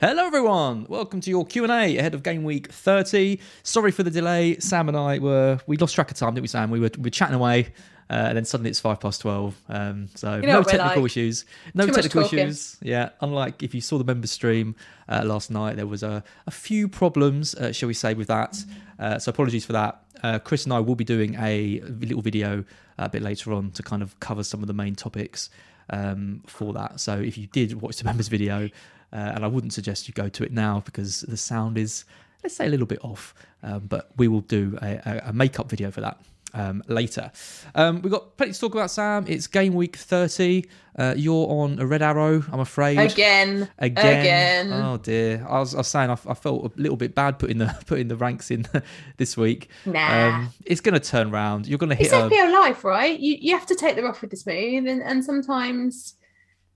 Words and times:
Hello, 0.00 0.24
everyone. 0.26 0.86
Welcome 0.88 1.20
to 1.22 1.30
your 1.30 1.44
Q 1.44 1.64
and 1.64 1.72
A 1.72 1.96
ahead 1.98 2.14
of 2.14 2.22
Game 2.22 2.44
Week 2.44 2.70
30. 2.70 3.40
Sorry 3.64 3.90
for 3.90 4.04
the 4.04 4.10
delay. 4.12 4.56
Sam 4.60 4.86
and 4.88 4.96
I 4.96 5.18
were 5.18 5.58
we 5.66 5.76
lost 5.76 5.96
track 5.96 6.10
of 6.12 6.16
time, 6.16 6.34
didn't 6.34 6.42
we, 6.42 6.48
Sam? 6.48 6.70
We 6.70 6.78
were 6.78 6.90
we 6.96 7.04
were 7.04 7.10
chatting 7.10 7.34
away, 7.34 7.72
uh, 8.08 8.12
and 8.12 8.36
then 8.36 8.44
suddenly 8.44 8.70
it's 8.70 8.78
five 8.78 9.00
past 9.00 9.20
twelve. 9.22 9.60
Um, 9.68 10.08
so 10.14 10.36
You 10.36 10.42
know 10.42 10.60
no 10.60 10.62
technical 10.62 11.02
like. 11.02 11.10
issues. 11.10 11.44
No 11.74 11.86
Too 11.86 11.92
technical 11.92 12.22
issues. 12.22 12.76
Yeah. 12.80 13.08
Unlike 13.20 13.64
if 13.64 13.74
you 13.74 13.80
saw 13.80 13.98
the 13.98 14.04
member 14.04 14.28
stream 14.28 14.76
uh, 15.08 15.22
last 15.24 15.50
night, 15.50 15.74
there 15.74 15.86
was 15.88 16.04
a, 16.04 16.22
a 16.46 16.52
few 16.52 16.86
problems, 16.86 17.56
uh, 17.56 17.72
shall 17.72 17.88
we 17.88 17.94
say, 17.94 18.14
with 18.14 18.28
that. 18.28 18.56
Uh, 19.00 19.18
so 19.18 19.30
apologies 19.30 19.64
for 19.66 19.72
that. 19.72 20.00
Uh, 20.22 20.38
Chris 20.38 20.62
and 20.64 20.72
I 20.72 20.78
will 20.78 20.96
be 20.96 21.04
doing 21.04 21.34
a 21.40 21.80
little 21.80 22.22
video 22.22 22.60
uh, 23.00 23.04
a 23.04 23.08
bit 23.08 23.22
later 23.22 23.52
on 23.52 23.72
to 23.72 23.82
kind 23.82 24.02
of 24.02 24.18
cover 24.20 24.44
some 24.44 24.60
of 24.62 24.68
the 24.68 24.74
main 24.74 24.94
topics 24.94 25.50
um, 25.90 26.42
for 26.46 26.72
that. 26.74 27.00
So 27.00 27.18
if 27.18 27.38
you 27.38 27.46
did 27.48 27.80
watch 27.80 27.96
the 27.96 28.04
members 28.10 28.28
video, 28.28 28.68
uh, 29.12 29.32
and 29.34 29.44
I 29.44 29.48
wouldn't 29.48 29.72
suggest 29.72 30.06
you 30.08 30.14
go 30.14 30.28
to 30.28 30.44
it 30.44 30.52
now 30.52 30.82
because 30.84 31.22
the 31.22 31.36
sound 31.36 31.78
is, 31.78 32.04
let's 32.42 32.54
say, 32.54 32.66
a 32.66 32.68
little 32.68 32.86
bit 32.86 33.02
off. 33.02 33.34
Um, 33.62 33.86
but 33.86 34.10
we 34.16 34.28
will 34.28 34.42
do 34.42 34.78
a, 34.82 35.00
a, 35.04 35.22
a 35.28 35.32
makeup 35.32 35.68
video 35.70 35.90
for 35.90 36.00
that 36.02 36.20
um, 36.54 36.82
later. 36.88 37.30
Um, 37.74 38.02
we've 38.02 38.12
got 38.12 38.36
plenty 38.36 38.52
to 38.52 38.60
talk 38.60 38.74
about, 38.74 38.90
Sam. 38.90 39.24
It's 39.28 39.46
game 39.46 39.74
week 39.74 39.96
30. 39.96 40.64
Uh, 40.98 41.14
you're 41.16 41.46
on 41.48 41.78
a 41.78 41.86
red 41.86 42.02
arrow, 42.02 42.42
I'm 42.50 42.58
afraid. 42.60 42.98
Again. 42.98 43.68
Again. 43.78 44.20
Again. 44.20 44.72
Oh 44.72 44.96
dear. 44.96 45.46
I 45.48 45.60
was, 45.60 45.74
I 45.74 45.78
was 45.78 45.86
saying 45.86 46.10
I, 46.10 46.18
I 46.26 46.34
felt 46.34 46.64
a 46.76 46.80
little 46.80 46.96
bit 46.96 47.14
bad 47.14 47.38
putting 47.38 47.58
the 47.58 47.66
putting 47.86 48.08
the 48.08 48.16
ranks 48.16 48.50
in 48.50 48.66
this 49.16 49.36
week. 49.36 49.68
Nah. 49.86 50.46
it's 50.66 50.80
going 50.80 50.94
to 50.94 51.00
turn 51.00 51.30
round. 51.30 51.68
You're 51.68 51.78
going 51.78 51.90
to 51.90 51.94
hit 51.96 52.06
It's 52.06 52.14
a, 52.14 52.28
FPL 52.28 52.52
life, 52.52 52.82
right? 52.82 53.18
You 53.18 53.36
you 53.40 53.56
have 53.56 53.66
to 53.66 53.76
take 53.76 53.94
the 53.94 54.02
rough 54.02 54.20
with 54.20 54.30
the 54.30 54.36
smooth, 54.36 54.88
and, 54.88 55.02
and 55.02 55.24
sometimes 55.24 56.14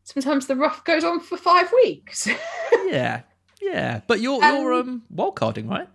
sometimes 0.04 0.46
the 0.46 0.56
rough 0.56 0.84
goes 0.84 1.02
on 1.02 1.18
for 1.18 1.36
five 1.36 1.72
weeks. 1.72 2.28
yeah, 2.86 3.22
yeah. 3.60 4.02
But 4.06 4.20
you're 4.20 4.42
Um, 4.44 4.56
you're 4.56 4.72
um 4.74 5.02
wildcarding, 5.12 5.68
right? 5.68 5.88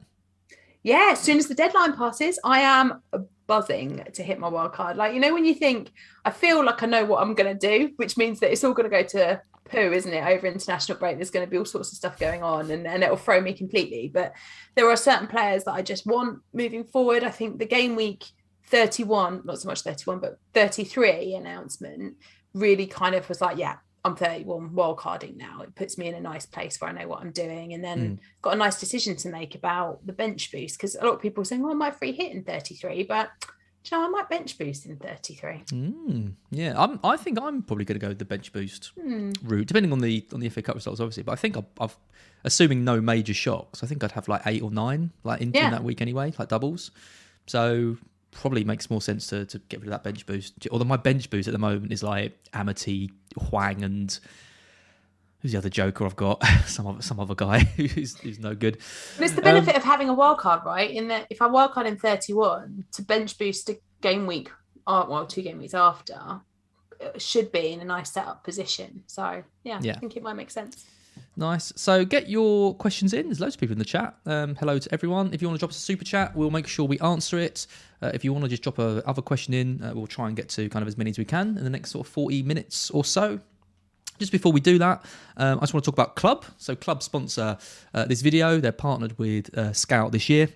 yeah, 0.83 1.09
as 1.11 1.19
soon 1.19 1.37
as 1.37 1.47
the 1.47 1.55
deadline 1.55 1.93
passes, 1.93 2.39
I 2.43 2.59
am 2.59 3.01
buzzing 3.47 4.05
to 4.13 4.23
hit 4.23 4.39
my 4.39 4.47
wild 4.47 4.73
card. 4.73 4.97
Like 4.97 5.13
you 5.13 5.19
know 5.19 5.33
when 5.33 5.45
you 5.45 5.55
think 5.55 5.91
I 6.25 6.31
feel 6.31 6.63
like 6.63 6.83
I 6.83 6.85
know 6.85 7.05
what 7.05 7.21
I'm 7.21 7.33
going 7.33 7.57
to 7.57 7.67
do, 7.67 7.93
which 7.95 8.17
means 8.17 8.39
that 8.41 8.51
it's 8.51 8.63
all 8.63 8.73
going 8.73 8.89
to 8.89 8.95
go 8.95 9.03
to 9.03 9.41
poo, 9.69 9.91
isn't 9.91 10.13
it? 10.13 10.25
Over 10.25 10.47
international 10.47 10.97
break, 10.97 11.17
there's 11.17 11.31
going 11.31 11.45
to 11.45 11.49
be 11.49 11.57
all 11.57 11.65
sorts 11.65 11.91
of 11.91 11.97
stuff 11.97 12.19
going 12.19 12.43
on, 12.43 12.71
and, 12.71 12.87
and 12.87 13.03
it'll 13.03 13.17
throw 13.17 13.41
me 13.41 13.53
completely. 13.53 14.09
But 14.13 14.33
there 14.75 14.89
are 14.89 14.97
certain 14.97 15.27
players 15.27 15.63
that 15.65 15.73
I 15.73 15.81
just 15.81 16.05
want 16.05 16.39
moving 16.53 16.83
forward. 16.83 17.23
I 17.23 17.31
think 17.31 17.59
the 17.59 17.65
game 17.65 17.95
week 17.95 18.25
31, 18.65 19.41
not 19.45 19.59
so 19.59 19.69
much 19.69 19.81
31, 19.81 20.19
but 20.19 20.37
33 20.53 21.35
announcement 21.35 22.15
really 22.53 22.87
kind 22.87 23.15
of 23.15 23.27
was 23.29 23.41
like, 23.41 23.57
yeah, 23.57 23.77
I'm 24.07 24.15
31 24.15 24.73
wild 24.73 24.97
carding 24.97 25.37
now. 25.37 25.61
It 25.61 25.75
puts 25.75 25.97
me 25.97 26.07
in 26.07 26.15
a 26.15 26.19
nice 26.21 26.45
place 26.45 26.79
where 26.81 26.89
I 26.89 26.93
know 26.93 27.07
what 27.07 27.21
I'm 27.21 27.31
doing. 27.31 27.73
And 27.73 27.83
then 27.83 28.19
got 28.41 28.53
a 28.53 28.57
nice 28.57 28.79
decision 28.79 29.15
to 29.17 29.29
make 29.29 29.53
about 29.55 30.05
the 30.05 30.13
bench 30.13 30.51
boost 30.51 30.77
because 30.77 30.95
a 30.95 31.05
lot 31.05 31.13
of 31.15 31.21
people 31.21 31.41
are 31.41 31.45
saying, 31.45 31.61
well, 31.61 31.71
I 31.71 31.75
might 31.75 31.95
free 31.95 32.11
hit 32.11 32.31
in 32.31 32.43
33, 32.43 33.03
but 33.03 33.29
you 33.89 33.97
know, 33.97 34.05
I 34.05 34.09
might 34.09 34.27
bench 34.29 34.57
boost 34.57 34.85
in 34.85 34.97
33. 34.97 35.63
Mm, 35.71 36.33
yeah, 36.51 36.73
I'm, 36.77 36.99
I 37.05 37.15
think 37.15 37.39
I'm 37.41 37.61
probably 37.61 37.85
going 37.85 37.99
to 37.99 38.05
go 38.05 38.13
the 38.13 38.25
bench 38.25 38.51
boost 38.51 38.91
Hmm. 38.99 39.31
route, 39.43 39.67
depending 39.67 39.93
on 39.93 39.99
the 39.99 40.25
on 40.33 40.41
the 40.41 40.49
FA 40.49 40.61
Cup 40.61 40.75
results, 40.75 40.99
obviously. 40.99 41.23
But 41.23 41.33
I 41.33 41.35
think 41.35 41.55
I've, 41.55 41.65
I've 41.79 41.97
assuming 42.43 42.83
no 42.83 42.99
major 42.99 43.33
shocks. 43.33 43.83
I 43.83 43.87
think 43.87 44.03
I'd 44.03 44.11
have 44.11 44.27
like 44.27 44.41
eight 44.45 44.61
or 44.61 44.71
nine 44.71 45.11
like 45.23 45.39
in, 45.41 45.49
in 45.49 45.53
Yeah. 45.55 45.69
that 45.69 45.83
week 45.85 46.01
anyway, 46.01 46.33
like 46.37 46.49
doubles. 46.49 46.91
So 47.45 47.95
probably 48.37 48.63
makes 48.63 48.89
more 48.89 49.01
sense 49.01 49.27
to, 49.27 49.45
to 49.45 49.59
get 49.69 49.79
rid 49.79 49.87
of 49.87 49.91
that 49.91 50.03
bench 50.03 50.25
boost. 50.25 50.67
Although 50.71 50.85
my 50.85 50.97
bench 50.97 51.29
boost 51.29 51.47
at 51.47 51.51
the 51.51 51.57
moment 51.59 51.91
is 51.91 52.03
like 52.03 52.37
Amity, 52.53 53.11
Hwang, 53.37 53.83
and 53.83 54.17
who's 55.41 55.51
the 55.51 55.57
other 55.57 55.69
joker 55.69 56.05
I've 56.05 56.15
got? 56.15 56.43
some 56.65 56.85
other 56.87 57.01
some 57.01 57.19
other 57.19 57.35
guy 57.35 57.59
who's 57.75 58.17
who's 58.19 58.39
no 58.39 58.53
good. 58.55 58.77
But 59.17 59.25
it's 59.25 59.33
the 59.33 59.41
benefit 59.41 59.75
of 59.75 59.83
having 59.83 60.09
a 60.09 60.13
wild 60.13 60.37
card, 60.37 60.61
right? 60.65 60.89
In 60.89 61.07
that 61.09 61.27
if 61.29 61.41
I 61.41 61.47
wild 61.47 61.71
card 61.71 61.87
in 61.87 61.97
31 61.97 62.85
to 62.93 63.01
bench 63.01 63.37
boost 63.37 63.69
a 63.69 63.79
game 64.01 64.27
week, 64.27 64.51
uh, 64.85 65.05
well, 65.09 65.25
two 65.25 65.41
game 65.41 65.57
weeks 65.57 65.73
after, 65.73 66.41
it 66.99 67.21
should 67.21 67.51
be 67.51 67.73
in 67.73 67.81
a 67.81 67.85
nice 67.85 68.11
setup 68.11 68.43
position. 68.43 69.03
So 69.07 69.43
yeah, 69.63 69.79
Yeah. 69.81 69.95
I 69.95 69.99
think 69.99 70.15
it 70.15 70.23
might 70.23 70.35
make 70.35 70.51
sense. 70.51 70.85
Nice. 71.35 71.71
So 71.75 72.03
get 72.03 72.29
your 72.29 72.73
questions 72.75 73.13
in. 73.13 73.27
There's 73.27 73.39
loads 73.39 73.55
of 73.55 73.59
people 73.59 73.73
in 73.73 73.79
the 73.79 73.85
chat. 73.85 74.15
Um, 74.25 74.55
hello 74.55 74.79
to 74.79 74.93
everyone. 74.93 75.33
If 75.33 75.41
you 75.41 75.47
want 75.47 75.57
to 75.57 75.59
drop 75.59 75.71
us 75.71 75.77
a 75.77 75.81
super 75.81 76.03
chat, 76.03 76.35
we'll 76.35 76.51
make 76.51 76.67
sure 76.67 76.85
we 76.85 76.99
answer 76.99 77.37
it. 77.37 77.67
Uh, 78.01 78.11
if 78.13 78.23
you 78.23 78.33
want 78.33 78.43
to 78.45 78.49
just 78.49 78.63
drop 78.63 78.79
a 78.79 79.03
other 79.05 79.21
question 79.21 79.53
in, 79.53 79.83
uh, 79.83 79.91
we'll 79.93 80.07
try 80.07 80.27
and 80.27 80.35
get 80.35 80.49
to 80.49 80.69
kind 80.69 80.81
of 80.81 80.87
as 80.87 80.97
many 80.97 81.09
as 81.09 81.17
we 81.17 81.25
can 81.25 81.57
in 81.57 81.63
the 81.63 81.69
next 81.69 81.91
sort 81.91 82.07
of 82.07 82.11
40 82.11 82.43
minutes 82.43 82.89
or 82.91 83.05
so. 83.05 83.39
Just 84.19 84.31
before 84.31 84.51
we 84.51 84.59
do 84.59 84.79
that, 84.79 85.05
um, 85.37 85.59
I 85.59 85.61
just 85.61 85.73
want 85.73 85.83
to 85.83 85.91
talk 85.91 85.95
about 85.95 86.15
Club. 86.15 86.45
So 86.57 86.75
Club 86.75 87.03
sponsor 87.03 87.57
uh, 87.93 88.05
this 88.05 88.21
video. 88.21 88.59
They're 88.59 88.71
partnered 88.71 89.17
with 89.19 89.55
uh, 89.55 89.73
Scout 89.73 90.11
this 90.11 90.29
year. 90.29 90.49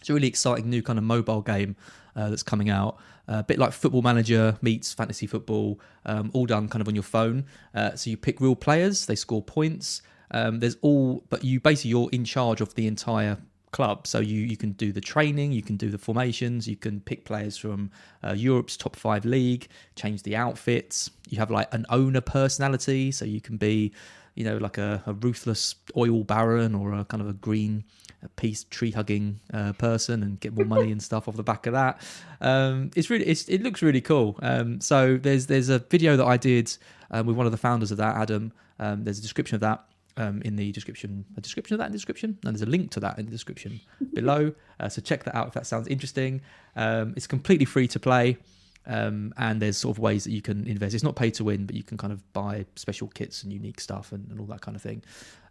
It's 0.00 0.08
a 0.08 0.14
really 0.14 0.28
exciting 0.28 0.70
new 0.70 0.82
kind 0.82 0.98
of 0.98 1.04
mobile 1.04 1.42
game 1.42 1.76
uh, 2.16 2.30
that's 2.30 2.42
coming 2.42 2.70
out. 2.70 2.98
A 3.28 3.42
bit 3.42 3.58
like 3.58 3.72
Football 3.72 4.02
Manager 4.02 4.58
meets 4.62 4.92
fantasy 4.92 5.26
football, 5.26 5.78
um, 6.06 6.30
all 6.32 6.46
done 6.46 6.68
kind 6.68 6.80
of 6.80 6.88
on 6.88 6.94
your 6.94 7.04
phone. 7.04 7.44
Uh, 7.74 7.94
so 7.94 8.08
you 8.10 8.16
pick 8.16 8.40
real 8.40 8.56
players, 8.56 9.06
they 9.06 9.14
score 9.14 9.42
points. 9.42 10.02
Um, 10.30 10.60
there's 10.60 10.76
all, 10.80 11.24
but 11.28 11.44
you 11.44 11.60
basically 11.60 11.90
you're 11.90 12.10
in 12.10 12.24
charge 12.24 12.60
of 12.60 12.74
the 12.74 12.86
entire 12.86 13.38
club. 13.70 14.06
So 14.06 14.18
you 14.18 14.40
you 14.40 14.56
can 14.56 14.72
do 14.72 14.92
the 14.92 15.00
training, 15.00 15.52
you 15.52 15.62
can 15.62 15.76
do 15.76 15.90
the 15.90 15.98
formations, 15.98 16.66
you 16.66 16.76
can 16.76 17.00
pick 17.00 17.24
players 17.24 17.56
from 17.56 17.90
uh, 18.24 18.32
Europe's 18.32 18.76
top 18.76 18.96
five 18.96 19.24
league, 19.24 19.68
change 19.94 20.22
the 20.22 20.36
outfits. 20.36 21.10
You 21.28 21.38
have 21.38 21.50
like 21.50 21.72
an 21.74 21.84
owner 21.90 22.20
personality, 22.20 23.12
so 23.12 23.24
you 23.24 23.40
can 23.40 23.56
be, 23.56 23.92
you 24.34 24.44
know, 24.44 24.56
like 24.56 24.78
a, 24.78 25.02
a 25.06 25.12
ruthless 25.12 25.74
oil 25.96 26.24
baron 26.24 26.74
or 26.74 26.94
a 26.94 27.04
kind 27.04 27.22
of 27.22 27.28
a 27.28 27.34
green 27.34 27.84
a 28.22 28.28
peace 28.30 28.64
tree 28.64 28.90
hugging 28.90 29.40
uh, 29.52 29.72
person 29.74 30.22
and 30.22 30.40
get 30.40 30.54
more 30.54 30.64
money 30.64 30.90
and 30.90 31.02
stuff 31.02 31.28
off 31.28 31.36
the 31.36 31.42
back 31.42 31.66
of 31.66 31.72
that. 31.72 32.00
Um, 32.40 32.90
it's 32.96 33.10
really 33.10 33.26
it's, 33.26 33.48
it 33.48 33.62
looks 33.62 33.82
really 33.82 34.00
cool. 34.00 34.36
Um, 34.42 34.80
so 34.80 35.16
there's 35.16 35.46
there's 35.46 35.68
a 35.68 35.78
video 35.78 36.16
that 36.16 36.26
I 36.26 36.36
did 36.36 36.76
uh, 37.10 37.22
with 37.24 37.36
one 37.36 37.46
of 37.46 37.52
the 37.52 37.58
founders 37.58 37.90
of 37.90 37.98
that, 37.98 38.16
Adam. 38.16 38.52
Um, 38.78 39.04
there's 39.04 39.18
a 39.18 39.22
description 39.22 39.54
of 39.56 39.60
that 39.60 39.84
um, 40.16 40.42
in 40.42 40.56
the 40.56 40.72
description, 40.72 41.24
a 41.36 41.40
description 41.40 41.74
of 41.74 41.78
that 41.78 41.86
in 41.86 41.92
the 41.92 41.98
description, 41.98 42.38
and 42.44 42.54
there's 42.54 42.62
a 42.62 42.70
link 42.70 42.90
to 42.92 43.00
that 43.00 43.18
in 43.18 43.24
the 43.24 43.30
description 43.30 43.80
below. 44.14 44.52
Uh, 44.80 44.88
so 44.88 45.00
check 45.00 45.24
that 45.24 45.34
out 45.34 45.48
if 45.48 45.54
that 45.54 45.66
sounds 45.66 45.88
interesting. 45.88 46.40
Um, 46.76 47.14
it's 47.16 47.26
completely 47.26 47.66
free 47.66 47.88
to 47.88 48.00
play. 48.00 48.36
Um, 48.88 49.34
and 49.36 49.60
there's 49.60 49.76
sort 49.76 49.96
of 49.96 50.00
ways 50.00 50.24
that 50.24 50.32
you 50.32 50.40
can 50.40 50.66
invest. 50.66 50.94
It's 50.94 51.04
not 51.04 51.14
pay 51.14 51.30
to 51.32 51.44
win, 51.44 51.66
but 51.66 51.76
you 51.76 51.82
can 51.82 51.98
kind 51.98 52.12
of 52.12 52.32
buy 52.32 52.64
special 52.74 53.08
kits 53.08 53.42
and 53.42 53.52
unique 53.52 53.80
stuff 53.80 54.12
and, 54.12 54.28
and 54.30 54.40
all 54.40 54.46
that 54.46 54.62
kind 54.62 54.74
of 54.74 54.82
thing. 54.82 55.02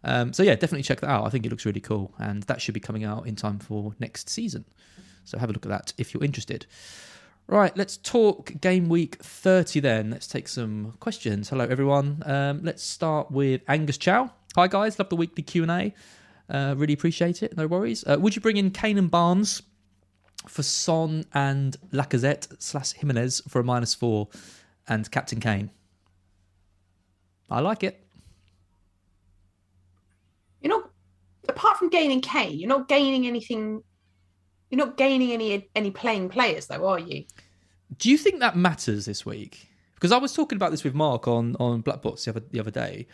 Um, 0.02 0.32
so 0.32 0.42
yeah, 0.42 0.54
definitely 0.54 0.82
check 0.82 1.00
that 1.00 1.08
out. 1.08 1.24
I 1.24 1.30
think 1.30 1.46
it 1.46 1.50
looks 1.50 1.64
really 1.64 1.80
cool, 1.80 2.12
and 2.18 2.42
that 2.44 2.60
should 2.60 2.74
be 2.74 2.80
coming 2.80 3.04
out 3.04 3.26
in 3.26 3.36
time 3.36 3.60
for 3.60 3.94
next 4.00 4.28
season. 4.28 4.64
So 5.24 5.38
have 5.38 5.50
a 5.50 5.52
look 5.52 5.64
at 5.64 5.70
that 5.70 5.92
if 5.98 6.12
you're 6.12 6.24
interested. 6.24 6.66
Right, 7.46 7.74
let's 7.78 7.96
talk 7.96 8.52
game 8.60 8.88
week 8.88 9.22
30 9.22 9.80
then. 9.80 10.10
Let's 10.10 10.26
take 10.26 10.48
some 10.48 10.92
questions. 11.00 11.48
Hello 11.48 11.64
everyone. 11.64 12.22
Um, 12.26 12.60
let's 12.62 12.82
start 12.82 13.30
with 13.30 13.62
Angus 13.68 13.96
Chow. 13.96 14.30
Hi 14.54 14.66
guys, 14.66 14.98
love 14.98 15.08
the 15.08 15.16
weekly 15.16 15.42
Q&A. 15.42 15.94
Uh, 16.50 16.74
really 16.76 16.92
appreciate 16.92 17.42
it. 17.42 17.56
No 17.56 17.66
worries. 17.66 18.04
Uh, 18.06 18.18
would 18.18 18.34
you 18.34 18.42
bring 18.42 18.58
in 18.58 18.70
Kane 18.70 18.98
and 18.98 19.10
Barnes 19.10 19.62
for 20.48 20.62
Son 20.62 21.24
and 21.34 21.76
Lacazette 21.92 22.60
slash 22.60 22.92
Jimenez 22.92 23.42
for 23.48 23.60
a 23.60 23.64
minus 23.64 23.94
four 23.94 24.28
and 24.88 25.10
Captain 25.10 25.40
Kane? 25.40 25.70
I 27.50 27.60
like 27.60 27.82
it. 27.82 28.04
You're 30.60 30.76
not, 30.76 30.90
apart 31.48 31.78
from 31.78 31.88
gaining 31.88 32.20
Kane, 32.20 32.58
you're 32.58 32.68
not 32.68 32.88
gaining 32.88 33.26
anything. 33.26 33.82
You're 34.70 34.84
not 34.84 34.98
gaining 34.98 35.32
any 35.32 35.70
any 35.74 35.90
playing 35.90 36.28
players, 36.28 36.66
though, 36.66 36.86
are 36.86 36.98
you? 36.98 37.24
Do 37.96 38.10
you 38.10 38.18
think 38.18 38.40
that 38.40 38.56
matters 38.56 39.06
this 39.06 39.24
week? 39.24 39.68
Because 39.94 40.12
I 40.12 40.18
was 40.18 40.34
talking 40.34 40.56
about 40.56 40.72
this 40.72 40.84
with 40.84 40.94
Mark 40.94 41.26
on 41.26 41.56
on 41.58 41.80
Black 41.80 42.02
Box 42.02 42.24
the 42.24 42.32
other 42.32 42.40
the 42.40 42.60
other 42.60 42.70
day. 42.70 43.06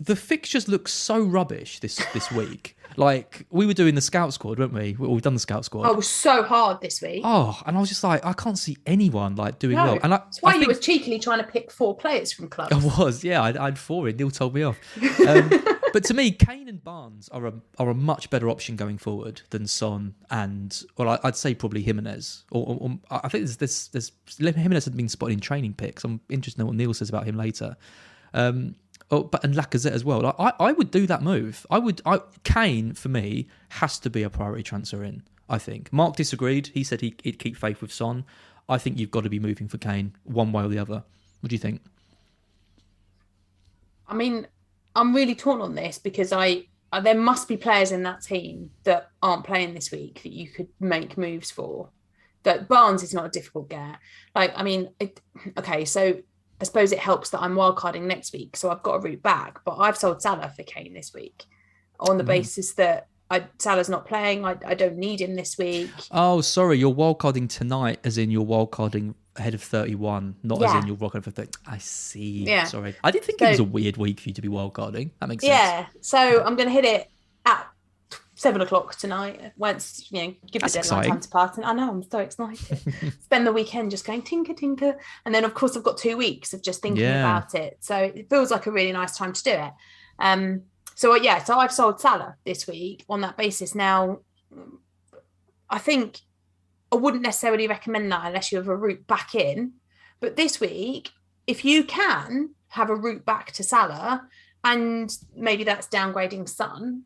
The 0.00 0.16
fixtures 0.16 0.68
look 0.68 0.88
so 0.88 1.20
rubbish 1.20 1.80
this 1.80 2.02
this 2.14 2.30
week. 2.32 2.77
Like 2.98 3.46
we 3.50 3.64
were 3.64 3.74
doing 3.74 3.94
the 3.94 4.00
scout 4.00 4.34
squad, 4.34 4.58
weren't 4.58 4.72
we? 4.72 4.96
We've 4.98 5.22
done 5.22 5.34
the 5.34 5.40
scout 5.40 5.64
squad. 5.64 5.86
Oh, 5.86 5.92
it 5.92 5.96
was 5.96 6.08
so 6.08 6.42
hard 6.42 6.80
this 6.80 7.00
week. 7.00 7.22
Oh, 7.24 7.60
and 7.64 7.76
I 7.76 7.80
was 7.80 7.88
just 7.88 8.02
like, 8.02 8.24
I 8.24 8.32
can't 8.32 8.58
see 8.58 8.76
anyone 8.86 9.36
like 9.36 9.58
doing 9.58 9.76
no, 9.76 9.84
well. 9.84 9.98
And 10.02 10.14
I, 10.14 10.18
that's 10.18 10.42
why 10.42 10.50
I 10.50 10.54
you 10.54 10.60
think- 10.60 10.68
was 10.68 10.80
cheekily 10.80 11.18
trying 11.18 11.38
to 11.38 11.46
pick 11.46 11.70
four 11.70 11.96
players 11.96 12.32
from 12.32 12.48
clubs. 12.48 12.72
I 12.72 13.02
was, 13.02 13.22
yeah. 13.22 13.42
I'd, 13.42 13.56
I'd 13.56 13.78
four 13.78 14.08
it. 14.08 14.18
Neil 14.18 14.30
told 14.30 14.54
me 14.54 14.62
off. 14.62 14.78
Um, 15.28 15.50
but 15.92 16.04
to 16.04 16.14
me, 16.14 16.30
Kane 16.30 16.68
and 16.68 16.82
Barnes 16.82 17.28
are 17.30 17.46
a 17.46 17.52
are 17.78 17.88
a 17.90 17.94
much 17.94 18.30
better 18.30 18.48
option 18.48 18.76
going 18.76 18.98
forward 18.98 19.42
than 19.50 19.66
Son 19.66 20.14
and 20.30 20.82
well, 20.96 21.08
I, 21.08 21.18
I'd 21.24 21.36
say 21.36 21.54
probably 21.54 21.82
Jimenez. 21.82 22.44
Or, 22.50 22.66
or, 22.66 22.76
or 22.80 22.98
I 23.10 23.28
think 23.28 23.44
there's 23.44 23.56
this 23.56 23.88
there's 23.88 24.12
Jimenez 24.38 24.84
had 24.84 24.96
been 24.96 25.08
spotted 25.08 25.34
in 25.34 25.40
training 25.40 25.74
picks. 25.74 26.04
I'm 26.04 26.20
interested 26.28 26.60
in 26.60 26.66
what 26.66 26.76
Neil 26.76 26.94
says 26.94 27.08
about 27.08 27.24
him 27.24 27.36
later. 27.36 27.76
Um, 28.34 28.74
oh, 29.10 29.24
but 29.24 29.44
and 29.44 29.54
Lacazette 29.54 29.92
as 29.92 30.04
well. 30.04 30.20
Like, 30.20 30.34
I 30.38 30.52
I 30.60 30.72
would 30.72 30.90
do 30.90 31.06
that 31.06 31.22
move. 31.22 31.66
I 31.70 31.78
would. 31.78 32.00
I 32.04 32.20
Kane 32.44 32.92
for 32.94 33.08
me 33.08 33.48
has 33.70 33.98
to 34.00 34.10
be 34.10 34.22
a 34.22 34.30
priority 34.30 34.62
transfer 34.62 35.02
in. 35.02 35.22
I 35.48 35.58
think 35.58 35.92
Mark 35.92 36.16
disagreed. 36.16 36.68
He 36.74 36.84
said 36.84 37.00
he, 37.00 37.14
he'd 37.22 37.38
keep 37.38 37.56
faith 37.56 37.80
with 37.80 37.92
Son. 37.92 38.24
I 38.68 38.76
think 38.78 38.98
you've 38.98 39.10
got 39.10 39.24
to 39.24 39.30
be 39.30 39.38
moving 39.38 39.66
for 39.66 39.78
Kane 39.78 40.14
one 40.24 40.52
way 40.52 40.64
or 40.64 40.68
the 40.68 40.78
other. 40.78 41.04
What 41.40 41.48
do 41.48 41.54
you 41.54 41.58
think? 41.58 41.80
I 44.06 44.14
mean, 44.14 44.46
I'm 44.94 45.14
really 45.14 45.34
torn 45.34 45.60
on 45.60 45.74
this 45.74 45.98
because 45.98 46.32
I 46.32 46.64
uh, 46.92 47.00
there 47.00 47.14
must 47.14 47.48
be 47.48 47.56
players 47.56 47.92
in 47.92 48.02
that 48.02 48.22
team 48.22 48.70
that 48.84 49.10
aren't 49.22 49.44
playing 49.44 49.74
this 49.74 49.90
week 49.90 50.22
that 50.22 50.32
you 50.32 50.48
could 50.48 50.68
make 50.80 51.18
moves 51.18 51.50
for. 51.50 51.90
That 52.44 52.68
Barnes 52.68 53.02
is 53.02 53.12
not 53.12 53.26
a 53.26 53.28
difficult 53.28 53.68
get. 53.68 53.98
Like, 54.34 54.52
I 54.56 54.62
mean, 54.62 54.90
it, 55.00 55.20
okay, 55.58 55.84
so 55.84 56.20
I 56.60 56.64
suppose 56.64 56.92
it 56.92 56.98
helps 56.98 57.30
that 57.30 57.40
I'm 57.40 57.54
wildcarding 57.54 58.02
next 58.02 58.32
week, 58.32 58.56
so 58.56 58.70
I've 58.70 58.82
got 58.82 58.94
a 58.94 58.98
route 59.00 59.22
back. 59.22 59.60
But 59.64 59.76
I've 59.76 59.96
sold 59.96 60.22
Salah 60.22 60.52
for 60.54 60.64
Kane 60.64 60.92
this 60.92 61.14
week 61.14 61.44
on 62.00 62.18
the 62.18 62.24
mm. 62.24 62.28
basis 62.28 62.74
that 62.74 63.08
I, 63.30 63.44
Salah's 63.58 63.88
not 63.88 64.06
playing. 64.06 64.44
I, 64.44 64.56
I 64.66 64.74
don't 64.74 64.96
need 64.96 65.20
him 65.20 65.34
this 65.34 65.58
week. 65.58 65.90
Oh, 66.10 66.40
sorry, 66.40 66.78
you're 66.78 66.94
wildcarding 66.94 67.48
tonight, 67.48 68.00
as 68.04 68.18
in 68.18 68.30
you're 68.30 68.44
wildcarding 68.44 69.14
ahead 69.36 69.54
of 69.54 69.62
31, 69.62 70.34
not 70.42 70.62
as 70.62 70.74
in 70.74 70.88
you're 70.88 70.96
wildcarding 70.96 71.24
for 71.24 71.30
30. 71.30 71.50
I 71.66 71.78
see. 71.78 72.44
Yeah. 72.44 72.64
Sorry. 72.64 72.96
I 73.04 73.10
didn't 73.10 73.26
think 73.26 73.38
So- 73.38 73.46
it 73.46 73.50
was 73.50 73.60
a 73.60 73.64
weird 73.64 73.96
week 73.96 74.20
for 74.20 74.30
you 74.30 74.34
to 74.34 74.42
be 74.42 74.48
wildcarding. 74.48 75.10
That 75.20 75.28
makes 75.28 75.44
sense. 75.44 75.56
Yeah, 75.56 75.86
so 76.00 76.42
I'm 76.42 76.56
going 76.56 76.68
to 76.68 76.74
hit 76.74 76.84
it 76.84 77.10
seven 78.38 78.60
o'clock 78.60 78.94
tonight. 78.94 79.52
Once 79.56 80.06
you 80.10 80.20
know, 80.22 80.34
give 80.52 80.62
That's 80.62 80.74
the 80.74 80.80
deadline 80.80 80.98
exciting. 81.00 81.10
time 81.12 81.20
to 81.20 81.28
pass. 81.28 81.56
And 81.56 81.66
I 81.66 81.72
know 81.72 81.90
I'm 81.90 82.02
so 82.02 82.18
excited. 82.20 82.80
Spend 83.20 83.46
the 83.46 83.52
weekend 83.52 83.90
just 83.90 84.06
going 84.06 84.22
tinker 84.22 84.54
tinker, 84.54 84.96
and 85.26 85.34
then 85.34 85.44
of 85.44 85.54
course 85.54 85.76
I've 85.76 85.82
got 85.82 85.98
two 85.98 86.16
weeks 86.16 86.54
of 86.54 86.62
just 86.62 86.80
thinking 86.80 87.02
Yeah. 87.04 87.20
about 87.20 87.54
it. 87.54 87.78
So 87.80 87.96
it 87.96 88.30
feels 88.30 88.50
like 88.50 88.66
a 88.66 88.70
really 88.70 88.92
nice 88.92 89.16
time 89.16 89.32
to 89.32 89.42
do 89.42 89.50
it. 89.50 89.72
Um, 90.20 90.62
so 90.94 91.12
uh, 91.12 91.16
yeah, 91.16 91.42
so 91.42 91.58
I've 91.58 91.72
sold 91.72 92.00
Salah 92.00 92.36
this 92.46 92.66
week 92.66 93.04
on 93.08 93.20
that 93.22 93.36
basis. 93.36 93.74
Now, 93.74 94.20
I 95.68 95.78
think 95.78 96.20
I 96.92 96.96
wouldn't 96.96 97.22
necessarily 97.22 97.66
recommend 97.68 98.10
that 98.12 98.24
unless 98.26 98.50
you 98.50 98.58
have 98.58 98.68
a 98.68 98.76
route 98.76 99.06
back 99.06 99.34
in. 99.34 99.72
But 100.20 100.36
this 100.36 100.60
week, 100.60 101.10
if 101.46 101.64
you 101.64 101.84
can 101.84 102.54
have 102.68 102.90
a 102.90 102.94
route 102.96 103.24
back 103.24 103.52
to 103.52 103.62
Salah, 103.62 104.26
and 104.64 105.16
maybe 105.34 105.64
that's 105.64 105.86
downgrading 105.88 106.48
Son 106.48 107.02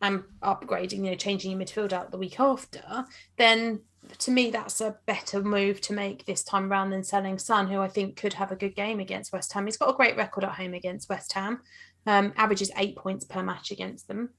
and 0.00 0.22
upgrading, 0.42 1.04
you 1.04 1.10
know, 1.10 1.14
changing 1.14 1.50
your 1.50 1.60
midfield 1.60 1.92
out 1.92 2.10
the 2.10 2.18
week 2.18 2.40
after, 2.40 3.04
then 3.36 3.80
to 4.18 4.30
me 4.30 4.50
that's 4.50 4.80
a 4.80 4.96
better 5.06 5.42
move 5.42 5.80
to 5.82 5.92
make 5.92 6.24
this 6.24 6.42
time 6.42 6.70
round 6.70 6.92
than 6.92 7.04
selling 7.04 7.38
Son, 7.38 7.68
who 7.68 7.80
I 7.80 7.88
think 7.88 8.16
could 8.16 8.34
have 8.34 8.50
a 8.50 8.56
good 8.56 8.74
game 8.74 9.00
against 9.00 9.32
West 9.32 9.52
Ham. 9.52 9.66
He's 9.66 9.76
got 9.76 9.90
a 9.90 9.96
great 9.96 10.16
record 10.16 10.44
at 10.44 10.52
home 10.52 10.74
against 10.74 11.08
West 11.08 11.32
Ham, 11.34 11.60
um, 12.06 12.32
averages 12.36 12.70
eight 12.76 12.96
points 12.96 13.24
per 13.24 13.42
match 13.42 13.70
against 13.70 14.08
them. 14.08 14.30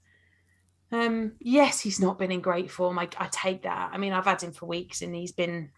Um, 0.92 1.34
yes, 1.40 1.80
he's 1.80 2.02
not 2.02 2.19
been 2.19 2.31
in 2.31 2.42
great 2.42 2.69
form. 2.69 3.00
I, 3.00 3.08
I 3.18 3.30
take 3.31 3.63
that. 3.63 3.92
I 3.94 3.98
mean, 3.98 4.13
I've 4.13 4.25
had 4.25 4.42
him 4.42 4.52
for 4.52 4.66
weeks 4.66 5.02
and 5.02 5.16
he's 5.16 5.31
been, 5.31 5.69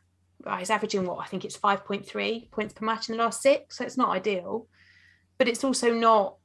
uh, 0.45 0.57
he's 0.57 0.71
averaging 0.71 1.05
what 1.05 1.19
I 1.19 1.25
think 1.25 1.45
it's 1.45 1.57
5.3 1.57 2.51
points 2.51 2.73
per 2.73 2.85
match 2.85 3.09
in 3.09 3.17
the 3.17 3.23
last 3.23 3.41
six. 3.41 3.77
So 3.77 3.83
it's 3.83 3.97
not 3.97 4.09
ideal, 4.09 4.67
but 5.37 5.47
it's 5.47 5.63
also 5.63 5.93
not 5.93 6.37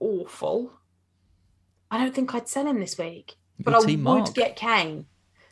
awful. 0.00 0.72
I 1.90 1.98
don't 1.98 2.14
think 2.14 2.34
I'd 2.34 2.48
sell 2.48 2.66
him 2.66 2.80
this 2.80 2.98
week, 2.98 3.36
but 3.58 3.72
Your 3.72 3.82
I 3.82 3.84
would 3.84 4.00
Mark. 4.00 4.34
get 4.34 4.56
Kane. 4.56 5.06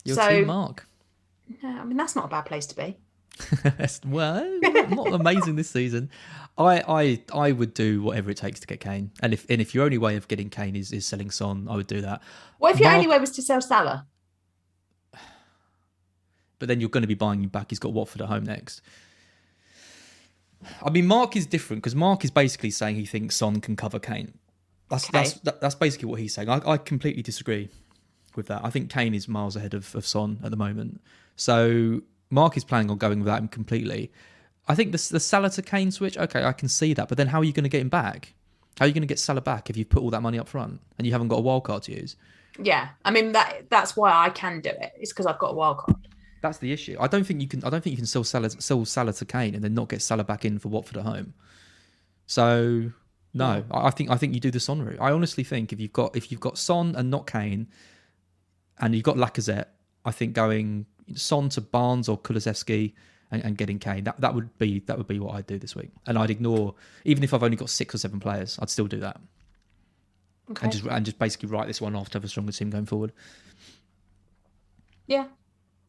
Your 0.04 0.16
so, 0.16 0.28
team 0.28 0.46
Mark. 0.46 0.86
Yeah, 1.62 1.80
I 1.80 1.84
mean, 1.84 1.96
that's 1.96 2.16
not 2.16 2.24
a 2.24 2.28
bad 2.28 2.42
place 2.42 2.66
to 2.66 2.76
be. 2.76 2.96
well, 4.06 4.58
not, 4.60 4.90
not 4.90 5.12
amazing 5.12 5.56
this 5.56 5.70
season. 5.70 6.10
I, 6.58 6.82
I 6.86 7.22
I 7.32 7.52
would 7.52 7.72
do 7.72 8.02
whatever 8.02 8.30
it 8.30 8.36
takes 8.36 8.60
to 8.60 8.66
get 8.66 8.80
Kane. 8.80 9.10
And 9.22 9.32
if 9.32 9.46
and 9.48 9.60
if 9.60 9.74
your 9.74 9.84
only 9.84 9.98
way 9.98 10.16
of 10.16 10.28
getting 10.28 10.50
Kane 10.50 10.76
is, 10.76 10.92
is 10.92 11.06
selling 11.06 11.30
Son, 11.30 11.66
I 11.70 11.76
would 11.76 11.86
do 11.86 12.00
that. 12.02 12.22
What 12.58 12.74
if 12.74 12.80
your 12.80 12.90
Mark- 12.90 12.98
only 12.98 13.08
way 13.08 13.18
was 13.18 13.30
to 13.32 13.42
sell 13.42 13.60
Salah? 13.60 14.06
but 16.58 16.68
then 16.68 16.80
you're 16.80 16.90
going 16.90 17.02
to 17.02 17.08
be 17.08 17.14
buying 17.14 17.42
him 17.42 17.48
back. 17.48 17.66
He's 17.70 17.78
got 17.78 17.92
Watford 17.92 18.22
at 18.22 18.28
home 18.28 18.44
next. 18.44 18.82
I 20.82 20.90
mean, 20.90 21.06
Mark 21.06 21.34
is 21.34 21.46
different 21.46 21.82
because 21.82 21.94
Mark 21.94 22.24
is 22.24 22.30
basically 22.30 22.70
saying 22.70 22.96
he 22.96 23.06
thinks 23.06 23.34
Son 23.36 23.60
can 23.60 23.74
cover 23.74 23.98
Kane. 23.98 24.34
That's 24.92 25.08
Okay. 25.08 25.18
that's 25.18 25.32
that, 25.40 25.60
that's 25.62 25.74
basically 25.74 26.08
what 26.10 26.20
he's 26.20 26.34
saying. 26.34 26.50
I, 26.50 26.60
I 26.66 26.76
completely 26.76 27.22
disagree 27.22 27.70
with 28.36 28.46
that. 28.48 28.60
I 28.62 28.68
think 28.70 28.90
Kane 28.90 29.14
is 29.14 29.26
miles 29.26 29.56
ahead 29.56 29.72
of, 29.74 29.94
of 29.94 30.06
Son 30.06 30.38
at 30.44 30.50
the 30.50 30.56
moment. 30.56 31.00
So 31.34 32.02
Mark 32.30 32.56
is 32.58 32.64
planning 32.64 32.90
on 32.90 32.98
going 32.98 33.18
without 33.18 33.40
him 33.40 33.48
completely. 33.48 34.12
I 34.68 34.74
think 34.74 34.92
the 34.92 35.08
the 35.10 35.18
Salah 35.18 35.50
to 35.50 35.62
Kane 35.62 35.90
switch. 35.90 36.18
Okay, 36.18 36.44
I 36.44 36.52
can 36.52 36.68
see 36.68 36.92
that, 36.94 37.08
but 37.08 37.16
then 37.16 37.28
how 37.28 37.40
are 37.40 37.44
you 37.44 37.52
going 37.54 37.64
to 37.64 37.70
get 37.70 37.80
him 37.80 37.88
back? 37.88 38.34
How 38.78 38.84
are 38.84 38.88
you 38.88 38.94
going 38.94 39.02
to 39.02 39.08
get 39.08 39.18
Salah 39.18 39.40
back 39.40 39.70
if 39.70 39.76
you 39.78 39.84
put 39.86 40.02
all 40.02 40.10
that 40.10 40.20
money 40.22 40.38
up 40.38 40.46
front 40.48 40.80
and 40.98 41.06
you 41.06 41.12
haven't 41.12 41.28
got 41.28 41.36
a 41.38 41.42
wild 41.42 41.64
card 41.64 41.82
to 41.84 41.92
use? 41.92 42.16
Yeah, 42.58 42.88
I 43.06 43.10
mean 43.10 43.32
that 43.32 43.70
that's 43.70 43.96
why 43.96 44.12
I 44.12 44.28
can 44.28 44.60
do 44.60 44.68
it. 44.68 44.92
It's 44.98 45.10
because 45.10 45.24
I've 45.24 45.38
got 45.38 45.52
a 45.52 45.54
wild 45.54 45.78
card. 45.78 45.96
That's 46.42 46.58
the 46.58 46.70
issue. 46.70 46.96
I 47.00 47.06
don't 47.06 47.24
think 47.24 47.40
you 47.40 47.48
can. 47.48 47.64
I 47.64 47.70
don't 47.70 47.82
think 47.82 47.92
you 47.92 47.96
can 47.96 48.06
sell 48.06 48.24
Salah, 48.24 48.50
sell 48.50 48.84
Salah 48.84 49.14
to 49.14 49.24
Kane 49.24 49.54
and 49.54 49.64
then 49.64 49.72
not 49.72 49.88
get 49.88 50.02
Salah 50.02 50.24
back 50.24 50.44
in 50.44 50.58
for 50.58 50.68
Watford 50.68 50.98
at 50.98 51.04
home. 51.04 51.32
So 52.26 52.92
no, 53.34 53.64
I 53.70 53.86
I 53.86 53.90
think 53.90 54.10
I 54.10 54.16
think 54.16 54.34
you 54.34 54.40
do 54.40 54.50
the 54.50 54.60
Son 54.60 54.82
route. 54.82 54.98
I 55.00 55.10
honestly 55.12 55.44
think 55.44 55.72
if 55.72 55.80
you've 55.80 55.92
got 55.92 56.16
if 56.16 56.30
you've 56.30 56.40
got 56.40 56.58
Son 56.58 56.94
and 56.96 57.10
not 57.10 57.26
Kane, 57.26 57.68
and 58.78 58.94
you've 58.94 59.04
got 59.04 59.16
Lacazette, 59.16 59.66
I 60.04 60.10
think 60.12 60.34
going 60.34 60.86
Son 61.14 61.48
to 61.50 61.60
Barnes 61.60 62.08
or 62.08 62.18
Kulusevski 62.18 62.92
and, 63.30 63.42
and 63.44 63.56
getting 63.56 63.78
Kane 63.78 64.04
that, 64.04 64.20
that 64.20 64.34
would 64.34 64.56
be 64.58 64.80
that 64.80 64.96
would 64.98 65.08
be 65.08 65.18
what 65.18 65.34
I'd 65.34 65.46
do 65.46 65.58
this 65.58 65.74
week. 65.74 65.90
And 66.06 66.18
I'd 66.18 66.30
ignore 66.30 66.74
even 67.04 67.24
if 67.24 67.32
I've 67.34 67.42
only 67.42 67.56
got 67.56 67.70
six 67.70 67.94
or 67.94 67.98
seven 67.98 68.20
players, 68.20 68.58
I'd 68.60 68.70
still 68.70 68.86
do 68.86 69.00
that 69.00 69.20
Okay. 70.50 70.64
and 70.64 70.72
just 70.72 70.84
and 70.84 71.04
just 71.04 71.18
basically 71.18 71.48
write 71.48 71.66
this 71.68 71.80
one 71.80 71.94
off 71.96 72.10
to 72.10 72.18
have 72.18 72.24
a 72.24 72.28
stronger 72.28 72.52
team 72.52 72.68
going 72.70 72.86
forward. 72.86 73.12
yeah, 75.06 75.26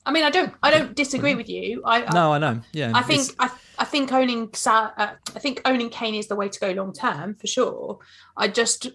I 0.05 0.11
mean 0.11 0.23
I 0.23 0.29
don't 0.29 0.53
I 0.61 0.69
don't 0.71 0.95
disagree 0.95 1.35
with 1.35 1.49
you. 1.49 1.81
I 1.85 2.03
I- 2.03 2.13
No, 2.13 2.33
I 2.33 2.37
know. 2.37 2.61
Yeah, 2.73 2.91
I 2.93 3.01
think 3.03 3.29
I, 3.39 3.49
I 3.79 3.85
think 3.85 4.11
owning 4.11 4.49
uh, 4.67 4.89
I 4.97 5.39
think 5.39 5.61
owning 5.65 5.89
Kane 5.89 6.15
is 6.15 6.27
the 6.27 6.35
way 6.35 6.49
to 6.49 6.59
go 6.59 6.71
long 6.71 6.93
term 6.93 7.35
for 7.35 7.47
sure. 7.47 7.99
I 8.35 8.47
just 8.47 8.87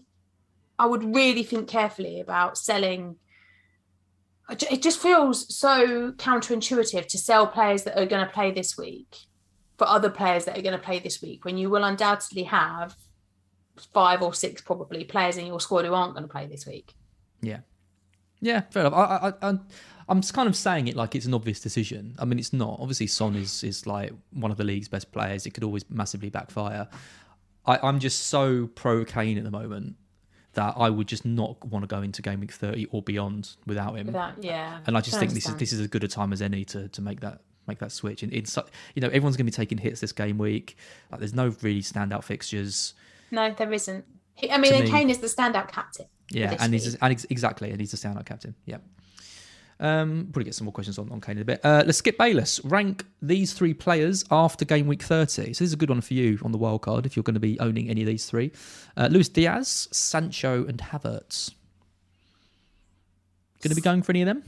I 0.78 0.86
would 0.86 1.14
really 1.14 1.42
think 1.42 1.68
carefully 1.68 2.20
about 2.20 2.58
selling. 2.58 3.16
It 4.50 4.80
just 4.82 4.98
feels 4.98 5.54
so 5.54 6.12
counterintuitive 6.12 7.06
to 7.08 7.18
sell 7.18 7.46
players 7.46 7.82
that 7.82 7.98
are 8.00 8.06
going 8.06 8.26
to 8.26 8.32
play 8.32 8.50
this 8.50 8.78
week 8.78 9.16
for 9.76 9.86
other 9.86 10.08
players 10.08 10.46
that 10.46 10.56
are 10.58 10.62
going 10.62 10.78
to 10.78 10.82
play 10.82 10.98
this 11.00 11.20
week 11.20 11.44
when 11.44 11.58
you 11.58 11.68
will 11.68 11.84
undoubtedly 11.84 12.44
have 12.44 12.96
five 13.92 14.22
or 14.22 14.32
six 14.32 14.62
probably 14.62 15.04
players 15.04 15.36
in 15.36 15.46
your 15.46 15.60
squad 15.60 15.84
who 15.84 15.92
aren't 15.92 16.14
going 16.14 16.22
to 16.26 16.32
play 16.32 16.46
this 16.46 16.66
week. 16.66 16.94
Yeah, 17.42 17.58
yeah, 18.40 18.62
fair 18.70 18.86
enough. 18.86 18.94
I, 18.94 19.28
I, 19.42 19.50
I, 19.50 19.58
I'm 20.08 20.20
just 20.20 20.32
kind 20.32 20.48
of 20.48 20.56
saying 20.56 20.88
it 20.88 20.96
like 20.96 21.14
it's 21.14 21.26
an 21.26 21.34
obvious 21.34 21.60
decision. 21.60 22.14
I 22.18 22.24
mean, 22.24 22.38
it's 22.38 22.52
not. 22.52 22.78
Obviously, 22.80 23.06
Son 23.06 23.36
is 23.36 23.62
is 23.62 23.86
like 23.86 24.12
one 24.32 24.50
of 24.50 24.56
the 24.56 24.64
league's 24.64 24.88
best 24.88 25.12
players. 25.12 25.46
It 25.46 25.50
could 25.50 25.64
always 25.64 25.88
massively 25.90 26.30
backfire. 26.30 26.88
I, 27.66 27.78
I'm 27.82 27.98
just 27.98 28.28
so 28.28 28.68
pro 28.74 29.04
Kane 29.04 29.36
at 29.36 29.44
the 29.44 29.50
moment 29.50 29.96
that 30.54 30.74
I 30.76 30.88
would 30.88 31.06
just 31.06 31.24
not 31.24 31.62
want 31.64 31.82
to 31.82 31.86
go 31.86 32.00
into 32.02 32.22
game 32.22 32.40
week 32.40 32.52
30 32.52 32.86
or 32.86 33.02
beyond 33.02 33.50
without 33.66 33.96
him. 33.96 34.06
Without, 34.06 34.42
yeah, 34.42 34.80
and 34.86 34.96
I 34.96 35.00
just 35.00 35.18
can 35.18 35.28
think 35.28 35.32
this 35.32 35.46
is 35.48 35.54
this 35.56 35.72
is 35.72 35.80
as 35.80 35.86
good 35.88 36.04
a 36.04 36.08
time 36.08 36.32
as 36.32 36.40
any 36.40 36.64
to 36.66 36.88
to 36.88 37.02
make 37.02 37.20
that 37.20 37.42
make 37.66 37.78
that 37.80 37.92
switch. 37.92 38.22
And 38.22 38.32
it's 38.32 38.56
you 38.94 39.02
know 39.02 39.08
everyone's 39.08 39.36
going 39.36 39.46
to 39.46 39.52
be 39.52 39.56
taking 39.56 39.78
hits 39.78 40.00
this 40.00 40.12
game 40.12 40.38
week. 40.38 40.76
Like, 41.10 41.20
there's 41.20 41.34
no 41.34 41.54
really 41.62 41.82
standout 41.82 42.24
fixtures. 42.24 42.94
No, 43.30 43.52
there 43.52 43.72
isn't. 43.72 44.04
I 44.50 44.56
mean, 44.58 44.84
me- 44.84 44.90
Kane 44.90 45.10
is 45.10 45.18
the 45.18 45.26
standout 45.26 45.70
captain. 45.70 46.06
Yeah, 46.30 46.56
and 46.58 46.72
week. 46.72 46.82
he's 46.82 46.94
and 46.94 47.12
ex- 47.12 47.26
exactly, 47.28 47.70
and 47.70 47.80
he's 47.80 47.92
a 47.92 47.96
standout 47.96 48.26
captain. 48.26 48.54
Yeah. 48.64 48.78
Um, 49.80 50.28
probably 50.32 50.44
get 50.44 50.54
some 50.54 50.64
more 50.64 50.72
questions 50.72 50.98
on, 50.98 51.10
on 51.12 51.20
Kane 51.20 51.36
in 51.36 51.42
a 51.42 51.44
bit. 51.44 51.60
Uh, 51.64 51.84
let's 51.86 51.98
skip 51.98 52.18
Bayless. 52.18 52.60
Rank 52.64 53.04
these 53.22 53.52
three 53.52 53.74
players 53.74 54.24
after 54.30 54.64
game 54.64 54.86
week 54.86 55.02
30. 55.02 55.26
So 55.26 55.42
this 55.42 55.60
is 55.60 55.72
a 55.72 55.76
good 55.76 55.90
one 55.90 56.00
for 56.00 56.14
you 56.14 56.38
on 56.42 56.52
the 56.52 56.58
wild 56.58 56.82
card 56.82 57.06
if 57.06 57.16
you're 57.16 57.22
going 57.22 57.34
to 57.34 57.40
be 57.40 57.58
owning 57.60 57.88
any 57.88 58.00
of 58.02 58.06
these 58.06 58.26
three. 58.26 58.50
Uh, 58.96 59.08
Luis 59.10 59.28
Diaz, 59.28 59.88
Sancho, 59.92 60.66
and 60.66 60.78
Havertz. 60.78 61.52
Going 63.62 63.70
to 63.70 63.76
be 63.76 63.80
going 63.80 64.02
for 64.02 64.12
any 64.12 64.22
of 64.22 64.26
them? 64.26 64.42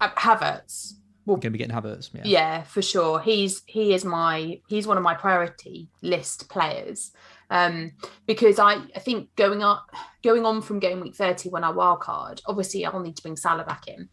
Uh, 0.00 0.10
Havertz. 0.10 0.94
Well, 1.26 1.36
Going 1.36 1.52
to 1.52 1.58
be 1.58 1.58
getting 1.58 1.76
Havertz. 1.76 2.10
Yeah. 2.12 2.22
yeah, 2.24 2.62
for 2.62 2.82
sure. 2.82 3.20
He's 3.20 3.62
he 3.66 3.94
is 3.94 4.04
my 4.04 4.58
he's 4.68 4.86
one 4.86 4.96
of 4.96 5.02
my 5.02 5.14
priority 5.14 5.88
list 6.02 6.48
players. 6.48 7.12
Um, 7.50 7.92
because 8.26 8.58
I, 8.58 8.74
I 8.94 9.00
think 9.00 9.34
going 9.36 9.62
up 9.62 9.90
going 10.22 10.46
on 10.46 10.62
from 10.62 10.78
game 10.78 11.00
week 11.00 11.16
30 11.16 11.50
when 11.50 11.64
I 11.64 11.70
wild 11.70 12.00
card, 12.00 12.40
obviously 12.46 12.86
I'll 12.86 13.00
need 13.00 13.16
to 13.16 13.22
bring 13.22 13.36
Salah 13.36 13.64
back 13.64 13.86
in. 13.88 14.08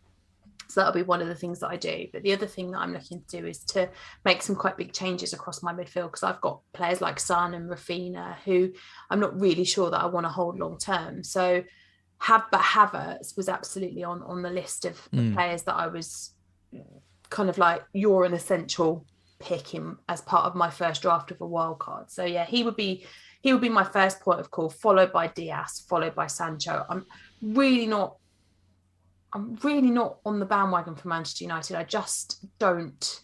So 0.70 0.82
that'll 0.82 0.94
be 0.94 1.04
one 1.04 1.22
of 1.22 1.28
the 1.28 1.36
things 1.36 1.60
that 1.60 1.70
I 1.70 1.78
do. 1.78 2.08
But 2.12 2.24
the 2.24 2.34
other 2.34 2.48
thing 2.48 2.72
that 2.72 2.80
I'm 2.80 2.94
looking 2.94 3.22
to 3.28 3.42
do 3.42 3.48
is 3.48 3.60
to 3.66 3.90
make 4.26 4.42
some 4.42 4.56
quite 4.56 4.78
big 4.78 4.94
changes 4.94 5.34
across 5.34 5.64
my 5.64 5.74
midfield 5.74 6.08
because 6.08 6.24
I've 6.24 6.42
got 6.42 6.62
players 6.74 7.02
like 7.02 7.20
Son 7.20 7.54
and 7.54 7.70
Raphinha 7.70 8.36
who 8.46 8.72
I'm 9.10 9.20
not 9.20 9.40
really 9.40 9.64
sure 9.64 9.90
that 9.90 10.02
I 10.02 10.06
want 10.08 10.26
to 10.26 10.30
hold 10.30 10.60
long 10.60 10.78
term. 10.78 11.24
So 11.24 11.64
have 12.20 12.46
but 12.52 12.62
Havertz 12.62 13.38
was 13.38 13.48
absolutely 13.48 14.04
on 14.04 14.24
on 14.24 14.42
the 14.42 14.50
list 14.50 14.86
of, 14.86 14.94
of 15.14 15.20
Mm. 15.20 15.34
players 15.34 15.64
that 15.64 15.76
I 15.76 15.88
was 15.88 16.34
kind 17.30 17.50
of 17.50 17.58
like 17.58 17.84
you're 17.94 18.26
an 18.26 18.34
essential 18.34 19.06
pick 19.40 19.68
him 19.68 20.00
as 20.10 20.22
part 20.22 20.46
of 20.46 20.56
my 20.56 20.70
first 20.70 21.02
draft 21.04 21.30
of 21.32 21.40
a 21.42 21.46
wild 21.46 21.78
card. 21.80 22.10
So 22.10 22.26
yeah, 22.26 22.46
he 22.46 22.64
would 22.64 22.76
be 22.76 23.06
he 23.42 23.54
would 23.54 23.62
be 23.62 23.70
my 23.70 23.84
first 23.84 24.20
point 24.20 24.40
of 24.40 24.50
call, 24.50 24.70
followed 24.70 25.14
by 25.14 25.28
Diaz, 25.28 25.86
followed 25.88 26.16
by 26.16 26.28
Sancho. 26.28 26.86
I'm 26.90 27.06
really 27.42 27.86
not 27.86 28.18
I'm 29.34 29.56
really 29.64 29.92
not 29.92 30.18
on 30.26 30.40
the 30.40 30.46
bandwagon 30.46 30.96
for 30.96 31.08
Manchester 31.10 31.44
United. 31.44 31.76
I 31.76 31.84
just 31.84 32.46
don't 32.60 33.22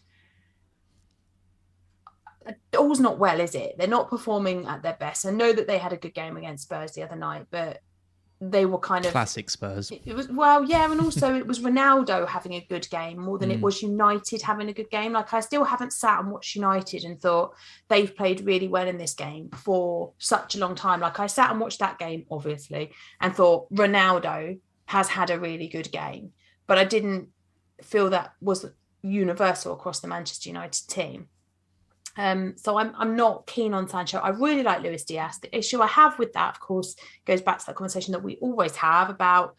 all's 2.77 2.99
not 2.99 3.17
well, 3.19 3.39
is 3.39 3.55
it? 3.55 3.77
They're 3.77 3.87
not 3.87 4.09
performing 4.09 4.67
at 4.67 4.83
their 4.83 4.97
best. 4.99 5.25
I 5.25 5.31
know 5.31 5.53
that 5.53 5.67
they 5.67 5.77
had 5.77 5.93
a 5.93 5.97
good 5.97 6.13
game 6.13 6.35
against 6.35 6.63
Spurs 6.65 6.91
the 6.91 7.03
other 7.03 7.15
night, 7.15 7.45
but 7.51 7.79
they 8.41 8.65
were 8.65 8.79
kind 8.79 9.05
of 9.05 9.13
Classic 9.13 9.49
Spurs. 9.49 9.89
it 9.89 10.13
was 10.13 10.27
well, 10.27 10.65
yeah, 10.65 10.91
and 10.91 10.99
also 10.99 11.33
it 11.33 11.47
was 11.47 11.61
Ronaldo 11.61 12.27
having 12.27 12.55
a 12.55 12.65
good 12.69 12.89
game 12.89 13.17
more 13.17 13.37
than 13.37 13.49
it 13.51 13.59
Mm. 13.59 13.61
was 13.61 13.81
United 13.81 14.41
having 14.41 14.67
a 14.67 14.73
good 14.73 14.89
game. 14.89 15.13
Like 15.13 15.33
I 15.33 15.39
still 15.39 15.63
haven't 15.63 15.93
sat 15.93 16.19
and 16.19 16.29
watched 16.29 16.53
United 16.55 17.05
and 17.05 17.21
thought 17.21 17.53
they've 17.87 18.13
played 18.13 18.41
really 18.45 18.67
well 18.67 18.87
in 18.89 18.97
this 18.97 19.13
game 19.13 19.49
for 19.51 20.11
such 20.17 20.55
a 20.55 20.59
long 20.59 20.75
time. 20.75 20.99
Like 20.99 21.21
I 21.21 21.27
sat 21.27 21.51
and 21.51 21.61
watched 21.61 21.79
that 21.79 21.97
game, 21.97 22.25
obviously, 22.29 22.91
and 23.21 23.33
thought 23.33 23.73
Ronaldo 23.73 24.59
has 24.85 25.07
had 25.09 25.29
a 25.29 25.39
really 25.39 25.67
good 25.67 25.91
game, 25.91 26.31
but 26.67 26.77
I 26.77 26.83
didn't 26.83 27.29
feel 27.81 28.09
that 28.11 28.33
was 28.41 28.65
universal 29.01 29.73
across 29.73 29.99
the 29.99 30.07
Manchester 30.07 30.49
United 30.49 30.87
team. 30.87 31.27
Um, 32.15 32.53
so 32.57 32.77
I'm 32.77 32.93
I'm 32.95 33.15
not 33.15 33.47
keen 33.47 33.73
on 33.73 33.87
Sancho. 33.87 34.19
I 34.19 34.29
really 34.29 34.61
like 34.63 34.81
Luis 34.83 35.03
Diaz. 35.03 35.39
The 35.39 35.55
issue 35.57 35.81
I 35.81 35.87
have 35.87 36.19
with 36.19 36.33
that, 36.33 36.53
of 36.53 36.59
course, 36.59 36.95
goes 37.25 37.41
back 37.41 37.59
to 37.59 37.65
that 37.65 37.75
conversation 37.75 38.11
that 38.11 38.23
we 38.23 38.35
always 38.37 38.75
have 38.75 39.09
about 39.09 39.55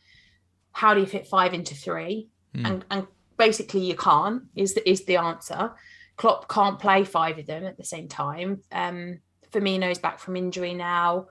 how 0.73 0.95
do 0.95 1.01
you 1.01 1.07
fit 1.07 1.27
five 1.27 1.53
into 1.55 1.75
three, 1.75 2.29
Mm. 2.55 2.67
and 2.71 2.85
and 2.91 3.07
basically 3.37 3.81
you 3.81 3.97
can't 3.97 4.45
is 4.55 4.75
the 4.75 4.89
is 4.89 5.05
the 5.05 5.17
answer. 5.17 5.73
Klopp 6.17 6.49
can't 6.49 6.79
play 6.79 7.03
five 7.03 7.39
of 7.39 7.47
them 7.47 7.65
at 7.65 7.77
the 7.77 7.85
same 7.85 8.07
time. 8.07 8.61
Um, 8.71 9.19
Firmino's 9.51 9.99
back 9.99 10.21
from 10.21 10.37
injury 10.37 10.75
now. 10.75 11.27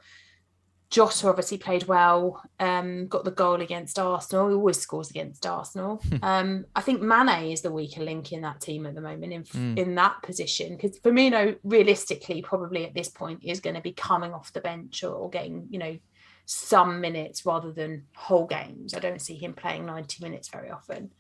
Jota 0.93 1.27
obviously 1.27 1.57
played 1.57 1.85
well, 1.87 2.39
um, 2.59 3.07
got 3.07 3.25
the 3.25 3.31
goal 3.31 3.61
against 3.61 3.97
Arsenal. 3.97 4.49
He 4.49 4.53
always 4.53 4.77
scores 4.79 5.09
against 5.09 5.43
Arsenal. 5.43 5.99
um, 6.21 6.65
I 6.75 6.81
think 6.81 7.01
Mane 7.01 7.51
is 7.51 7.63
the 7.63 7.71
weaker 7.71 8.03
link 8.03 8.31
in 8.31 8.41
that 8.41 8.61
team 8.61 8.85
at 8.85 8.93
the 8.93 9.01
moment 9.01 9.33
in 9.33 9.43
Mm. 9.43 9.77
in 9.79 9.95
that 9.95 10.21
position 10.21 10.75
because 10.77 10.99
Firmino 10.99 11.57
realistically 11.63 12.43
probably 12.43 12.85
at 12.85 12.93
this 12.93 13.09
point 13.09 13.39
is 13.43 13.59
going 13.59 13.73
to 13.75 13.81
be 13.81 13.91
coming 13.93 14.33
off 14.33 14.53
the 14.53 14.61
bench 14.61 15.03
or, 15.03 15.13
or 15.15 15.29
getting 15.31 15.65
you 15.71 15.79
know 15.79 15.97
some 16.45 17.01
minutes 17.01 17.43
rather 17.43 17.71
than 17.71 18.03
whole 18.15 18.45
games. 18.45 18.93
I 18.93 18.99
don't 18.99 19.19
see 19.21 19.35
him 19.35 19.53
playing 19.53 19.87
90 19.87 20.23
minutes 20.23 20.49
very 20.49 20.69
often. 20.69 21.11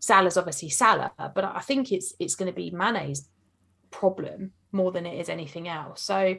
Salah's 0.00 0.36
obviously 0.36 0.68
Salah, 0.68 1.12
but 1.34 1.44
I 1.44 1.60
think 1.60 1.92
it's 1.92 2.12
it's 2.18 2.34
going 2.34 2.52
to 2.52 2.54
be 2.54 2.70
Mane's 2.70 3.26
problem 3.90 4.52
more 4.70 4.92
than 4.92 5.06
it 5.06 5.18
is 5.18 5.30
anything 5.30 5.66
else. 5.66 6.02
So 6.02 6.36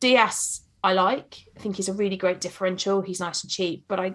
Diaz, 0.00 0.60
I 0.82 0.92
like. 0.92 1.38
I 1.56 1.60
think 1.60 1.76
he's 1.76 1.88
a 1.88 1.92
really 1.92 2.16
great 2.16 2.40
differential. 2.40 3.00
He's 3.02 3.20
nice 3.20 3.42
and 3.42 3.50
cheap, 3.50 3.84
but 3.88 3.98
I 3.98 4.14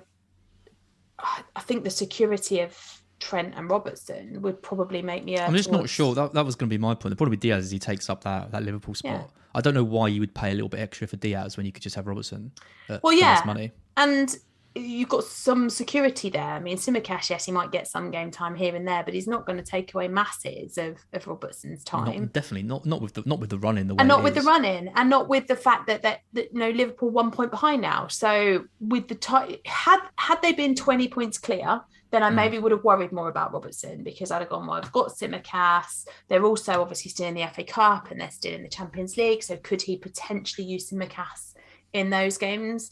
I 1.56 1.62
think 1.62 1.84
the 1.84 1.90
security 1.90 2.60
of 2.60 3.02
Trent 3.20 3.54
and 3.56 3.70
Robertson 3.70 4.42
would 4.42 4.62
probably 4.62 5.02
make 5.02 5.24
me. 5.24 5.40
I'm 5.40 5.56
just 5.56 5.72
not 5.72 5.90
sure. 5.90 6.14
That, 6.14 6.34
that 6.34 6.46
was 6.46 6.56
going 6.56 6.70
to 6.70 6.74
be 6.74 6.78
my 6.78 6.94
point. 6.94 7.12
The 7.12 7.16
problem 7.16 7.32
with 7.32 7.40
Diaz 7.40 7.66
is 7.66 7.72
he 7.72 7.80
takes 7.80 8.10
up 8.10 8.24
that, 8.24 8.52
that 8.52 8.64
Liverpool 8.64 8.94
spot. 8.94 9.12
Yeah. 9.12 9.42
I 9.56 9.62
don't 9.62 9.74
know 9.74 9.84
why 9.84 10.08
you 10.08 10.20
would 10.20 10.34
pay 10.34 10.52
a 10.52 10.54
little 10.54 10.70
bit 10.70 10.80
extra 10.80 11.08
for 11.08 11.16
Diaz 11.16 11.56
when 11.56 11.66
you 11.66 11.72
could 11.72 11.84
just 11.84 11.96
have 11.96 12.08
Robertson. 12.08 12.52
At, 12.90 13.02
Well, 13.04 13.14
yeah. 13.14 13.42
money. 13.46 13.72
And 13.96 14.36
you've 14.76 15.10
got 15.10 15.24
some 15.24 15.70
security 15.70 16.30
there. 16.30 16.42
I 16.42 16.60
mean, 16.60 16.78
Tsimikas, 16.78 17.30
yes, 17.30 17.46
he 17.46 17.52
might 17.52 17.72
get 17.72 17.88
some 17.88 18.12
game 18.12 18.32
time 18.32 18.56
here 18.56 18.76
and 18.76 18.88
there, 18.88 19.04
but 19.04 19.14
he's 19.14 19.28
not 19.28 19.46
going 19.46 19.58
to 19.58 19.64
take 19.64 19.94
away 19.94 20.08
masses 20.08 20.78
of, 20.78 20.98
of 21.14 21.28
Robertson's 21.28 21.84
time. 21.84 22.20
Not, 22.22 22.34
definitely 22.34 22.68
not. 22.68 22.86
Not 22.86 23.02
with 23.02 23.14
the 23.14 23.24
not 23.26 23.40
with 23.40 23.50
the 23.50 23.60
running 23.60 23.88
the 23.88 23.96
way 23.96 24.00
and 24.00 24.08
not 24.08 24.22
it 24.22 24.24
with 24.24 24.36
the 24.36 24.42
run 24.42 24.66
in, 24.66 24.90
and 24.96 25.10
not 25.10 25.30
with 25.30 25.48
the 25.48 25.56
fact 25.56 25.88
that 25.88 26.02
that, 26.02 26.22
that 26.34 26.54
you 26.54 26.60
know 26.60 26.70
Liverpool 26.70 27.10
one 27.10 27.32
point 27.32 27.52
behind 27.52 27.82
now 27.82 28.08
so 28.08 28.66
with 28.80 29.08
the 29.08 29.60
had 29.66 30.00
had 30.18 30.42
they 30.42 30.54
been 30.54 30.76
20 30.76 31.08
points 31.08 31.38
clear 31.38 31.82
then 32.12 32.22
I 32.22 32.30
Mm. 32.30 32.36
maybe 32.36 32.60
would 32.60 32.72
have 32.72 32.84
worried 32.84 33.12
more 33.12 33.30
about 33.30 33.54
Robertson 33.54 34.04
because 34.04 34.30
I'd 34.32 34.42
have 34.42 34.50
gone 34.50 34.68
well 34.68 34.78
I've 34.78 34.92
got 34.92 35.10
Tsimikas 35.10 36.06
they're 36.28 36.46
also 36.46 36.82
obviously 36.82 37.12
still 37.12 37.28
in 37.28 37.36
the 37.36 37.48
FA 37.54 37.64
Cup 37.64 38.12
and 38.12 38.20
they're 38.20 38.32
still 38.32 38.54
in 38.54 38.64
the 38.64 38.70
Champions 38.70 39.18
League 39.18 39.44
so 39.44 39.58
could 39.58 39.82
he 39.82 39.98
potentially 39.98 40.68
use 40.68 40.90
Tsimikas 40.90 41.54
in 41.94 42.10
those 42.10 42.38
games 42.38 42.90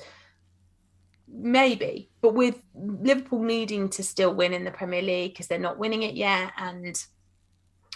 maybe 1.34 2.10
but 2.22 2.34
with 2.34 2.62
Liverpool 2.76 3.42
needing 3.42 3.90
to 3.90 4.04
still 4.04 4.34
win 4.34 4.54
in 4.54 4.64
the 4.64 4.72
Premier 4.72 5.02
League 5.02 5.34
because 5.34 5.48
they're 5.48 5.60
not 5.60 5.78
winning 5.78 6.04
it 6.04 6.16
yet 6.16 6.52
and 6.58 7.04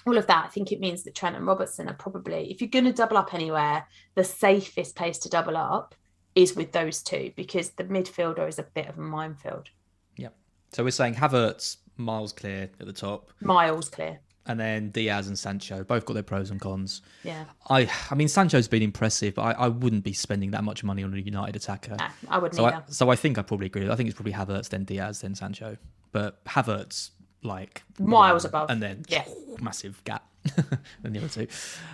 all 0.05 0.17
of 0.17 0.27
that, 0.27 0.45
I 0.45 0.49
think 0.49 0.71
it 0.71 0.79
means 0.79 1.03
that 1.03 1.15
Trent 1.15 1.35
and 1.35 1.47
Robertson 1.47 1.89
are 1.89 1.95
probably, 1.95 2.51
if 2.51 2.61
you're 2.61 2.69
going 2.69 2.85
to 2.85 2.93
double 2.93 3.17
up 3.17 3.33
anywhere, 3.33 3.87
the 4.13 4.23
safest 4.23 4.95
place 4.95 5.17
to 5.19 5.29
double 5.29 5.57
up 5.57 5.95
is 6.35 6.55
with 6.55 6.71
those 6.71 7.01
two 7.01 7.31
because 7.35 7.71
the 7.71 7.85
midfielder 7.85 8.47
is 8.47 8.59
a 8.59 8.63
bit 8.63 8.87
of 8.87 8.97
a 8.97 9.01
minefield. 9.01 9.69
Yep. 10.17 10.35
So 10.73 10.83
we're 10.83 10.91
saying 10.91 11.15
Havertz 11.15 11.77
miles 11.97 12.33
clear 12.33 12.69
at 12.79 12.85
the 12.85 12.93
top, 12.93 13.31
Miles 13.41 13.89
clear. 13.89 14.19
And 14.47 14.59
then 14.59 14.89
Diaz 14.91 15.27
and 15.27 15.37
Sancho 15.39 15.83
both 15.83 16.05
got 16.05 16.13
their 16.13 16.23
pros 16.23 16.51
and 16.51 16.61
cons. 16.61 17.01
Yeah. 17.23 17.45
I 17.69 17.89
I 18.11 18.15
mean 18.15 18.27
Sancho's 18.27 18.67
been 18.67 18.83
impressive, 18.83 19.33
but 19.35 19.41
I, 19.41 19.51
I 19.53 19.67
wouldn't 19.69 20.03
be 20.03 20.13
spending 20.13 20.51
that 20.51 20.63
much 20.63 20.83
money 20.83 21.03
on 21.03 21.13
a 21.13 21.17
United 21.17 21.55
attacker. 21.55 21.95
No, 21.97 22.05
I 22.29 22.37
wouldn't 22.37 22.55
So 22.55 22.65
I, 22.65 22.81
so 22.87 23.09
I 23.09 23.15
think 23.15 23.37
I 23.39 23.41
probably 23.41 23.65
agree. 23.65 23.89
I 23.89 23.95
think 23.95 24.07
it's 24.07 24.15
probably 24.15 24.33
Havertz, 24.33 24.69
then 24.69 24.83
Diaz, 24.83 25.21
then 25.21 25.33
Sancho. 25.35 25.77
But 26.11 26.43
Havertz, 26.45 27.09
like 27.43 27.83
Miles 27.99 28.43
one, 28.43 28.49
above. 28.49 28.69
and 28.69 28.83
then 28.83 29.03
Yeah. 29.07 29.25
massive 29.61 30.03
gap. 30.03 30.27
than 31.01 31.11
the 31.13 31.17
other 31.17 31.27
two. 31.27 31.47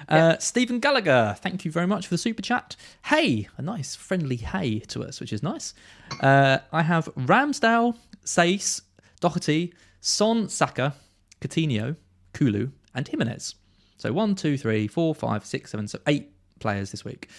Uh, 0.09 0.37
Stephen 0.39 0.81
Gallagher, 0.81 1.37
thank 1.39 1.63
you 1.63 1.71
very 1.71 1.87
much 1.87 2.07
for 2.07 2.13
the 2.15 2.17
super 2.17 2.41
chat. 2.41 2.75
Hey, 3.05 3.47
a 3.55 3.61
nice 3.61 3.95
friendly 3.95 4.35
hey 4.35 4.79
to 4.89 5.03
us, 5.05 5.21
which 5.21 5.31
is 5.31 5.41
nice. 5.41 5.73
Uh, 6.19 6.57
I 6.73 6.81
have 6.81 7.05
Ramsdale, 7.15 7.95
Saïss, 8.25 8.81
Doherty, 9.21 9.73
Son, 10.01 10.49
Saka, 10.49 10.95
Coutinho, 11.39 11.95
Kulu, 12.41 12.71
and 12.95 13.07
Jimenez. 13.07 13.53
So 13.97 14.11
one, 14.11 14.33
two, 14.33 14.57
three, 14.57 14.87
four, 14.87 15.13
five, 15.13 15.45
six, 15.45 15.69
seven, 15.69 15.87
so 15.87 15.99
eight 16.07 16.31
players 16.59 16.89
this 16.89 17.05
week. 17.05 17.29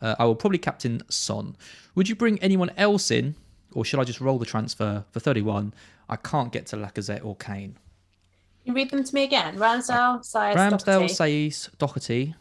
Uh, 0.00 0.14
I 0.20 0.24
will 0.24 0.36
probably 0.36 0.58
captain 0.58 1.02
Son. 1.08 1.56
Would 1.96 2.08
you 2.08 2.14
bring 2.14 2.38
anyone 2.38 2.70
else 2.76 3.10
in, 3.10 3.34
or 3.72 3.84
should 3.84 3.98
I 3.98 4.04
just 4.04 4.20
roll 4.20 4.38
the 4.38 4.46
transfer 4.46 5.04
for 5.10 5.18
31? 5.18 5.74
I 6.08 6.14
can't 6.14 6.52
get 6.52 6.66
to 6.66 6.76
Lacazette 6.76 7.24
or 7.24 7.34
Kane. 7.34 7.76
You 8.64 8.72
read 8.72 8.90
them 8.90 9.02
to 9.02 9.14
me 9.14 9.24
again. 9.24 9.56
Ramsdale, 9.56 10.20
Saïss, 10.20 10.54
Ramsdale, 10.54 11.08
Doherty. 11.08 11.14
Saïss, 11.14 11.78
Doherty, 11.78 12.34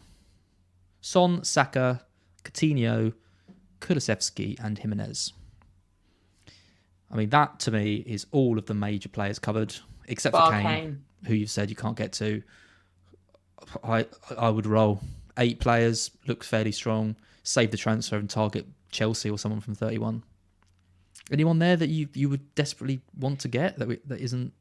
Son, 1.01 1.44
Saka, 1.44 2.06
Coutinho, 2.44 3.13
Kulusevski, 3.80 4.63
and 4.63 4.78
Jimenez. 4.78 5.34
I 7.12 7.16
mean, 7.16 7.30
that 7.30 7.60
to 7.62 7.72
me 7.72 7.96
is 8.06 8.28
all 8.32 8.60
of 8.60 8.68
the 8.68 8.75
major 8.75 9.10
players 9.10 9.40
covered, 9.40 9.75
except 10.08 10.34
Bar 10.34 10.51
for 10.51 10.51
Kane, 10.51 10.63
Kane. 10.63 11.04
Who 11.25 11.34
you've 11.34 11.50
said 11.50 11.70
you 11.70 11.75
can't 11.75 11.98
get 11.98 12.13
to. 12.13 12.42
I 13.84 14.06
I 14.38 14.50
would 14.50 14.66
roll 14.66 15.01
eight 15.38 15.60
players, 15.60 16.12
looks 16.28 16.48
fairly 16.48 16.72
strong. 16.72 17.16
Save 17.44 17.72
the 17.72 17.78
transfer 17.78 18.18
and 18.18 18.30
target 18.30 18.66
Chelsea 18.92 19.30
or 19.30 19.38
someone 19.38 19.62
from 19.62 19.75
thirty-one. 19.75 20.24
Anyone 21.32 21.60
there 21.60 21.75
that 21.78 21.90
you 21.90 22.08
you 22.13 22.30
would 22.30 22.54
desperately 22.56 23.01
want 23.18 23.40
to 23.42 23.48
get 23.48 23.78
that 23.80 23.88
we, 23.88 24.00
that 24.06 24.20
isn't 24.20 24.54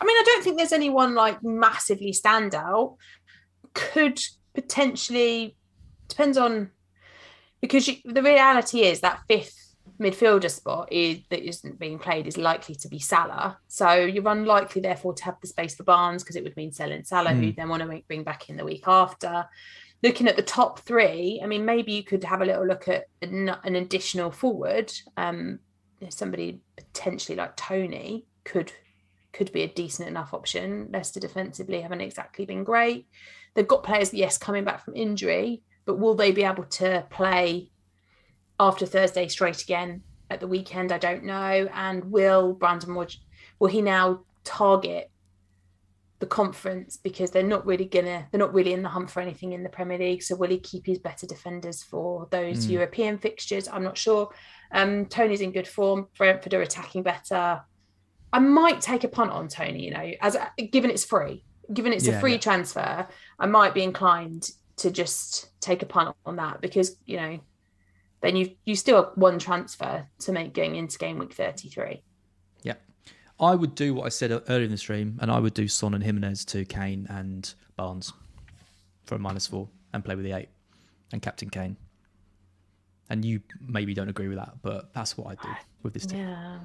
I 0.00 0.04
mean, 0.04 0.16
I 0.16 0.22
don't 0.24 0.42
think 0.42 0.56
there's 0.56 0.72
anyone 0.72 1.14
like 1.14 1.42
massively 1.42 2.12
standout. 2.12 2.96
Could 3.74 4.18
potentially 4.54 5.56
depends 6.08 6.38
on 6.38 6.70
because 7.60 7.86
you, 7.86 7.96
the 8.04 8.22
reality 8.22 8.80
is 8.82 9.00
that 9.00 9.20
fifth 9.28 9.59
midfielder 10.00 10.50
spot 10.50 10.90
is 10.90 11.18
that 11.28 11.46
isn't 11.46 11.78
being 11.78 11.98
played 11.98 12.26
is 12.26 12.38
likely 12.38 12.74
to 12.76 12.88
be 12.88 12.98
Salah. 12.98 13.58
So 13.68 13.92
you're 13.92 14.28
unlikely, 14.28 14.80
therefore, 14.80 15.14
to 15.14 15.24
have 15.24 15.36
the 15.40 15.46
space 15.46 15.74
for 15.74 15.84
Barnes 15.84 16.22
because 16.22 16.36
it 16.36 16.42
would 16.42 16.56
mean 16.56 16.72
selling 16.72 17.04
Salah, 17.04 17.34
who 17.34 17.42
you 17.42 17.52
then 17.52 17.68
want 17.68 17.82
to 17.82 18.02
bring 18.08 18.24
back 18.24 18.48
in 18.48 18.56
the 18.56 18.64
week 18.64 18.84
after. 18.86 19.46
Looking 20.02 20.28
at 20.28 20.36
the 20.36 20.42
top 20.42 20.80
three, 20.80 21.40
I 21.42 21.46
mean, 21.46 21.66
maybe 21.66 21.92
you 21.92 22.02
could 22.02 22.24
have 22.24 22.40
a 22.40 22.46
little 22.46 22.66
look 22.66 22.88
at 22.88 23.04
an, 23.20 23.50
an 23.64 23.76
additional 23.76 24.30
forward. 24.30 24.90
Um, 25.18 25.58
somebody 26.08 26.62
potentially 26.76 27.36
like 27.36 27.56
Toney 27.56 28.24
could 28.44 28.72
could 29.32 29.52
be 29.52 29.62
a 29.62 29.68
decent 29.68 30.08
enough 30.08 30.34
option. 30.34 30.88
Leicester 30.92 31.20
defensively 31.20 31.82
haven't 31.82 32.00
exactly 32.00 32.44
been 32.46 32.64
great. 32.64 33.06
They've 33.54 33.68
got 33.68 33.84
players, 33.84 34.12
yes, 34.12 34.38
coming 34.38 34.64
back 34.64 34.84
from 34.84 34.96
injury, 34.96 35.62
but 35.84 35.98
will 35.98 36.14
they 36.14 36.32
be 36.32 36.42
able 36.42 36.64
to 36.64 37.06
play 37.10 37.70
after 38.60 38.86
Thursday 38.86 39.26
straight 39.26 39.60
again 39.62 40.02
at 40.30 40.38
the 40.38 40.46
weekend? 40.46 40.92
I 40.92 40.98
don't 40.98 41.24
know. 41.24 41.68
And 41.74 42.04
will 42.12 42.52
Brandon 42.52 42.94
Wood 42.94 43.12
will 43.58 43.68
he 43.68 43.82
now 43.82 44.20
target 44.44 45.10
the 46.20 46.26
conference 46.26 46.98
because 46.98 47.30
they're 47.30 47.42
not 47.42 47.64
really 47.64 47.86
gonna 47.86 48.28
they're 48.30 48.38
not 48.38 48.52
really 48.52 48.74
in 48.74 48.82
the 48.82 48.90
hunt 48.90 49.10
for 49.10 49.20
anything 49.20 49.52
in 49.52 49.62
the 49.62 49.70
Premier 49.70 49.98
League. 49.98 50.22
So 50.22 50.36
will 50.36 50.50
he 50.50 50.58
keep 50.58 50.84
his 50.86 50.98
better 50.98 51.26
defenders 51.26 51.82
for 51.82 52.28
those 52.30 52.66
Mm. 52.66 52.70
European 52.70 53.18
fixtures? 53.18 53.66
I'm 53.68 53.82
not 53.82 53.96
sure. 53.96 54.28
Um, 54.70 55.06
Toney's 55.06 55.40
in 55.40 55.50
good 55.52 55.66
form. 55.66 56.08
Brentford 56.18 56.52
are 56.54 56.60
attacking 56.62 57.02
better. 57.02 57.62
I 58.32 58.38
might 58.38 58.80
take 58.82 59.02
a 59.02 59.08
punt 59.08 59.30
on 59.32 59.48
Toney. 59.48 59.82
You 59.82 59.92
know, 59.92 60.10
as 60.20 60.36
given 60.70 60.90
it's 60.90 61.04
free, 61.04 61.44
given 61.72 61.92
it's 61.94 62.06
Yeah, 62.06 62.18
a 62.18 62.20
free 62.20 62.32
yeah. 62.32 62.38
transfer, 62.38 63.08
I 63.38 63.46
might 63.46 63.72
be 63.74 63.82
inclined 63.82 64.50
to 64.76 64.90
just 64.90 65.50
take 65.60 65.82
a 65.82 65.86
punt 65.86 66.14
on 66.26 66.36
that 66.36 66.60
because 66.60 66.96
you 67.06 67.16
know, 67.16 67.38
then 68.20 68.36
you 68.36 68.54
you 68.64 68.76
still 68.76 69.02
have 69.02 69.12
one 69.14 69.38
transfer 69.38 70.06
to 70.20 70.32
make 70.32 70.54
going 70.54 70.76
into 70.76 70.98
game 70.98 71.18
week 71.18 71.32
33. 71.32 72.02
Yeah. 72.62 72.74
I 73.38 73.54
would 73.54 73.74
do 73.74 73.94
what 73.94 74.06
I 74.06 74.10
said 74.10 74.30
earlier 74.48 74.64
in 74.64 74.70
the 74.70 74.76
stream, 74.76 75.18
and 75.20 75.30
I 75.30 75.38
would 75.38 75.54
do 75.54 75.68
Son 75.68 75.94
and 75.94 76.04
Jimenez 76.04 76.44
to 76.46 76.64
Kane 76.64 77.06
and 77.08 77.52
Barnes 77.76 78.12
for 79.04 79.14
a 79.14 79.18
minus 79.18 79.46
four 79.46 79.68
and 79.92 80.04
play 80.04 80.14
with 80.14 80.24
the 80.24 80.32
eight 80.32 80.48
and 81.12 81.22
Captain 81.22 81.50
Kane. 81.50 81.76
And 83.08 83.24
you 83.24 83.40
maybe 83.60 83.92
don't 83.94 84.08
agree 84.08 84.28
with 84.28 84.38
that, 84.38 84.62
but 84.62 84.92
that's 84.94 85.16
what 85.16 85.26
I 85.26 85.34
do 85.42 85.48
with 85.82 85.94
this 85.94 86.06
team. 86.06 86.20
Yeah. 86.20 86.58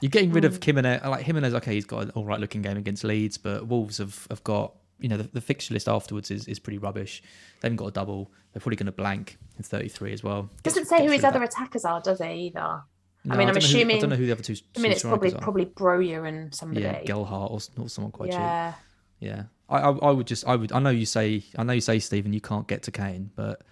You're 0.00 0.10
getting 0.10 0.32
rid 0.32 0.44
of 0.44 0.56
hmm. 0.56 0.62
Jimenez. 0.62 1.02
Like 1.04 1.24
Jimenez, 1.24 1.54
okay, 1.54 1.74
he's 1.74 1.84
got 1.84 2.04
an 2.04 2.10
all 2.10 2.24
right 2.24 2.40
looking 2.40 2.62
game 2.62 2.76
against 2.76 3.04
Leeds, 3.04 3.38
but 3.38 3.66
Wolves 3.66 3.98
have, 3.98 4.26
have 4.30 4.44
got, 4.44 4.74
you 4.98 5.08
know, 5.08 5.16
the, 5.16 5.24
the 5.24 5.40
fixture 5.40 5.74
list 5.74 5.88
afterwards 5.88 6.30
is, 6.30 6.46
is 6.48 6.58
pretty 6.58 6.78
rubbish. 6.78 7.22
They 7.60 7.66
haven't 7.68 7.76
got 7.76 7.86
a 7.86 7.90
double. 7.92 8.30
They're 8.52 8.60
probably 8.60 8.76
going 8.76 8.86
to 8.86 8.92
blank 8.92 9.36
in 9.58 9.62
33 9.62 10.12
as 10.12 10.22
well. 10.22 10.42
Gets- 10.62 10.74
Doesn't 10.74 10.86
say 10.86 11.04
who 11.04 11.12
his 11.12 11.24
other 11.24 11.38
that. 11.40 11.48
attackers 11.48 11.84
are, 11.84 12.00
does 12.00 12.18
he? 12.20 12.30
either? 12.46 12.82
No, 13.24 13.34
I 13.34 13.38
mean, 13.38 13.48
I'm 13.48 13.54
don't 13.54 13.62
who- 13.62 13.66
I 13.66 13.70
assuming- 13.70 14.00
don't 14.00 14.10
know 14.10 14.16
who 14.16 14.26
the 14.26 14.32
other 14.32 14.42
two. 14.42 14.56
I 14.76 14.80
mean, 14.80 14.92
it's 14.92 15.02
probably 15.02 15.32
are. 15.34 15.38
probably 15.38 15.66
Broja 15.66 16.26
and 16.28 16.54
somebody. 16.54 16.82
yeah, 16.82 17.02
Gelhardt 17.02 17.50
or, 17.50 17.58
or 17.82 17.88
someone 17.88 18.12
quite 18.12 18.30
cheap. 18.30 18.38
yeah. 18.40 18.74
Yeah, 19.18 19.44
I, 19.70 19.78
I 19.78 19.90
I 19.92 20.10
would 20.10 20.26
just 20.26 20.46
I 20.46 20.54
would 20.56 20.72
I 20.72 20.78
know 20.78 20.90
you 20.90 21.06
say 21.06 21.42
I 21.56 21.62
know 21.62 21.72
you 21.72 21.80
say 21.80 21.98
Stephen 22.00 22.34
you 22.34 22.40
can't 22.42 22.68
get 22.68 22.82
to 22.82 22.90
Kane, 22.90 23.30
but 23.34 23.62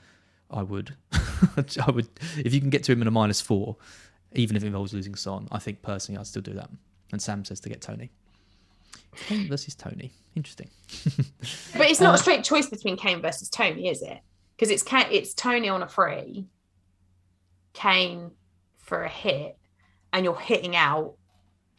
I 0.50 0.62
would 0.62 0.96
I 1.12 1.90
would 1.90 2.08
if 2.38 2.54
you 2.54 2.60
can 2.62 2.70
get 2.70 2.82
to 2.84 2.92
him 2.92 3.02
in 3.02 3.08
a 3.08 3.10
minus 3.10 3.42
four, 3.42 3.76
even 4.32 4.56
if 4.56 4.62
it 4.64 4.68
involves 4.68 4.94
losing 4.94 5.14
Son. 5.14 5.46
I 5.52 5.58
think 5.58 5.82
personally 5.82 6.18
I'd 6.18 6.26
still 6.26 6.40
do 6.40 6.54
that. 6.54 6.70
And 7.12 7.20
Sam 7.20 7.44
says 7.44 7.60
to 7.60 7.68
get 7.68 7.82
Toney. 7.82 8.10
Kane 9.16 9.48
versus 9.48 9.74
Toney, 9.74 10.12
interesting. 10.34 10.70
But 11.76 11.90
it's 11.90 12.00
not 12.00 12.12
Uh, 12.12 12.14
a 12.14 12.18
straight 12.18 12.44
choice 12.44 12.68
between 12.68 12.96
Kane 12.96 13.20
versus 13.20 13.48
Toney, 13.48 13.88
is 13.88 14.02
it? 14.02 14.18
Because 14.56 14.70
it's 14.70 14.84
it's 15.10 15.34
Toney 15.34 15.68
on 15.68 15.82
a 15.82 15.88
free, 15.88 16.46
Kane 17.72 18.30
for 18.78 19.02
a 19.04 19.08
hit, 19.08 19.56
and 20.12 20.24
you're 20.24 20.38
hitting 20.38 20.76
out 20.76 21.14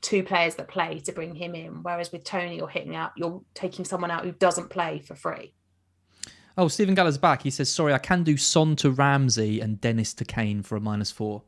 two 0.01 0.23
players 0.23 0.55
that 0.55 0.67
play 0.67 0.99
to 0.99 1.11
bring 1.11 1.33
him 1.35 1.55
in. 1.55 1.81
Whereas 1.83 2.11
with 2.11 2.23
Toney, 2.23 2.57
you're 2.57 2.67
hitting 2.67 2.95
out, 2.95 3.11
you're 3.15 3.41
taking 3.53 3.85
someone 3.85 4.11
out 4.11 4.23
who 4.25 4.31
doesn't 4.33 4.69
play 4.69 4.99
for 4.99 5.15
free. 5.15 5.53
Oh, 6.57 6.67
Stephen 6.67 6.95
Gallagher's 6.95 7.17
back. 7.17 7.41
He 7.43 7.49
says, 7.49 7.69
"Sorry, 7.71 7.93
I 7.93 7.97
can 7.97 8.23
do 8.23 8.37
Son 8.37 8.75
to 8.77 8.91
Ramsey 8.91 9.59
and 9.61 9.81
Dennis 9.81 10.13
to 10.15 10.25
Kane 10.25 10.63
for 10.63 10.75
a 10.75 10.79
minus 10.79 11.11
four. 11.11 11.43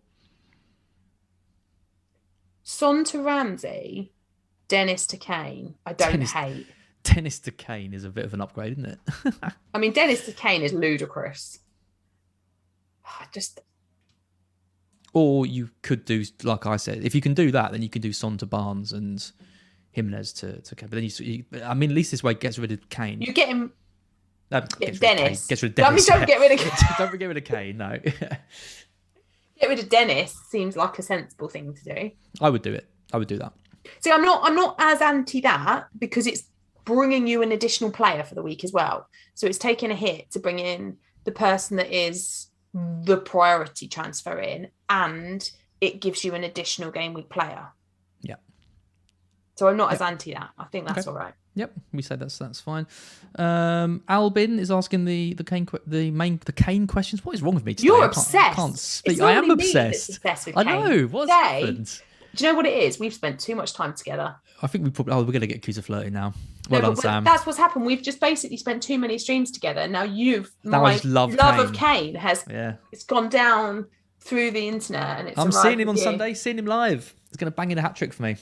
Son 2.64 3.04
to 3.06 3.22
Ramsey, 3.22 4.12
Dennis 4.68 5.06
to 5.08 5.18
Kane. 5.18 5.75
I 5.86 5.94
don't 5.94 6.12
Dennis- 6.12 6.32
hate. 6.32 6.68
Dennis 7.03 7.40
to 7.40 7.51
Kane 7.51 7.94
is 7.94 8.03
a 8.03 8.10
bit 8.10 8.25
of 8.25 8.34
an 8.34 8.42
upgrade, 8.42 8.74
isn't 8.74 8.86
it? 8.86 9.00
I 9.74 9.77
mean, 9.77 9.94
Dennis 9.94 10.25
to 10.25 10.34
Kane 10.34 10.62
is 10.62 10.74
ludicrous. 10.74 11.60
I 13.06 13.25
just 13.34 13.62
or 15.14 15.46
you 15.46 15.70
could 15.82 16.03
do 16.06 16.24
like 16.44 16.66
I 16.66 16.75
said. 16.77 17.03
If 17.06 17.16
you 17.16 17.22
can 17.22 17.34
do 17.34 17.50
that, 17.51 17.72
then 17.72 17.82
you 17.82 17.90
can 17.90 18.01
do 18.01 18.12
Son 18.12 18.38
to 18.38 18.46
Barnes 18.46 18.92
and 18.92 19.32
Jimenez 19.92 20.34
to 20.34 20.60
to 20.62 20.75
Kane. 20.75 20.90
But 20.90 20.96
then 20.96 21.03
you, 21.06 21.12
you 21.25 21.46
I 21.64 21.74
mean, 21.74 21.92
at 21.92 21.96
least 21.96 22.12
this 22.12 22.24
way 22.24 22.34
it 22.34 22.40
gets 22.42 22.60
rid 22.60 22.72
of 22.72 22.90
Kane. 22.90 23.22
you 23.22 23.32
get 23.32 23.48
him 23.48 23.62
um, 23.62 23.72
No, 24.51 24.60
gets 24.62 24.82
rid. 24.82 25.00
Dennis. 25.00 25.48
Gets 25.48 25.64
rid 25.64 25.70
of 25.72 25.75
Dennis. 25.75 26.06
don't 26.06 26.27
get 26.27 26.40
rid 26.40 26.51
of 26.60 26.60
don't 26.98 27.18
get 27.18 27.25
rid 27.27 27.38
of 27.38 27.46
Kane. 27.46 27.77
No, 27.77 27.98
get 28.03 28.42
rid 29.70 29.80
of 29.80 29.88
Dennis 29.90 30.34
seems 30.50 30.75
like 30.75 31.00
a 31.00 31.01
sensible 31.01 31.48
thing 31.48 31.74
to 31.74 31.84
do. 31.84 32.12
I 32.42 32.50
would 32.50 32.62
do 32.62 32.74
it. 32.74 32.88
I 33.14 33.18
would 33.18 33.30
do 33.30 33.38
that. 33.38 33.53
See, 34.00 34.12
I'm 34.12 34.22
not 34.24 34.42
I'm 34.44 34.56
not 34.56 34.76
as 34.80 35.02
anti 35.02 35.42
that 35.42 35.88
because 35.98 36.28
it's 36.28 36.44
bringing 36.86 37.28
you 37.28 37.42
an 37.42 37.52
additional 37.52 37.92
player 37.92 38.24
for 38.24 38.36
the 38.36 38.42
week 38.44 38.64
as 38.64 38.72
well. 38.72 39.08
So 39.34 39.46
it's 39.48 39.58
taking 39.58 39.92
a 39.92 39.96
hit 39.96 40.32
to 40.32 40.40
bring 40.40 40.60
in 40.60 40.98
the 41.26 41.32
person 41.32 41.78
that 41.78 41.92
is 41.92 42.48
the 42.74 43.18
priority 43.18 43.88
transfer 43.88 44.40
in, 44.40 44.70
and 44.90 45.50
it 45.82 46.00
gives 46.00 46.24
you 46.24 46.34
an 46.36 46.44
additional 46.44 46.92
game 46.92 47.14
week 47.14 47.30
player. 47.30 47.68
Yeah. 48.22 48.36
So 49.56 49.68
I'm 49.68 49.78
not 49.78 49.92
as 49.94 50.02
anti 50.02 50.34
that. 50.34 50.50
I 50.58 50.66
think 50.66 50.88
that's 50.88 51.08
Okay. 51.08 51.10
all 51.10 51.16
right. 51.18 51.34
Yep, 51.56 51.72
we 51.92 52.04
said 52.04 52.20
that's 52.20 52.38
that's 52.38 52.62
fine. 52.62 52.86
Um, 53.36 54.04
Albin 54.08 54.60
is 54.60 54.70
asking 54.70 55.06
the 55.06 55.34
the 55.34 55.44
Kane 55.44 55.68
the 55.88 56.12
main 56.12 56.40
the 56.46 56.52
Kane 56.52 56.86
questions. 56.86 57.26
What 57.26 57.34
is 57.34 57.42
wrong 57.42 57.56
with 57.56 57.66
me 57.66 57.74
today? 57.74 57.88
You're 57.88 57.98
I 57.98 58.02
can't, 58.10 58.18
I 58.18 58.22
obsessed. 58.22 58.56
can't 58.56 58.78
speak. 58.78 59.22
I 59.22 59.32
am 59.32 59.48
normally 59.48 59.66
me 59.66 59.74
that's 59.74 60.08
obsessed. 60.10 60.18
obsessed 60.24 60.50
I 60.56 60.64
know. 60.64 61.08
What's 61.08 61.32
Today- 61.32 61.60
happened? 61.62 62.02
Do 62.38 62.46
you 62.46 62.52
know 62.52 62.56
what 62.56 62.66
it 62.66 62.78
is? 62.78 63.00
We've 63.00 63.14
spent 63.14 63.40
too 63.40 63.56
much 63.56 63.74
time 63.74 63.94
together. 63.94 64.36
I 64.62 64.68
think 64.68 64.84
we 64.84 64.92
probably. 64.92 65.14
Oh, 65.14 65.24
we're 65.24 65.32
gonna 65.32 65.48
get 65.48 65.58
accused 65.58 65.80
of 65.80 65.86
flirting 65.86 66.14
now. 66.14 66.34
Well 66.70 66.82
No, 66.82 66.88
done, 66.90 66.96
Sam. 66.98 67.24
That's 67.24 67.46
what's 67.46 67.58
happened. 67.58 67.86
We've 67.86 68.02
just 68.02 68.20
basically 68.20 68.58
spent 68.58 68.84
too 68.84 68.98
many 68.98 69.18
streams 69.18 69.52
together. 69.52 69.88
Now 69.88 70.04
you've 70.04 70.52
I 70.66 70.70
my 70.70 70.94
just 70.94 71.06
love 71.06 71.34
of 71.34 71.74
Kane 71.74 72.16
has 72.16 72.46
Yeah, 72.50 72.76
it's 72.92 73.04
gone 73.04 73.30
down 73.30 73.88
through 74.20 74.52
the 74.52 74.68
internet 74.68 75.20
and 75.20 75.28
it's 75.30 75.38
I'm 75.38 75.52
seeing 75.52 75.80
him 75.80 75.90
on 75.90 75.96
you. 75.96 76.02
Sunday. 76.04 76.34
Seeing 76.34 76.60
him 76.60 76.66
live. 76.66 77.14
He's 77.30 77.38
gonna 77.38 77.52
bang 77.52 77.72
in 77.72 77.78
a 77.78 77.82
hat 77.82 77.96
trick 77.96 78.14
for 78.14 78.24
me. 78.24 78.38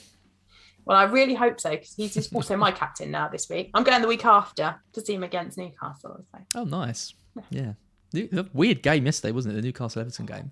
Well, 0.86 0.98
I 0.98 1.04
really 1.04 1.34
hope 1.34 1.60
so 1.60 1.72
because 1.72 1.96
he's 1.96 2.14
just 2.14 2.34
also 2.34 2.56
my 2.56 2.72
captain 2.72 3.12
now 3.12 3.28
this 3.28 3.50
week. 3.50 3.72
I'm 3.74 3.84
going 3.84 4.02
the 4.02 4.08
week 4.08 4.26
after 4.26 4.76
to 4.94 5.02
see 5.02 5.16
him 5.16 5.24
against 5.24 5.58
Newcastle. 5.58 6.26
So 6.32 6.40
Oh, 6.56 6.64
nice. 6.64 7.14
Yeah. 7.50 7.74
A 8.14 8.46
Weird 8.54 8.82
game 8.84 9.06
yesterday, 9.06 9.32
wasn't 9.32 9.54
it? 9.54 9.62
The 9.62 9.64
Newcastle 9.64 10.02
Everton 10.02 10.26
game. 10.28 10.52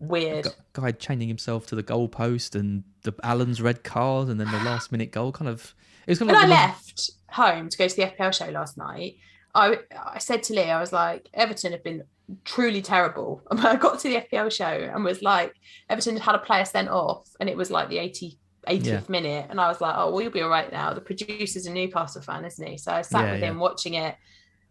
Weird. 0.00 0.44
Gu- 0.44 0.50
Guy 0.82 0.92
chaining 0.92 1.28
himself 1.28 1.66
to 1.68 1.74
the 1.74 1.82
goalpost 1.82 2.54
and 2.54 2.84
the 3.02 3.12
Allan's 3.24 3.60
red 3.60 3.82
card 3.84 4.28
and 4.28 4.38
then 4.40 4.50
the 4.50 4.58
last 4.58 4.92
minute 4.92 5.10
goal. 5.10 5.32
Kind 5.32 5.48
of. 5.48 5.74
It 6.06 6.10
was 6.12 6.18
kind 6.20 6.30
When 6.30 6.36
of 6.36 6.42
I 6.44 6.46
like 6.46 6.58
the- 6.58 6.72
left 6.72 7.10
home 7.30 7.68
to 7.68 7.76
go 7.78 7.88
to 7.88 7.96
the 7.96 8.02
FPL 8.02 8.32
show 8.32 8.50
last 8.50 8.76
night, 8.78 9.16
I 9.54 9.78
I 9.92 10.18
said 10.18 10.42
to 10.44 10.54
Lee, 10.54 10.62
I 10.70 10.80
was 10.80 10.92
like, 10.92 11.28
Everton 11.34 11.72
have 11.72 11.82
been 11.84 12.04
truly 12.44 12.80
terrible. 12.82 13.42
And 13.50 13.60
I 13.60 13.76
got 13.76 13.98
to 14.00 14.08
the 14.08 14.16
FPL 14.30 14.52
show 14.52 14.64
and 14.66 15.04
was 15.04 15.22
like, 15.22 15.54
Everton 15.90 16.14
had 16.16 16.22
had 16.22 16.34
a 16.36 16.38
player 16.38 16.64
sent 16.64 16.88
off, 16.88 17.28
and 17.40 17.48
it 17.48 17.56
was 17.56 17.70
like 17.70 17.88
the 17.88 17.98
80, 17.98 18.38
80th 18.68 18.84
Yeah. 18.84 19.00
minute, 19.08 19.46
and 19.50 19.60
I 19.60 19.68
was 19.68 19.80
like, 19.80 19.94
oh, 19.96 20.10
well, 20.12 20.20
you'll 20.22 20.30
be 20.32 20.42
all 20.42 20.48
right 20.50 20.70
now. 20.70 20.92
The 20.94 21.00
producer's 21.00 21.66
a 21.66 21.72
Newcastle 21.72 22.22
fan, 22.22 22.44
isn't 22.44 22.66
he? 22.66 22.76
So 22.78 22.92
I 22.92 23.02
sat 23.02 23.24
Yeah, 23.24 23.32
with 23.32 23.40
yeah. 23.40 23.50
him 23.50 23.58
watching 23.58 23.94
it. 23.94 24.14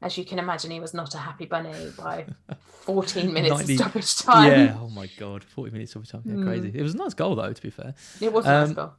As 0.01 0.17
you 0.17 0.25
can 0.25 0.37
imagine, 0.39 0.69
he 0.71 0.79
was 0.79 0.93
not 0.93 1.15
a 1.15 1.17
happy 1.17 1.45
bunny 1.45 1.73
by 1.97 2.25
14 2.81 3.33
minutes 3.33 3.55
90 3.67 3.73
of 3.73 3.79
stoppage 3.79 4.15
time. 4.17 4.51
Yeah. 4.51 4.77
Oh 4.79 4.89
my 4.89 5.09
god. 5.17 5.43
Forty 5.43 5.71
minutes 5.71 5.95
of 5.95 6.07
time. 6.07 6.21
Yeah, 6.25 6.33
Mm. 6.35 6.43
crazy. 6.45 6.71
It 6.73 6.83
was 6.83 6.93
a 6.93 6.97
nice 6.97 7.13
goal 7.15 7.35
though. 7.35 7.51
To 7.51 7.61
be 7.61 7.69
fair. 7.71 7.95
It 8.21 8.31
was 8.31 8.45
a 8.45 8.49
nice 8.49 8.69
Um, 8.69 8.73
goal. 8.75 8.91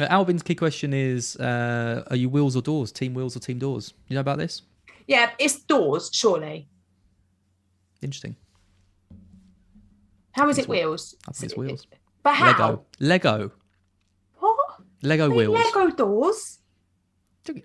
Uh, 0.00 0.04
Albin's 0.10 0.42
key 0.42 0.54
question 0.54 0.92
is: 0.94 1.36
uh, 1.36 2.04
Are 2.10 2.16
you 2.16 2.28
wheels 2.30 2.56
or 2.56 2.62
doors? 2.62 2.90
Team 2.90 3.12
wheels 3.14 3.36
or 3.36 3.40
team 3.40 3.58
doors? 3.58 3.92
You 4.08 4.14
know 4.14 4.20
about 4.20 4.38
this? 4.38 4.62
Yeah, 5.06 5.30
it's 5.38 5.60
doors, 5.62 6.10
surely. 6.12 6.68
Interesting. 8.02 8.36
How 10.32 10.48
is 10.48 10.58
it 10.58 10.68
wheels? 10.68 11.14
I 11.28 11.32
think 11.32 11.52
it's 11.52 11.58
wheels. 11.58 11.86
But 12.22 12.34
how? 12.34 12.46
Lego. 12.46 12.84
Lego. 13.00 13.52
What? 14.38 14.56
Lego 15.02 15.30
wheels. 15.30 15.54
Lego 15.54 15.90
doors. 15.94 16.58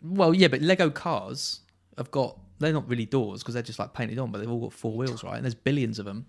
Well, 0.01 0.33
yeah, 0.33 0.47
but 0.47 0.61
Lego 0.61 0.89
cars 0.89 1.61
have 1.97 2.11
got. 2.11 2.37
They're 2.61 2.73
not 2.73 2.89
really 2.89 3.05
doors 3.05 3.41
because 3.41 3.53
they're 3.53 3.63
just 3.63 3.79
like 3.79 3.93
painted 3.93 4.19
on, 4.19 4.31
but 4.31 4.39
they've 4.39 4.49
all 4.49 4.61
got 4.61 4.73
four 4.73 4.95
wheels, 4.95 5.23
right? 5.23 5.35
And 5.35 5.43
there's 5.43 5.55
billions 5.55 5.99
of 5.99 6.05
them. 6.05 6.25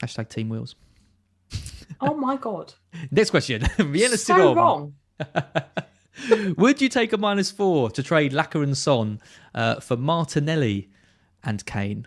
Hashtag 0.00 0.28
team 0.28 0.48
wheels. 0.48 0.74
Oh 1.98 2.14
my 2.14 2.36
god. 2.36 2.74
Next 3.10 3.30
question. 3.30 3.62
Vienna 3.78 4.18
so 4.18 4.54
wrong. 4.54 4.94
Would 6.58 6.82
you 6.82 6.88
take 6.90 7.12
a 7.12 7.16
minus 7.16 7.50
four 7.50 7.90
to 7.90 8.02
trade 8.02 8.32
Lacquer 8.34 8.62
and 8.62 8.76
Son 8.76 9.20
uh, 9.54 9.80
for 9.80 9.96
Martinelli 9.96 10.90
and 11.44 11.64
Kane? 11.64 12.06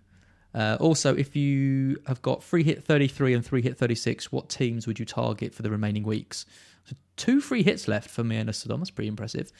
Uh, 0.53 0.77
also, 0.79 1.15
if 1.15 1.35
you 1.35 1.97
have 2.07 2.21
got 2.21 2.43
free 2.43 2.63
hit 2.63 2.83
33 2.83 3.33
and 3.33 3.45
three 3.45 3.61
hit 3.61 3.77
36, 3.77 4.31
what 4.31 4.49
teams 4.49 4.85
would 4.85 4.99
you 4.99 5.05
target 5.05 5.53
for 5.53 5.61
the 5.61 5.69
remaining 5.69 6.03
weeks? 6.03 6.45
So 6.85 6.95
two 7.17 7.39
free 7.39 7.63
hits 7.63 7.87
left 7.87 8.09
for 8.09 8.23
me 8.23 8.37
and 8.37 8.53
Sodom. 8.53 8.79
That's 8.79 8.91
pretty 8.91 9.07
impressive. 9.07 9.51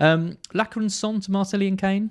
Um, 0.00 0.38
Lacquer 0.54 0.80
and 0.80 0.90
Son 0.90 1.20
to 1.20 1.30
Martinelli 1.30 1.68
and 1.68 1.78
Kane? 1.78 2.10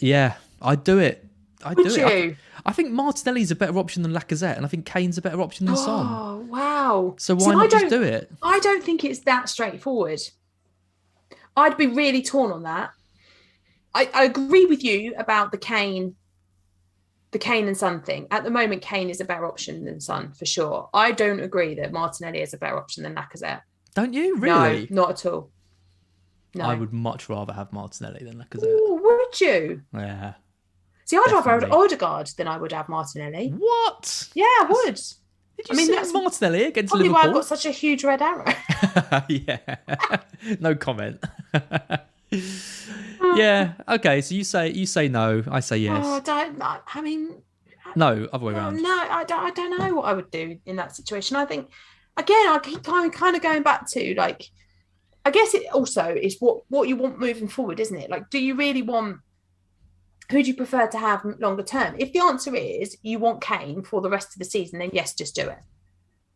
Yeah, 0.00 0.34
I'd 0.62 0.84
do 0.84 0.98
it. 0.98 1.24
I 1.64 1.74
Would 1.74 1.88
do 1.88 1.94
it. 1.94 2.04
I, 2.06 2.14
you? 2.16 2.36
I 2.64 2.72
think 2.72 2.90
Martinelli's 2.92 3.50
a 3.50 3.56
better 3.56 3.78
option 3.78 4.02
than 4.02 4.12
Lacazette, 4.12 4.56
and 4.56 4.64
I 4.64 4.68
think 4.68 4.86
Kane's 4.86 5.18
a 5.18 5.22
better 5.22 5.40
option 5.40 5.66
than 5.66 5.76
Son. 5.76 6.06
Oh 6.08 6.46
wow! 6.48 7.14
So 7.18 7.34
why 7.34 7.40
See, 7.44 7.50
not 7.50 7.70
just 7.70 7.88
don't- 7.88 8.00
do 8.00 8.02
it? 8.02 8.30
I 8.42 8.60
don't 8.60 8.82
think 8.82 9.04
it's 9.04 9.20
that 9.20 9.48
straightforward. 9.48 10.20
I'd 11.56 11.76
be 11.76 11.88
really 11.88 12.22
torn 12.22 12.52
on 12.52 12.62
that. 12.62 12.90
I, 13.94 14.08
I 14.14 14.24
agree 14.24 14.66
with 14.66 14.84
you 14.84 15.14
about 15.18 15.50
the 15.50 15.58
Kane, 15.58 16.14
the 17.30 17.38
Kane 17.38 17.68
and 17.68 17.76
Son 17.76 18.00
thing. 18.00 18.26
At 18.30 18.44
the 18.44 18.50
moment, 18.50 18.82
Kane 18.82 19.10
is 19.10 19.20
a 19.20 19.24
better 19.24 19.46
option 19.46 19.84
than 19.84 20.00
Son 20.00 20.32
for 20.32 20.46
sure. 20.46 20.88
I 20.94 21.12
don't 21.12 21.40
agree 21.40 21.74
that 21.74 21.92
Martinelli 21.92 22.40
is 22.40 22.54
a 22.54 22.58
better 22.58 22.78
option 22.78 23.02
than 23.02 23.14
Lacazette. 23.14 23.62
Don't 23.94 24.14
you 24.14 24.36
really? 24.36 24.86
No, 24.90 25.02
not 25.02 25.10
at 25.10 25.26
all. 25.26 25.50
No. 26.54 26.64
I 26.64 26.74
would 26.74 26.92
much 26.92 27.28
rather 27.28 27.52
have 27.52 27.72
Martinelli 27.72 28.24
than 28.24 28.36
Lacazette. 28.36 28.64
Ooh, 28.64 29.00
would 29.02 29.40
you? 29.40 29.82
Yeah. 29.92 30.34
See, 31.04 31.16
I'd 31.16 31.32
rather 31.32 31.50
have 31.50 31.60
Definitely. 31.60 31.84
Odegaard 31.84 32.26
than 32.36 32.48
I 32.48 32.58
would 32.58 32.72
have 32.72 32.88
Martinelli. 32.88 33.48
What? 33.48 34.28
Yeah, 34.34 34.44
I 34.44 34.66
would. 34.68 34.94
Did 34.94 35.68
you 35.68 35.74
I 35.74 35.74
mean, 35.74 35.86
see 35.86 35.94
that's 35.94 36.12
Martinelli 36.12 36.64
against 36.64 36.90
Probably 36.90 37.08
why 37.08 37.22
I've 37.22 37.32
got 37.32 37.44
such 37.44 37.66
a 37.66 37.70
huge 37.70 38.04
red 38.04 38.22
arrow. 38.22 38.44
yeah. 39.28 39.58
no 40.60 40.74
comment. 40.74 41.24
yeah. 43.36 43.72
Okay. 43.88 44.20
So 44.20 44.34
you 44.34 44.44
say 44.44 44.70
you 44.70 44.86
say 44.86 45.08
no. 45.08 45.42
I 45.50 45.60
say 45.60 45.78
yes. 45.78 46.02
Oh, 46.04 46.14
I 46.16 46.20
don't. 46.20 46.60
I 46.62 46.80
I 46.94 47.00
mean, 47.00 47.42
no. 47.96 48.28
Other 48.32 48.46
way 48.46 48.54
Oh, 48.54 48.56
around. 48.56 48.82
no, 48.82 48.90
I 49.10 49.24
don't, 49.24 49.44
I 49.44 49.50
don't 49.50 49.78
know 49.78 49.94
what 49.94 50.04
I 50.06 50.12
would 50.12 50.30
do 50.30 50.58
in 50.66 50.76
that 50.76 50.94
situation. 50.94 51.36
I 51.36 51.44
think, 51.44 51.68
again, 52.16 52.48
I 52.48 52.58
keep 52.62 52.82
kind 52.84 53.06
of, 53.12 53.18
kind 53.18 53.34
of 53.36 53.42
going 53.42 53.62
back 53.62 53.88
to 53.90 54.14
like, 54.16 54.44
I 55.24 55.30
guess 55.30 55.54
it 55.54 55.64
also 55.72 56.14
is 56.14 56.36
what 56.40 56.62
what 56.68 56.88
you 56.88 56.96
want 56.96 57.18
moving 57.18 57.48
forward, 57.48 57.80
isn't 57.80 57.96
it? 57.96 58.10
Like, 58.10 58.30
do 58.30 58.38
you 58.38 58.54
really 58.54 58.82
want? 58.82 59.18
Who 60.30 60.42
do 60.42 60.48
you 60.50 60.54
prefer 60.56 60.86
to 60.88 60.98
have 60.98 61.24
longer 61.40 61.62
term? 61.62 61.94
If 61.98 62.12
the 62.12 62.20
answer 62.20 62.54
is 62.54 62.98
you 63.02 63.18
want 63.18 63.40
Kane 63.40 63.82
for 63.82 64.02
the 64.02 64.10
rest 64.10 64.34
of 64.34 64.38
the 64.38 64.44
season, 64.44 64.78
then 64.78 64.90
yes, 64.92 65.14
just 65.14 65.34
do 65.34 65.48
it. 65.48 65.58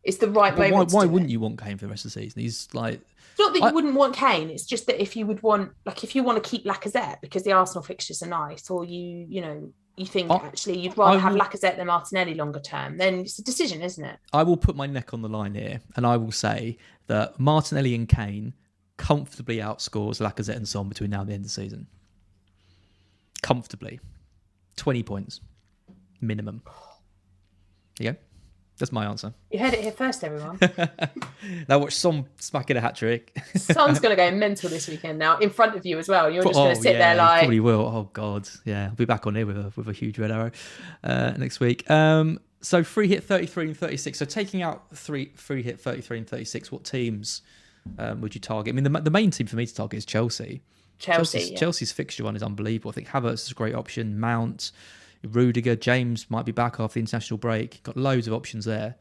It's 0.03 0.17
the 0.17 0.29
right 0.29 0.57
Well, 0.57 0.71
why 0.71 0.83
why 0.83 1.05
wouldn't 1.05 1.29
it. 1.29 1.33
you 1.33 1.39
want 1.39 1.61
Kane 1.61 1.77
for 1.77 1.85
the 1.85 1.91
rest 1.91 2.03
of 2.05 2.13
the 2.13 2.19
season? 2.21 2.41
He's 2.41 2.67
like 2.73 3.01
not 3.39 3.53
that 3.53 3.59
you 3.59 3.65
I- 3.65 3.71
wouldn't 3.71 3.95
want 3.95 4.15
Kane. 4.15 4.49
It's 4.49 4.65
just 4.65 4.87
that 4.87 5.01
if 5.01 5.15
you 5.15 5.25
would 5.25 5.41
want, 5.43 5.71
like, 5.85 6.03
if 6.03 6.15
you 6.15 6.23
want 6.23 6.43
to 6.43 6.49
keep 6.49 6.65
Lacazette 6.65 7.21
because 7.21 7.43
the 7.43 7.51
Arsenal 7.51 7.83
fixtures 7.83 8.21
are 8.23 8.27
nice, 8.27 8.69
or 8.69 8.85
you, 8.85 9.25
you 9.29 9.41
know, 9.41 9.71
you 9.97 10.05
think 10.05 10.31
I- 10.31 10.37
actually 10.37 10.79
you'd 10.79 10.97
rather 10.97 11.17
I 11.17 11.19
have 11.21 11.33
will- 11.33 11.39
Lacazette 11.41 11.77
than 11.77 11.87
Martinelli 11.87 12.33
longer 12.33 12.59
term, 12.59 12.97
then 12.97 13.19
it's 13.19 13.37
a 13.39 13.43
decision, 13.43 13.81
isn't 13.81 14.03
it? 14.03 14.17
I 14.31 14.43
will 14.43 14.57
put 14.57 14.75
my 14.75 14.87
neck 14.87 15.13
on 15.13 15.21
the 15.21 15.29
line 15.29 15.53
here, 15.55 15.81
and 15.95 16.05
I 16.05 16.17
will 16.17 16.31
say 16.31 16.77
that 17.07 17.39
Martinelli 17.39 17.93
and 17.95 18.07
Kane 18.09 18.53
comfortably 18.97 19.57
outscores 19.57 20.19
Lacazette 20.21 20.55
and 20.55 20.67
Son 20.67 20.87
between 20.89 21.09
now 21.09 21.21
and 21.21 21.29
the 21.29 21.33
end 21.33 21.41
of 21.45 21.51
the 21.51 21.61
season. 21.61 21.87
Comfortably, 23.41 23.99
twenty 24.77 25.03
points 25.03 25.41
minimum. 26.21 26.61
There 27.97 28.07
you 28.07 28.11
go. 28.13 28.17
That's 28.79 28.91
my 28.91 29.05
answer. 29.05 29.33
You 29.51 29.59
heard 29.59 29.73
it 29.73 29.81
here 29.81 29.91
first, 29.91 30.23
everyone. 30.23 30.57
now 31.69 31.77
watch 31.79 31.93
Son 31.93 32.25
smacking 32.39 32.75
a 32.75 32.81
hat 32.81 32.95
trick. 32.95 33.37
Son's 33.55 33.99
going 33.99 34.15
to 34.15 34.15
go 34.15 34.31
mental 34.35 34.69
this 34.69 34.87
weekend 34.87 35.19
now 35.19 35.37
in 35.37 35.49
front 35.51 35.75
of 35.75 35.85
you 35.85 35.99
as 35.99 36.09
well. 36.09 36.29
You're 36.29 36.43
just 36.43 36.55
going 36.55 36.71
Oh, 36.71 36.75
to 36.75 36.81
sit 36.81 36.93
yeah, 36.93 36.99
there 36.99 37.15
like, 37.15 37.41
probably 37.41 37.59
will. 37.59 37.81
Oh 37.81 38.09
God, 38.13 38.49
yeah, 38.65 38.85
I'll 38.85 38.95
be 38.95 39.05
back 39.05 39.27
on 39.27 39.35
here 39.35 39.45
with 39.45 39.57
a 39.57 39.71
with 39.75 39.87
a 39.89 39.93
huge 39.93 40.17
red 40.17 40.31
arrow 40.31 40.51
uh, 41.03 41.33
next 41.37 41.59
week. 41.59 41.89
Um, 41.89 42.39
so 42.61 42.83
free 42.83 43.07
hit 43.07 43.23
thirty 43.23 43.45
three 43.45 43.67
and 43.67 43.77
thirty 43.77 43.97
six. 43.97 44.17
So 44.17 44.25
taking 44.25 44.61
out 44.63 44.83
three 44.95 45.31
free 45.35 45.61
hit 45.61 45.79
thirty 45.79 46.01
three 46.01 46.17
and 46.17 46.27
thirty 46.27 46.45
six, 46.45 46.71
what 46.71 46.83
teams 46.83 47.41
um, 47.99 48.21
would 48.21 48.33
you 48.33 48.41
target? 48.41 48.73
I 48.73 48.75
mean, 48.75 48.91
the 48.91 49.01
the 49.01 49.11
main 49.11 49.29
team 49.31 49.45
for 49.47 49.55
me 49.55 49.65
to 49.67 49.75
target 49.75 49.99
is 49.99 50.05
Chelsea. 50.05 50.63
Chelsea. 50.99 51.37
Chelsea's, 51.39 51.51
yeah. 51.51 51.57
Chelsea's 51.57 51.91
fixture 51.91 52.23
one 52.23 52.35
is 52.35 52.43
unbelievable. 52.43 52.89
I 52.89 52.93
think 52.93 53.09
Havertz 53.09 53.45
is 53.45 53.51
a 53.51 53.55
great 53.55 53.75
option. 53.75 54.19
Mount, 54.19 54.71
Rudiger, 55.23 55.75
James 55.75 56.29
might 56.29 56.45
be 56.45 56.51
back 56.51 56.79
after 56.79 56.95
the 56.95 56.99
international 57.01 57.37
break. 57.37 57.81
Got 57.83 57.97
loads 57.97 58.27
of 58.27 58.33
options 58.33 58.65
there. 58.65 58.95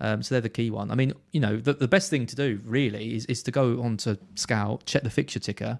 Um, 0.00 0.22
so 0.22 0.34
they're 0.34 0.42
the 0.42 0.48
key 0.48 0.70
one. 0.70 0.90
I 0.90 0.94
mean, 0.94 1.14
you 1.32 1.40
know, 1.40 1.56
the, 1.56 1.72
the 1.72 1.88
best 1.88 2.10
thing 2.10 2.26
to 2.26 2.36
do 2.36 2.60
really 2.64 3.16
is, 3.16 3.24
is 3.26 3.42
to 3.44 3.50
go 3.50 3.80
on 3.82 3.96
to 3.98 4.18
Scout, 4.34 4.84
check 4.84 5.02
the 5.02 5.10
fixture 5.10 5.38
ticker, 5.38 5.78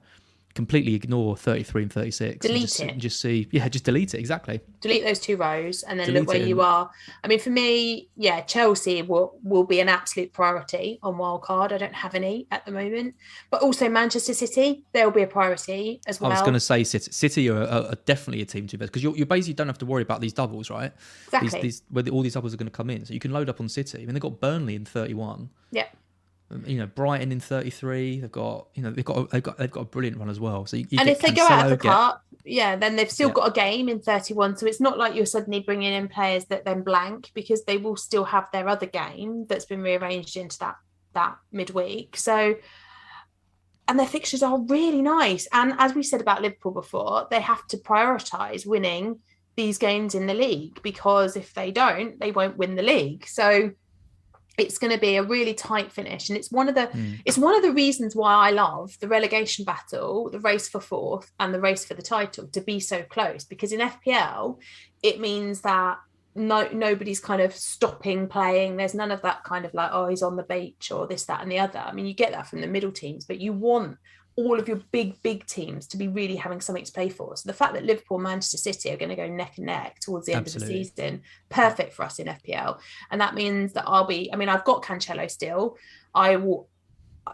completely 0.57 0.95
ignore 0.95 1.37
33 1.37 1.83
and 1.83 1.93
36. 1.93 2.39
Delete 2.45 2.57
and 2.57 2.69
just, 2.69 2.81
it. 2.81 2.99
just 2.99 3.21
see, 3.21 3.47
yeah, 3.53 3.69
just 3.69 3.85
delete 3.85 4.15
it. 4.15 4.19
Exactly. 4.19 4.61
delete 4.81 5.05
those 5.05 5.21
two 5.21 5.37
rows 5.37 5.83
and 5.85 6.01
then 6.01 6.07
Delete 6.07 6.23
look 6.23 6.29
where 6.29 6.45
you 6.45 6.61
are. 6.61 6.91
I 7.23 7.29
mean, 7.29 7.39
for 7.39 7.51
me, 7.51 8.09
yeah, 8.17 8.41
Chelsea 8.41 9.03
will 9.03 9.39
will 9.45 9.65
be 9.65 9.79
an 9.81 9.89
absolute 9.89 10.33
priority 10.33 10.99
on 11.03 11.15
wildcard. 11.15 11.73
I 11.73 11.79
don't 11.79 11.95
have 11.95 12.15
any 12.15 12.47
at 12.51 12.65
the 12.67 12.73
moment, 12.73 13.15
but 13.51 13.63
also 13.63 13.89
Manchester 13.89 14.35
City, 14.35 14.85
they'll 14.93 15.11
be 15.11 15.23
a 15.23 15.27
priority 15.27 16.01
as 16.07 16.21
well. 16.21 16.33
I 16.33 16.35
was 16.35 16.43
going 16.43 16.55
to 16.55 16.61
say 16.61 16.83
City, 16.83 17.13
City 17.13 17.49
are, 17.51 17.63
are, 17.63 17.85
are 17.87 17.99
definitely 18.07 18.43
a 18.43 18.47
team 18.47 18.67
to 18.69 18.79
bet 18.79 18.89
because 18.89 19.03
you 19.03 19.15
you 19.15 19.27
basically 19.27 19.55
don't 19.55 19.69
have 19.69 19.79
to 19.79 19.87
worry 19.87 20.03
about 20.03 20.21
these 20.21 20.33
doubles, 20.33 20.71
right? 20.71 20.93
Exactly. 21.27 21.49
These, 21.49 21.63
these, 21.63 21.83
where 21.91 22.03
the, 22.03 22.11
all 22.11 22.23
these 22.23 22.35
doubles 22.35 22.55
are 22.55 22.57
going 22.57 22.67
to 22.67 22.77
come 22.77 22.91
in. 22.91 23.05
So 23.05 23.15
you 23.15 23.21
can 23.21 23.33
load 23.33 23.49
up 23.49 23.61
on 23.61 23.69
City. 23.69 23.99
I 23.99 24.07
mean, 24.07 24.15
they've 24.15 24.21
got 24.21 24.41
Burnley 24.41 24.75
in 24.75 24.85
31. 24.85 25.51
yeah. 25.71 25.87
Um, 26.49 26.63
you 26.65 26.79
know 26.79 26.87
Brighton 26.87 27.33
in 27.33 27.41
33 27.41 28.21
they've 28.21 28.31
got 28.31 28.69
you 28.75 28.83
know 28.83 28.93
they've 28.93 29.05
got 29.05 29.17
a, 29.17 29.25
they've 29.33 29.43
got 29.43 29.59
they've 29.59 29.71
got 29.71 29.81
a 29.81 29.85
brilliant 29.85 30.17
run 30.19 30.31
as 30.31 30.39
well 30.39 30.65
so 30.65 30.77
you, 30.77 30.87
you 30.91 30.99
and 31.01 31.09
if 31.09 31.19
they 31.19 31.33
go 31.33 31.43
out 31.45 31.65
of 31.65 31.71
the 31.71 31.77
Cancelo, 31.77 31.83
get- 31.83 31.91
cup, 31.93 32.23
yeah, 32.45 32.77
then 32.77 32.95
they've 32.95 33.11
still 33.11 33.31
Yeah. 33.31 33.35
got 33.35 33.49
a 33.49 33.53
game 33.53 33.89
in 33.89 33.99
31. 34.01 34.57
So 34.57 34.67
it's 34.67 34.81
not 34.81 34.97
like 34.97 35.17
you're 35.17 35.27
suddenly 35.27 35.59
bringing 35.59 35.93
in 35.93 36.07
players 36.07 36.45
that 36.45 36.65
then 36.65 36.83
blank 36.83 37.33
because 37.35 37.65
they 37.65 37.77
will 37.77 37.97
still 37.97 38.23
have 38.23 38.47
their 38.53 38.69
other 38.69 38.87
game 38.87 39.47
that's 39.49 39.65
been 39.65 39.83
rearranged 39.83 40.37
into 40.37 40.57
that 40.61 40.77
that 41.15 41.37
midweek. 41.51 42.17
So 42.17 42.55
and 43.89 43.99
their 43.99 44.07
fixtures 44.07 44.43
are 44.43 44.61
really 44.61 45.03
nice. 45.03 45.49
And 45.53 45.75
as 45.79 45.95
we 45.95 46.03
said 46.03 46.21
about 46.21 46.43
Liverpool 46.43 46.73
before, 46.73 47.27
they 47.31 47.41
have 47.41 47.67
to 47.69 47.77
prioritise 47.77 48.67
winning 48.67 49.21
these 49.57 49.79
games 49.79 50.15
in 50.15 50.27
the 50.27 50.35
league 50.35 50.81
because 50.83 51.37
if 51.37 51.55
they 51.55 51.71
don't, 51.71 52.19
they 52.21 52.31
won't 52.33 52.57
win 52.57 52.75
the 52.75 52.83
league. 52.83 53.27
So 53.27 53.73
it's 54.59 54.79
going 54.79 54.93
to 54.93 54.99
be 54.99 55.17
a 55.17 55.23
really 55.23 55.55
tight 55.55 55.93
finish 55.93 56.29
and 56.29 56.39
it's 56.39 56.51
one 56.51 56.69
of 56.69 56.75
the 56.75 56.87
Hmm. 56.87 57.15
it's 57.25 57.39
one 57.39 57.55
of 57.57 57.63
the 57.63 57.73
reasons 57.73 58.17
why 58.17 58.33
I 58.33 58.51
love 58.51 58.97
the 59.01 59.09
relegation 59.09 59.65
battle, 59.65 60.31
the 60.31 60.41
race 60.41 60.69
for 60.69 60.81
fourth, 60.81 61.31
and 61.39 61.53
the 61.53 61.61
race 61.61 61.85
for 61.85 61.95
the 61.95 62.03
title 62.03 62.47
to 62.49 62.61
be 62.61 62.81
so 62.81 63.03
close. 63.03 63.45
Because 63.45 63.73
in 63.73 63.81
FPL, 63.81 64.59
it 65.03 65.21
means 65.21 65.61
that 65.63 65.99
no 66.35 66.69
nobody's 66.73 67.21
kind 67.21 67.41
of 67.43 67.55
stopping 67.55 68.29
playing. 68.29 68.77
There's 68.77 68.95
none 68.95 69.11
of 69.11 69.23
that 69.23 69.45
kind 69.45 69.65
of 69.65 69.75
like, 69.75 69.91
oh, 69.93 70.07
he's 70.09 70.23
on 70.23 70.37
the 70.37 70.43
beach 70.43 70.93
or 70.93 71.07
this, 71.07 71.25
that, 71.27 71.43
and 71.43 71.51
the 71.51 71.59
other. 71.59 71.79
I 71.79 71.93
mean, 71.93 72.07
you 72.07 72.15
get 72.15 72.33
that 72.33 72.47
from 72.47 72.61
the 72.61 72.67
middle 72.67 72.93
teams, 72.93 73.25
but 73.25 73.41
you 73.41 73.53
want 73.53 73.97
all 74.37 74.59
of 74.61 74.69
your 74.69 74.77
big, 74.93 75.21
big 75.23 75.47
teams 75.47 75.87
to 75.89 75.97
be 75.97 76.09
really 76.09 76.37
having 76.37 76.61
something 76.61 76.85
to 76.85 76.93
play 76.93 77.09
for. 77.09 77.35
So 77.37 77.47
the 77.49 77.55
fact 77.55 77.73
that 77.73 77.85
Liverpool, 77.85 78.19
Manchester 78.19 78.59
City 78.59 78.91
are 78.91 78.97
going 78.99 79.09
to 79.09 79.17
go 79.17 79.27
neck 79.27 79.55
and 79.57 79.67
neck 79.67 79.99
towards 80.01 80.27
the 80.27 80.35
end 80.35 80.43
Absolutely. 80.47 80.75
of 80.75 80.79
the 80.81 80.85
season, 80.91 81.23
perfect 81.49 81.95
for 81.95 82.05
us 82.05 82.19
in 82.19 82.27
FPL. 82.27 82.79
And 83.11 83.21
that 83.21 83.35
means 83.35 83.73
that 83.73 83.85
I'll 83.87 84.07
be, 84.07 84.31
I 84.33 84.37
mean, 84.37 84.51
I've 84.51 84.65
got 84.65 84.83
Cancelo 84.83 85.31
still. 85.31 85.79
I 86.15 86.37
will 86.37 86.69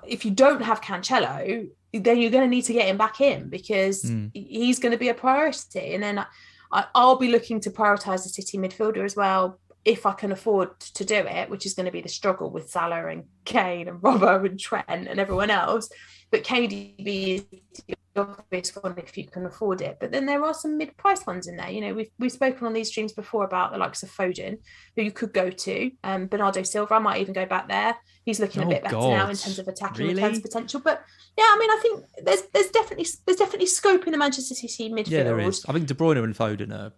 if 0.07 0.25
you 0.25 0.31
don't 0.31 0.63
have 0.63 0.81
Cancelo, 0.81 1.69
then 1.93 2.19
you're 2.19 2.31
going 2.31 2.45
to 2.45 2.49
need 2.49 2.63
to 2.63 2.73
get 2.73 2.89
him 2.89 2.97
back 2.97 3.21
in 3.21 3.49
because 3.51 4.05
Mm. 4.05 4.31
he's 4.35 4.79
going 4.79 4.93
to 4.93 4.99
be 4.99 5.11
a 5.11 5.15
priority. 5.15 5.95
And 5.95 6.03
then 6.03 6.25
I, 6.73 6.87
I'll 6.95 7.17
be 7.17 7.29
looking 7.29 7.61
to 7.61 7.71
prioritize 7.71 8.23
the 8.23 8.31
City 8.31 8.57
midfielder 8.59 9.05
as 9.05 9.17
well 9.17 9.59
if 9.85 10.07
I 10.07 10.13
can 10.13 10.33
afford 10.33 10.79
to 10.81 11.05
do 11.05 11.17
it, 11.17 11.51
which 11.51 11.67
is 11.67 11.75
going 11.75 11.87
to 11.87 11.93
be 11.93 12.01
the 12.01 12.09
struggle 12.09 12.49
with 12.51 12.71
Salah 12.71 13.09
and 13.09 13.25
Kane 13.45 13.89
and 13.89 14.01
Robbo 14.03 14.47
and 14.47 14.59
Trent 14.59 14.87
and 14.89 15.09
everyone 15.21 15.51
else. 15.51 15.91
But 16.33 16.43
KDB 16.45 17.37
is 17.37 17.45
the 17.85 17.95
obvious 18.17 18.75
one 18.75 18.95
if 18.99 19.17
you 19.17 19.27
can 19.29 19.47
afford 19.47 19.81
it. 19.83 19.99
But 20.01 20.11
then 20.13 20.27
there 20.27 20.43
are 20.45 20.53
some 20.55 20.77
mid-price 20.79 21.25
ones 21.27 21.47
in 21.47 21.57
there. 21.57 21.71
You 21.71 21.83
know, 21.83 21.95
we've 21.95 22.11
we've 22.19 22.33
spoken 22.33 22.67
on 22.67 22.73
these 22.73 22.89
streams 22.89 23.13
before 23.13 23.45
about 23.45 23.71
the 23.71 23.79
likes 23.79 24.03
of 24.03 24.11
Foden, 24.11 24.57
who 24.97 25.03
you 25.03 25.13
could 25.13 25.33
go 25.33 25.51
to. 25.51 25.91
Um, 26.03 26.27
Bernardo 26.27 26.63
Silva, 26.63 26.95
I 26.95 26.99
might 26.99 27.21
even 27.21 27.35
go 27.35 27.47
back 27.47 27.69
there. 27.69 27.97
He's 28.25 28.41
looking 28.41 28.63
a 28.63 28.67
Oh, 28.67 28.69
bit 28.71 28.83
better 28.83 28.97
now 28.97 29.29
in 29.29 29.37
terms 29.37 29.59
of 29.59 29.69
attacking 29.69 30.07
Really? 30.07 30.23
returns 30.23 30.41
potential. 30.41 30.81
But 30.83 31.05
yeah, 31.37 31.45
I 31.47 31.57
mean, 31.59 31.71
I 31.71 31.79
think 31.83 32.05
there's 32.25 32.43
there's 32.55 32.71
definitely 32.71 33.07
there's 33.27 33.39
definitely 33.39 33.67
scope 33.67 34.07
in 34.07 34.13
the 34.13 34.19
Manchester 34.19 34.55
City 34.55 34.91
midfield. 34.91 35.11
yeah 35.11 35.23
there 35.25 35.41
is 35.41 35.65
I 35.69 35.73
think 35.73 35.87
De 35.87 35.95
Bruyne 35.95 36.23
and 36.23 36.35
Foden 36.35 36.73
are 36.73 36.93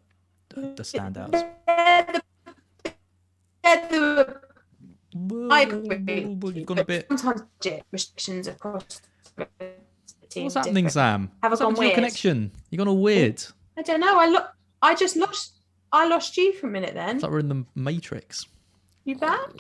the 0.50 0.82
standouts 0.82 1.32
They're 1.66 2.06
the, 2.12 2.22
they're 3.62 3.88
the, 3.88 4.40
I 5.50 5.60
agree. 5.62 6.36
You've 6.54 6.66
gone 6.66 6.78
a 6.78 6.84
bit 6.84 7.06
Sometimes 7.08 7.42
restrictions 7.92 8.46
across 8.48 9.00
what's 9.36 10.54
happening 10.54 10.86
different. 10.86 10.92
Sam 10.92 11.30
Have 11.42 11.50
I 11.50 11.52
what's 11.52 11.60
happened 11.60 11.76
gone 11.76 11.84
weird? 11.84 11.94
connection 11.94 12.52
you're 12.70 12.78
gone 12.78 12.88
all 12.88 12.98
weird 13.02 13.42
I 13.76 13.82
don't 13.82 13.98
know. 13.98 14.20
I 14.20 14.28
look. 14.28 14.46
I 14.82 14.94
just 14.94 15.16
lost. 15.16 15.58
I 15.90 16.06
lost 16.06 16.36
you 16.36 16.52
for 16.52 16.68
a 16.68 16.70
minute. 16.70 16.94
Then 16.94 17.16
it's 17.16 17.22
like 17.24 17.32
we're 17.32 17.40
in 17.40 17.48
the 17.48 17.64
Matrix 17.74 18.46
you 19.04 19.16
back? 19.16 19.50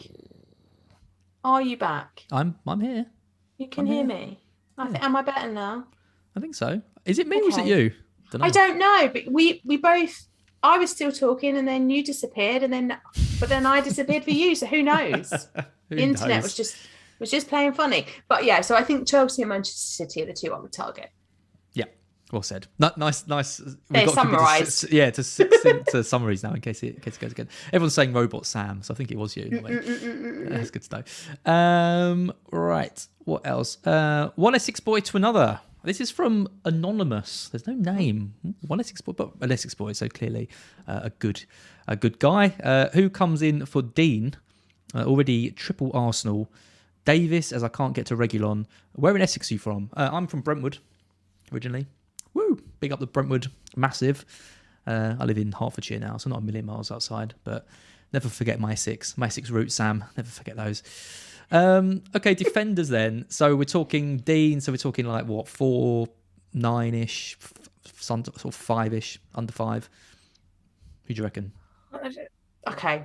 Are 1.44 1.60
you 1.60 1.76
back? 1.76 2.24
I'm 2.32 2.54
I'm 2.66 2.80
here 2.80 3.06
You 3.58 3.68
can 3.68 3.80
I'm 3.80 3.86
hear 3.86 3.96
here. 3.96 4.04
me. 4.06 4.40
I 4.78 4.86
think. 4.86 5.02
Am 5.04 5.16
I 5.16 5.22
better 5.22 5.50
now? 5.50 5.86
I 6.36 6.40
think 6.40 6.54
so 6.54 6.80
is 7.04 7.18
it 7.18 7.26
me 7.28 7.40
or 7.40 7.48
is 7.48 7.58
it 7.58 7.66
you 7.66 7.92
Dunno. 8.30 8.44
I 8.46 8.50
don't 8.50 8.78
know, 8.78 9.10
but 9.12 9.24
we 9.30 9.60
we 9.64 9.76
both. 9.76 10.26
I 10.62 10.78
was 10.78 10.90
still 10.90 11.12
talking, 11.12 11.56
and 11.58 11.68
then 11.68 11.90
you 11.90 12.02
disappeared, 12.02 12.62
and 12.62 12.72
then 12.72 12.96
but 13.38 13.48
then 13.48 13.66
I 13.66 13.80
disappeared 13.80 14.24
for 14.24 14.30
you. 14.30 14.54
So 14.54 14.66
who 14.66 14.82
knows? 14.82 15.30
Who 15.90 15.96
the 15.96 16.02
internet 16.02 16.36
knows? 16.36 16.42
was 16.44 16.54
just 16.54 16.76
was 17.18 17.30
just 17.30 17.48
playing 17.48 17.72
funny. 17.72 18.06
But 18.28 18.44
yeah, 18.44 18.60
so 18.60 18.74
I 18.76 18.82
think 18.82 19.06
Chelsea 19.08 19.42
and 19.42 19.48
Manchester 19.48 20.04
City 20.04 20.22
are 20.22 20.26
the 20.26 20.32
two 20.32 20.52
I 20.52 20.58
would 20.58 20.72
target. 20.72 21.10
Yeah. 21.72 21.84
Well 22.32 22.42
said. 22.42 22.66
Ni- 22.78 22.88
nice, 22.96 23.26
nice. 23.26 23.58
They're 23.90 24.06
got 24.06 24.14
summarised. 24.14 24.80
to, 24.88 24.94
yeah, 24.96 25.10
to 25.10 25.22
succinct 25.22 25.88
uh, 25.94 26.02
summaries 26.02 26.42
now 26.42 26.52
in 26.52 26.60
case 26.60 26.82
it, 26.82 26.96
in 26.96 27.00
case 27.00 27.16
it 27.16 27.20
goes 27.20 27.32
again. 27.32 27.48
Everyone's 27.72 27.94
saying 27.94 28.12
robot 28.12 28.46
Sam, 28.46 28.82
so 28.82 28.92
I 28.92 28.96
think 28.96 29.10
it 29.10 29.18
was 29.18 29.36
you. 29.36 29.44
in. 29.44 30.48
That's 30.48 30.70
good 30.70 30.82
to 30.82 31.04
know. 31.44 31.52
Um, 31.52 32.32
right. 32.50 33.06
What 33.24 33.46
else? 33.46 33.84
Uh, 33.86 34.30
one 34.36 34.54
Essex 34.54 34.80
boy 34.80 35.00
to 35.00 35.16
another. 35.16 35.60
This 35.84 36.00
is 36.00 36.10
from 36.10 36.48
anonymous. 36.64 37.50
There's 37.50 37.66
no 37.66 37.74
name. 37.74 38.34
One 38.66 38.80
Essex 38.80 39.02
boy, 39.02 39.12
but 39.12 39.32
an 39.42 39.52
Essex 39.52 39.74
boy, 39.74 39.92
so 39.92 40.08
clearly 40.08 40.48
uh, 40.88 41.00
a 41.04 41.10
good, 41.10 41.44
a 41.86 41.94
good 41.94 42.18
guy. 42.18 42.54
Uh, 42.62 42.88
who 42.94 43.10
comes 43.10 43.42
in 43.42 43.66
for 43.66 43.82
Digne? 43.82 44.32
Uh, 44.94 45.04
already 45.04 45.50
triple 45.50 45.90
Arsenal. 45.92 46.50
Davies, 47.04 47.52
as 47.52 47.62
I 47.62 47.68
can't 47.68 47.94
get 47.94 48.06
to 48.06 48.16
Reguilón. 48.16 48.66
Where 48.94 49.14
in 49.14 49.22
Essex 49.22 49.50
are 49.50 49.54
you 49.54 49.58
from? 49.58 49.90
Uh, 49.96 50.10
I'm 50.12 50.26
from 50.26 50.40
Brentwood 50.40 50.78
originally. 51.52 51.86
Woo! 52.32 52.60
Big 52.80 52.92
up 52.92 53.00
the 53.00 53.06
Brentwood, 53.06 53.48
massive. 53.76 54.24
Uh, 54.86 55.14
I 55.18 55.24
live 55.24 55.38
in 55.38 55.52
Hertfordshire 55.52 56.00
now, 56.00 56.16
so 56.16 56.30
not 56.30 56.40
a 56.40 56.42
million 56.42 56.66
miles 56.66 56.90
outside, 56.90 57.34
but 57.44 57.66
never 58.12 58.28
forget 58.28 58.60
my 58.60 58.74
six, 58.74 59.16
my 59.16 59.28
six 59.28 59.50
roots, 59.50 59.74
Sam. 59.74 60.04
Never 60.16 60.28
forget 60.28 60.56
those. 60.56 60.82
Um, 61.50 62.02
okay, 62.16 62.34
defenders 62.34 62.88
then. 62.88 63.26
So 63.28 63.54
we're 63.54 63.64
talking 63.64 64.18
Digne. 64.18 64.60
So 64.60 64.72
we're 64.72 64.78
talking 64.78 65.06
like 65.06 65.26
what 65.26 65.48
four, 65.48 66.08
nine 66.52 66.94
ish, 66.94 67.36
sort 67.98 68.44
of 68.44 68.54
five 68.54 68.92
ish, 68.94 69.18
under 69.34 69.52
five. 69.52 69.88
Who 71.04 71.14
do 71.14 71.18
you 71.18 71.24
reckon? 71.24 71.52
Okay. 72.68 73.04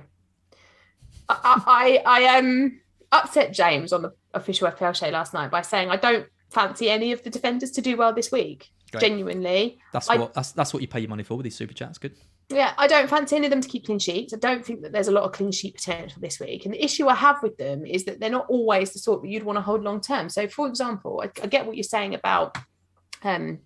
I, 1.28 1.62
I, 1.66 2.02
I 2.04 2.38
um 2.38 2.80
upset 3.12 3.52
James 3.52 3.92
on 3.92 4.02
the 4.02 4.12
official 4.34 4.70
FPL 4.70 4.94
show 4.94 5.08
last 5.08 5.34
night 5.34 5.50
by 5.50 5.62
saying 5.62 5.90
I 5.90 5.96
don't 5.96 6.26
fancy 6.50 6.90
any 6.90 7.12
of 7.12 7.22
the 7.22 7.30
defenders 7.30 7.70
to 7.72 7.80
do 7.80 7.96
well 7.96 8.12
this 8.12 8.30
week. 8.32 8.68
Great. 8.92 9.00
Genuinely, 9.02 9.78
That's 9.92 10.10
I- 10.10 10.16
what 10.16 10.34
that's, 10.34 10.52
that's 10.52 10.72
what 10.74 10.82
you 10.82 10.88
pay 10.88 11.00
your 11.00 11.08
money 11.08 11.22
for 11.22 11.36
with 11.36 11.44
these 11.44 11.54
super 11.56 11.74
chats. 11.74 11.98
Good. 11.98 12.16
Yeah, 12.48 12.72
I 12.76 12.88
don't 12.88 13.08
fancy 13.08 13.36
any 13.36 13.46
of 13.46 13.50
them 13.50 13.60
to 13.60 13.68
keep 13.68 13.86
clean 13.86 14.00
sheets. 14.00 14.34
I 14.34 14.36
don't 14.38 14.66
think 14.66 14.82
that 14.82 14.90
there's 14.90 15.06
a 15.06 15.12
lot 15.12 15.22
of 15.22 15.30
clean 15.30 15.52
sheet 15.52 15.76
potential 15.76 16.20
this 16.20 16.40
week. 16.40 16.64
And 16.64 16.74
the 16.74 16.84
issue 16.84 17.06
I 17.06 17.14
have 17.14 17.40
with 17.44 17.56
them 17.56 17.86
is 17.86 18.04
that 18.06 18.18
they're 18.18 18.28
not 18.28 18.46
always 18.48 18.92
the 18.92 18.98
sort 18.98 19.22
that 19.22 19.28
you'd 19.28 19.44
want 19.44 19.56
to 19.58 19.62
hold 19.62 19.84
long 19.84 20.00
term. 20.00 20.28
So, 20.28 20.48
for 20.48 20.66
example, 20.66 21.22
I, 21.24 21.30
I 21.44 21.46
get 21.46 21.64
what 21.64 21.76
you're 21.76 21.84
saying 21.84 22.16
about 22.16 22.58
um, 23.22 23.60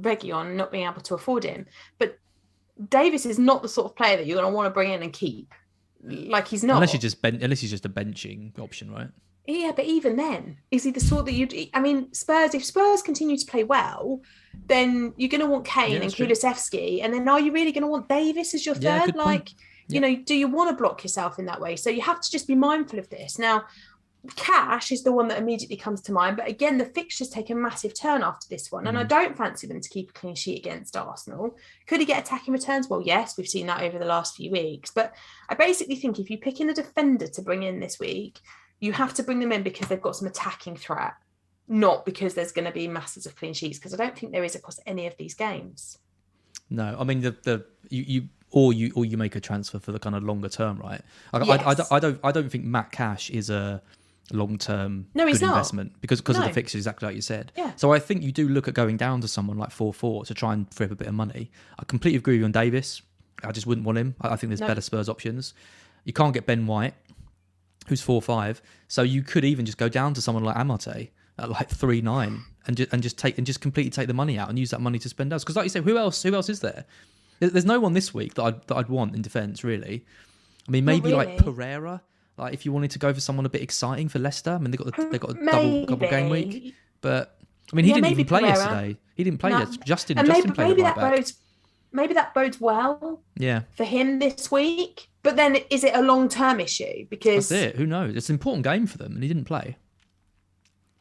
Reguilón 0.00 0.54
not 0.54 0.70
being 0.70 0.86
able 0.86 1.00
to 1.00 1.14
afford 1.16 1.42
him, 1.42 1.66
but 1.98 2.16
Davies 2.88 3.26
is 3.26 3.40
not 3.40 3.62
the 3.62 3.68
sort 3.68 3.90
of 3.90 3.96
player 3.96 4.16
that 4.16 4.26
you're 4.26 4.38
going 4.40 4.50
to 4.50 4.56
want 4.56 4.66
to 4.66 4.70
bring 4.70 4.92
in 4.92 5.02
and 5.02 5.12
keep. 5.12 5.52
Like 6.02 6.48
he's 6.48 6.64
not. 6.64 6.74
Unless 6.76 6.92
you 6.94 6.98
just 6.98 7.22
ben- 7.22 7.40
unless 7.42 7.60
he's 7.60 7.70
just 7.70 7.86
a 7.86 7.88
benching 7.88 8.58
option, 8.58 8.90
right? 8.90 9.08
Yeah, 9.46 9.72
but 9.74 9.86
even 9.86 10.16
then, 10.16 10.58
is 10.70 10.84
he 10.84 10.92
the 10.92 11.00
sort 11.00 11.26
that 11.26 11.32
you'd? 11.32 11.52
I 11.74 11.80
mean, 11.80 12.12
Spurs. 12.14 12.54
If 12.54 12.64
Spurs 12.64 13.02
continue 13.02 13.36
to 13.36 13.46
play 13.46 13.64
well, 13.64 14.20
then 14.66 15.12
you're 15.16 15.28
going 15.28 15.40
to 15.40 15.46
want 15.46 15.64
Kane 15.64 15.92
Yeah, 15.94 16.02
and. 16.02 16.12
Kulusevski, 16.12 17.02
and 17.02 17.12
then 17.12 17.28
are 17.28 17.40
you 17.40 17.52
really 17.52 17.72
going 17.72 17.82
to 17.82 17.88
want 17.88 18.08
Davies 18.08 18.54
as 18.54 18.64
your 18.64 18.76
Yeah, 18.76 19.00
third? 19.00 19.14
point. 19.14 19.26
like, 19.26 19.48
you 19.88 20.00
know, 20.00 20.14
do 20.14 20.34
you 20.34 20.46
want 20.48 20.70
to 20.70 20.76
block 20.80 21.02
yourself 21.02 21.38
in 21.40 21.44
that 21.46 21.60
way? 21.60 21.74
So 21.76 21.90
you 21.90 22.02
have 22.02 22.20
to 22.20 22.30
just 22.30 22.46
be 22.46 22.54
mindful 22.54 22.98
of 23.00 23.08
this. 23.10 23.38
Now, 23.38 23.64
Cash 24.36 24.92
is 24.92 25.02
the 25.02 25.10
one 25.12 25.26
that 25.28 25.38
immediately 25.38 25.76
comes 25.76 26.00
to 26.02 26.12
mind, 26.12 26.36
but 26.36 26.46
again, 26.48 26.78
the 26.78 26.84
fixtures 26.84 27.28
take 27.28 27.50
a 27.50 27.54
massive 27.56 27.92
turn 27.92 28.22
after 28.22 28.46
this 28.48 28.70
one, 28.70 28.84
Mm. 28.84 28.90
and 28.90 28.98
I 28.98 29.02
don't 29.02 29.36
fancy 29.36 29.66
them 29.66 29.80
to 29.80 29.88
keep 29.88 30.10
a 30.10 30.12
clean 30.12 30.36
sheet 30.36 30.58
against 30.58 30.96
Arsenal. 30.96 31.56
Could 31.88 32.00
he 32.00 32.06
get 32.06 32.22
attacking 32.24 32.52
returns? 32.54 32.88
Well, 32.88 33.02
yes, 33.02 33.36
we've 33.36 33.48
seen 33.48 33.66
that 33.66 33.82
over 33.82 33.98
the 33.98 34.04
last 34.04 34.36
few 34.36 34.50
weeks, 34.52 34.92
but 34.94 35.12
I 35.48 35.54
basically 35.54 35.96
think 35.96 36.20
if 36.20 36.30
you 36.30 36.38
pick 36.38 36.60
in 36.60 36.70
a 36.70 36.74
defender 36.74 37.26
to 37.26 37.42
bring 37.42 37.64
in 37.64 37.80
this 37.80 37.98
week, 37.98 38.38
you 38.78 38.92
have 38.92 39.12
to 39.14 39.22
bring 39.24 39.40
them 39.40 39.50
in 39.52 39.62
because 39.64 39.88
they've 39.88 40.00
got 40.00 40.14
some 40.16 40.28
attacking 40.28 40.76
threat, 40.76 41.14
not 41.66 42.04
because 42.04 42.34
there's 42.34 42.52
going 42.52 42.64
to 42.64 42.72
be 42.72 42.86
masses 42.86 43.26
of 43.26 43.34
clean 43.34 43.54
sheets. 43.54 43.78
Because 43.78 43.94
I 43.94 43.96
don't 43.96 44.16
think 44.16 44.32
there 44.32 44.44
is 44.44 44.54
across 44.54 44.78
any 44.86 45.06
of 45.06 45.16
these 45.16 45.34
games. 45.34 45.98
No, 46.70 46.96
I 46.98 47.04
mean 47.04 47.20
the 47.22 47.32
the 47.42 47.64
you, 47.90 48.02
you 48.06 48.28
or 48.50 48.72
you 48.72 48.92
or 48.94 49.04
you 49.04 49.16
make 49.16 49.36
a 49.36 49.40
transfer 49.40 49.78
for 49.78 49.92
the 49.92 49.98
kind 49.98 50.14
of 50.16 50.22
longer 50.22 50.48
term, 50.48 50.78
right? 50.78 51.00
I, 51.32 51.38
I, 51.38 51.40
I, 51.42 51.74
Yes. 51.76 51.92
I 51.92 51.98
don't 51.98 52.20
I 52.24 52.32
don't 52.32 52.50
think 52.50 52.64
Matt 52.64 52.92
Cash 52.92 53.30
is 53.30 53.50
a 53.50 53.82
long 54.30 54.56
term 54.58 55.06
No, 55.14 55.24
good 55.26 55.40
not. 55.42 55.48
investment 55.48 55.92
because 56.00 56.20
because 56.20 56.36
of 56.36 56.42
the 56.42 56.48
No. 56.48 56.54
fixtures 56.54 56.78
exactly 56.80 57.06
like 57.06 57.16
you 57.16 57.22
said. 57.22 57.52
Yeah. 57.56 57.72
So 57.76 57.92
I 57.92 57.98
think 57.98 58.22
you 58.22 58.32
do 58.32 58.48
look 58.48 58.68
at 58.68 58.74
going 58.74 58.96
down 58.96 59.20
to 59.22 59.28
someone 59.28 59.58
like 59.58 59.70
four 59.70 59.92
four 59.92 60.24
to 60.24 60.34
try 60.34 60.52
and 60.54 60.72
free 60.72 60.86
up 60.86 60.92
a 60.92 60.96
bit 60.96 61.08
of 61.08 61.14
money. 61.14 61.50
I 61.78 61.84
completely 61.84 62.18
agree 62.18 62.34
with 62.34 62.40
you 62.40 62.44
on 62.46 62.52
Davies. 62.52 63.02
I 63.44 63.52
just 63.52 63.66
wouldn't 63.66 63.84
want 63.86 63.98
him. 63.98 64.14
I 64.20 64.28
I 64.28 64.36
think 64.36 64.50
there's 64.50 64.60
No. 64.60 64.68
better 64.68 64.80
Spurs 64.80 65.08
options. 65.08 65.54
You 66.04 66.12
can't 66.12 66.32
get 66.34 66.46
Ben 66.46 66.66
White, 66.66 66.94
who's 67.88 68.00
four 68.00 68.22
five. 68.22 68.62
So 68.88 69.02
you 69.02 69.22
could 69.22 69.44
even 69.44 69.66
just 69.66 69.78
go 69.78 69.88
down 69.88 70.14
to 70.14 70.20
someone 70.22 70.44
like 70.44 70.56
Amartey 70.56 71.10
at 71.38 71.50
like 71.50 71.68
three 71.68 72.00
nine 72.00 72.44
and 72.66 72.76
just 72.76 72.92
and 72.92 73.02
just 73.02 73.18
take 73.18 73.38
and 73.38 73.46
just 73.46 73.60
completely 73.60 73.90
take 73.90 74.06
the 74.06 74.14
money 74.14 74.38
out 74.38 74.48
and 74.48 74.58
use 74.58 74.70
that 74.70 74.80
money 74.80 74.98
to 75.00 75.08
spend 75.08 75.32
else. 75.32 75.42
Because 75.42 75.56
like 75.56 75.64
you 75.64 75.70
say, 75.70 75.80
who 75.82 75.98
else? 75.98 76.22
Who 76.22 76.34
else 76.34 76.48
is 76.48 76.60
there? 76.60 76.84
There- 77.40 77.50
There's 77.50 77.64
no 77.64 77.80
one 77.80 77.92
this 77.92 78.14
week 78.14 78.34
that 78.34 78.42
I'd 78.44 78.66
that 78.68 78.76
I'd 78.76 78.88
want 78.88 79.14
in 79.16 79.22
defence 79.22 79.64
really. 79.64 80.04
I 80.68 80.70
mean, 80.70 80.84
maybe 80.84 81.12
like. 81.12 81.38
Pereira. 81.38 82.02
Like 82.38 82.54
if 82.54 82.64
you 82.64 82.72
wanted 82.72 82.90
to 82.92 82.98
go 82.98 83.12
for 83.12 83.20
someone 83.20 83.44
a 83.46 83.48
bit 83.50 83.62
exciting 83.62 84.08
for 84.08 84.18
Leicester, 84.18 84.50
I 84.50 84.58
mean 84.58 84.70
they 84.70 84.76
got 84.76 84.94
the, 84.94 85.04
they 85.10 85.18
got 85.18 85.30
a 85.30 85.34
hmm, 85.34 85.46
double 85.46 85.86
double 85.86 86.08
game 86.08 86.28
week. 86.30 86.74
But 87.00 87.38
I 87.72 87.76
mean, 87.76 87.84
he 87.84 87.90
Yeah, 87.90 87.96
didn't 87.96 88.10
even 88.12 88.24
play 88.26 88.40
Pereira. 88.40 88.56
yesterday. 88.58 88.96
He 89.14 89.24
didn't 89.24 89.38
play 89.38 89.50
No. 89.50 89.58
yet. 89.60 89.68
Justin 89.84 90.18
and 90.18 90.26
Justin 90.26 90.44
maybe, 90.50 90.54
played 90.54 90.68
maybe 90.68 90.82
right 90.82 90.94
that 90.94 91.00
back. 91.00 91.16
bodes 91.16 91.34
maybe 91.92 92.14
that 92.14 92.32
bodes 92.34 92.58
well 92.60 93.20
Yeah, 93.36 93.62
for 93.76 93.84
him 93.84 94.18
this 94.18 94.50
week. 94.50 95.08
But 95.22 95.36
then 95.36 95.56
is 95.70 95.84
it 95.84 95.94
a 95.94 96.00
long 96.02 96.28
term 96.28 96.58
issue? 96.58 97.06
Because 97.10 97.48
that's 97.48 97.62
it. 97.74 97.76
Who 97.76 97.86
knows? 97.86 98.16
It's 98.16 98.28
an 98.28 98.34
important 98.34 98.64
game 98.64 98.86
for 98.86 98.98
them, 98.98 99.12
and 99.14 99.22
he 99.22 99.28
didn't 99.28 99.44
play. 99.44 99.76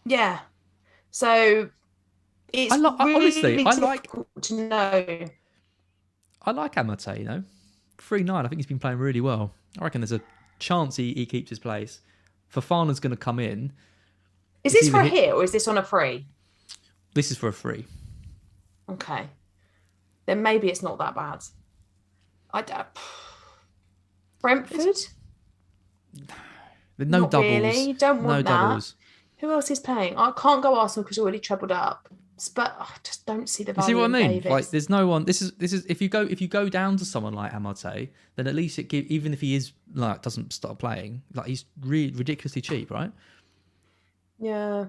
yeah, 0.05 0.39
so 1.11 1.69
it's 2.53 2.71
I 2.73 2.75
I- 2.77 3.05
really 3.05 3.15
honestly, 3.15 3.65
I 3.65 3.73
like- 3.75 4.07
to 4.41 4.53
know. 4.67 5.25
I 6.43 6.51
like 6.51 6.73
Amartey, 6.75 7.19
you 7.19 7.25
know, 7.25 7.43
three 7.97 8.23
nine. 8.23 8.45
I 8.45 8.49
think 8.49 8.59
he's 8.59 8.65
been 8.65 8.79
playing 8.79 8.97
really 8.97 9.21
well. 9.21 9.53
I 9.79 9.83
reckon 9.85 10.01
there's 10.01 10.11
a 10.11 10.21
chance 10.61 10.95
he, 10.95 11.13
he 11.13 11.25
keeps 11.25 11.49
his 11.49 11.59
place. 11.59 12.01
Fofana's 12.53 12.99
going 12.99 13.11
to 13.11 13.17
come 13.17 13.39
in. 13.39 13.73
Is 14.63 14.73
It's 14.73 14.85
this 14.85 14.91
for 14.91 14.99
a 15.01 15.07
hit 15.07 15.33
or 15.33 15.43
is 15.43 15.51
this 15.51 15.67
on 15.67 15.77
a 15.77 15.83
free? 15.83 16.27
This 17.13 17.31
is 17.31 17.37
for 17.37 17.49
a 17.49 17.53
free. 17.53 17.85
Okay, 18.89 19.27
then 20.25 20.41
maybe 20.41 20.69
it's 20.69 20.83
not 20.83 20.97
that 20.99 21.15
bad. 21.15 21.43
I 22.53 22.61
don't. 22.61 22.79
Uh, 22.79 22.85
Brentford. 24.41 24.95
No 26.97 27.19
Not 27.21 27.31
doubles. 27.31 27.43
really. 27.51 27.93
Don't 27.93 28.21
no 28.21 28.27
want 28.27 28.45
that. 28.45 28.51
doubles. 28.51 28.95
Who 29.37 29.51
else 29.51 29.71
is 29.71 29.79
playing? 29.79 30.17
I 30.17 30.31
can't 30.31 30.61
go 30.61 30.75
Arsenal 30.77 31.03
because 31.03 31.17
already 31.17 31.39
trebled 31.39 31.71
up. 31.71 32.09
But 32.55 32.75
I 32.79 32.85
oh, 32.89 32.95
just 33.03 33.25
don't 33.27 33.47
see 33.47 33.63
the 33.63 33.69
You 33.71 33.75
value. 33.75 33.87
see 33.87 33.95
what 33.95 34.05
I 34.05 34.07
mean? 34.07 34.31
Davies. 34.31 34.51
Like, 34.51 34.69
there's 34.71 34.89
no 34.89 35.05
one. 35.05 35.25
This 35.25 35.41
is 35.43 35.51
this 35.53 35.73
is 35.73 35.85
if 35.85 36.01
you 36.01 36.09
go 36.09 36.21
if 36.23 36.41
you 36.41 36.47
go 36.47 36.69
down 36.69 36.97
to 36.97 37.05
someone 37.05 37.33
like 37.33 37.51
Amartey, 37.51 38.09
then 38.35 38.47
at 38.47 38.55
least 38.55 38.79
it 38.79 38.83
give 38.89 39.05
even 39.05 39.31
if 39.31 39.41
he 39.41 39.53
is 39.53 39.73
like 39.93 40.23
doesn't 40.23 40.51
start 40.51 40.79
playing, 40.79 41.21
like 41.35 41.45
he's 41.45 41.65
really 41.81 42.11
ridiculously 42.13 42.61
cheap, 42.61 42.89
right? 42.89 43.11
yeah, 44.39 44.85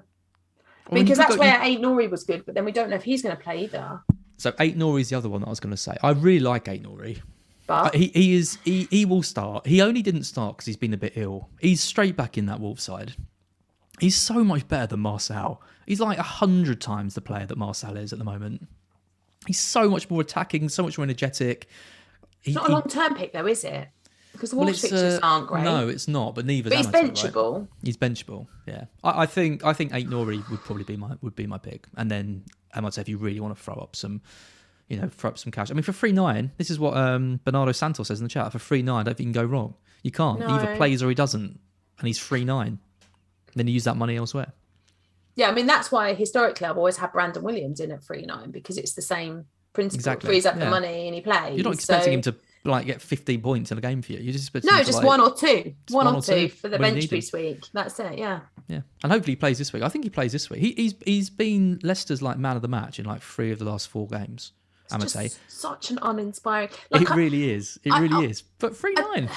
I 0.91 0.95
mean, 0.95 1.05
because 1.05 1.19
you 1.19 1.25
that's 1.25 1.37
go- 1.37 1.43
you- 1.45 1.51
where 1.51 1.59
Aït-Nouri 1.59 2.11
was 2.11 2.25
good, 2.25 2.47
but 2.47 2.55
then 2.55 2.65
we 2.65 2.73
don't 2.73 2.89
know 2.89 2.97
if 2.97 3.05
he's 3.05 3.23
going 3.23 3.37
to 3.37 3.43
play 3.43 3.65
either. 3.65 4.01
So 4.39 4.53
Aït-Nouri 4.53 5.03
is 5.03 5.11
the 5.11 5.17
other 5.17 5.29
one 5.29 5.43
that 5.43 5.47
I 5.47 5.51
was 5.51 5.61
going 5.61 5.73
to 5.73 5.77
say. 5.77 5.97
I 6.03 6.11
really 6.13 6.41
like 6.41 6.65
Aït-Nouri. 6.65 7.21
But 7.67 7.95
he 7.95 8.09
he 8.09 8.33
is 8.35 8.59
he 8.65 8.89
he 8.91 9.05
will 9.05 9.23
start. 9.23 9.67
He 9.67 9.81
only 9.83 10.03
didn't 10.03 10.25
start 10.25 10.57
because 10.57 10.67
he's 10.67 10.77
been 10.77 10.95
a 10.95 10.97
bit 10.97 11.13
ill. 11.17 11.49
He's 11.61 11.81
straight 11.81 12.17
back 12.17 12.37
in 12.39 12.47
that 12.47 12.61
Wolf 12.61 12.81
side. 12.81 13.15
He's 14.01 14.17
so 14.17 14.43
much 14.43 14.67
better 14.67 14.87
than 14.89 15.01
Marçal. 15.01 15.59
He's 15.87 16.01
like 16.01 16.19
a 16.19 16.23
hundred 16.23 16.81
times 16.81 17.15
the 17.15 17.21
player 17.21 17.47
that 17.47 17.59
Marçal 17.59 17.97
is 17.97 18.13
at 18.13 18.19
the 18.19 18.25
moment. 18.25 18.69
He's 19.47 19.59
so 19.59 19.89
much 19.89 20.09
more 20.09 20.21
attacking, 20.21 20.69
so 20.69 20.83
much 20.83 20.99
more 20.99 21.05
energetic. 21.05 21.69
He, 22.41 22.53
it's 22.53 22.61
not 22.61 22.69
a 22.69 22.73
long 22.73 22.83
term 22.85 23.15
pick 23.15 23.33
though, 23.33 23.47
is 23.47 23.65
it? 23.65 23.89
Because 24.33 24.51
the 24.51 24.57
well, 24.57 24.67
Wolves 24.67 24.81
fixtures 24.81 25.19
uh, 25.19 25.21
aren't 25.23 25.47
great. 25.47 25.63
No, 25.63 25.89
it's 25.89 26.09
not. 26.09 26.35
But 26.35 26.47
neither. 26.47 26.71
but 26.71 26.79
he's 26.79 26.87
Amartey, 26.87 26.93
right? 26.93 27.15
benchable. 27.15 27.69
He's 27.83 27.97
benchable. 27.97 28.47
Yeah, 28.67 28.85
I, 29.05 29.23
I 29.23 29.27
think 29.27 29.65
I 29.65 29.73
think 29.73 29.93
Aït-Nouri 29.93 30.49
would 30.51 30.61
probably 30.61 30.85
be 30.85 30.97
my 30.97 31.17
would 31.21 31.37
be 31.37 31.47
my 31.47 31.59
pick, 31.59 31.87
and 31.97 32.11
then 32.11 32.45
Amartey 32.75 32.99
if 32.99 33.09
you 33.09 33.19
really 33.19 33.41
want 33.41 33.57
to 33.57 33.63
throw 33.63 33.75
up 33.75 33.95
some, 33.95 34.23
you 34.89 34.97
know, 34.97 35.09
throw 35.09 35.31
up 35.31 35.39
some 35.39 35.53
cash. 35.53 35.71
I 35.71 35.75
mean, 35.75 35.83
for 35.83 35.93
three 35.93 36.13
nine, 36.13 36.53
this 36.57 36.71
is 36.71 36.79
what 36.79 36.97
um, 36.97 37.41
Bernardo 37.45 37.73
Santos 37.73 38.09
says 38.09 38.21
in 38.21 38.25
the 38.25 38.31
chat. 38.31 38.51
For 38.53 38.59
three 38.59 38.83
nine, 38.83 39.01
I 39.01 39.03
don't 39.03 39.17
think 39.17 39.29
you 39.29 39.33
can 39.33 39.43
go 39.43 39.49
wrong. 39.49 39.75
You 40.03 40.11
can't. 40.11 40.39
He 40.41 40.47
either 40.47 40.77
plays 40.77 41.03
or 41.03 41.09
he 41.09 41.15
doesn't, 41.15 41.61
and 41.99 42.07
he's 42.07 42.19
three 42.19 42.45
nine. 42.45 42.79
Then 43.55 43.67
you 43.67 43.75
use 43.75 43.85
that 43.85 43.97
money 43.97 44.17
elsewhere. 44.17 44.53
Yeah, 45.35 45.49
I 45.51 45.55
mean 45.55 45.67
that's 45.67 45.91
why 45.91 46.15
historically 46.15 46.67
I've 46.67 46.77
always 46.79 46.97
had 46.99 47.13
Brandon 47.13 47.43
Williams 47.43 47.81
in 47.81 47.91
at 47.93 48.05
three 48.05 48.23
nine 48.27 48.51
because 48.51 48.77
it's 48.79 48.93
the 48.95 49.03
same 49.03 49.47
principle. 49.73 49.99
Exactly, 50.01 50.29
Frees 50.29 50.47
up 50.47 50.57
yeah. 50.57 50.65
the 50.67 50.71
money 50.71 51.07
and 51.07 51.15
he 51.15 51.21
plays. 51.21 51.57
You're 51.57 51.65
not 51.65 51.75
expecting 51.75 52.23
So- 52.23 52.31
him 52.31 52.35
to 52.35 52.37
like 52.65 52.87
get 52.87 53.03
15 53.03 53.41
points 53.43 53.73
in 53.73 53.79
a 53.79 53.81
game 53.81 54.03
for 54.03 54.13
you. 54.13 54.19
You're 54.21 54.33
just 54.33 54.45
expecting 54.45 54.71
No, 54.71 54.85
just 54.85 54.99
like- 54.99 55.07
one 55.07 55.21
or 55.21 55.35
two. 55.35 55.75
One, 55.91 56.07
one 56.07 56.15
or 56.17 56.23
two, 56.23 56.33
two 56.43 56.49
for 56.49 56.69
the 56.69 56.79
bench 56.79 57.11
boost 57.11 57.33
week. 57.33 57.65
That's 57.73 57.99
it. 57.99 58.19
Yeah. 58.19 58.41
Yeah, 58.69 58.83
and 59.03 59.11
hopefully 59.11 59.33
he 59.33 59.37
plays 59.37 59.59
this 59.59 59.73
week. 59.73 59.83
I 59.83 59.89
think 59.89 60.05
he 60.05 60.11
plays 60.11 60.31
this 60.33 60.49
week. 60.49 60.61
He, 60.61 60.73
he's 60.73 60.95
he's 61.05 61.29
been 61.31 61.81
Leicester's 61.83 62.23
like 62.23 62.39
man 62.39 62.55
of 62.57 62.63
the 62.63 62.69
match 62.69 62.99
in 63.01 63.05
like 63.05 63.21
three 63.21 63.51
of 63.51 63.59
the 63.59 63.65
last 63.65 63.89
four 63.89 64.07
games. 64.07 64.53
It's 64.85 64.95
Amartey. 64.95 65.09
say 65.31 65.31
such 65.49 65.91
an 65.91 65.99
uninspiring. 66.03 66.69
Like, 66.91 67.03
it 67.03 67.11
I- 67.11 67.17
really 67.17 67.51
is. 67.51 67.79
It 67.83 67.93
I- 67.93 68.01
really 68.01 68.27
I- 68.27 68.31
is. 68.31 68.43
But 68.43 68.77
three 68.77 68.95
nine. 68.95 69.29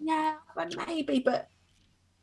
yeah, 0.00 0.34
but 0.54 0.74
maybe, 0.86 1.18
but 1.18 1.48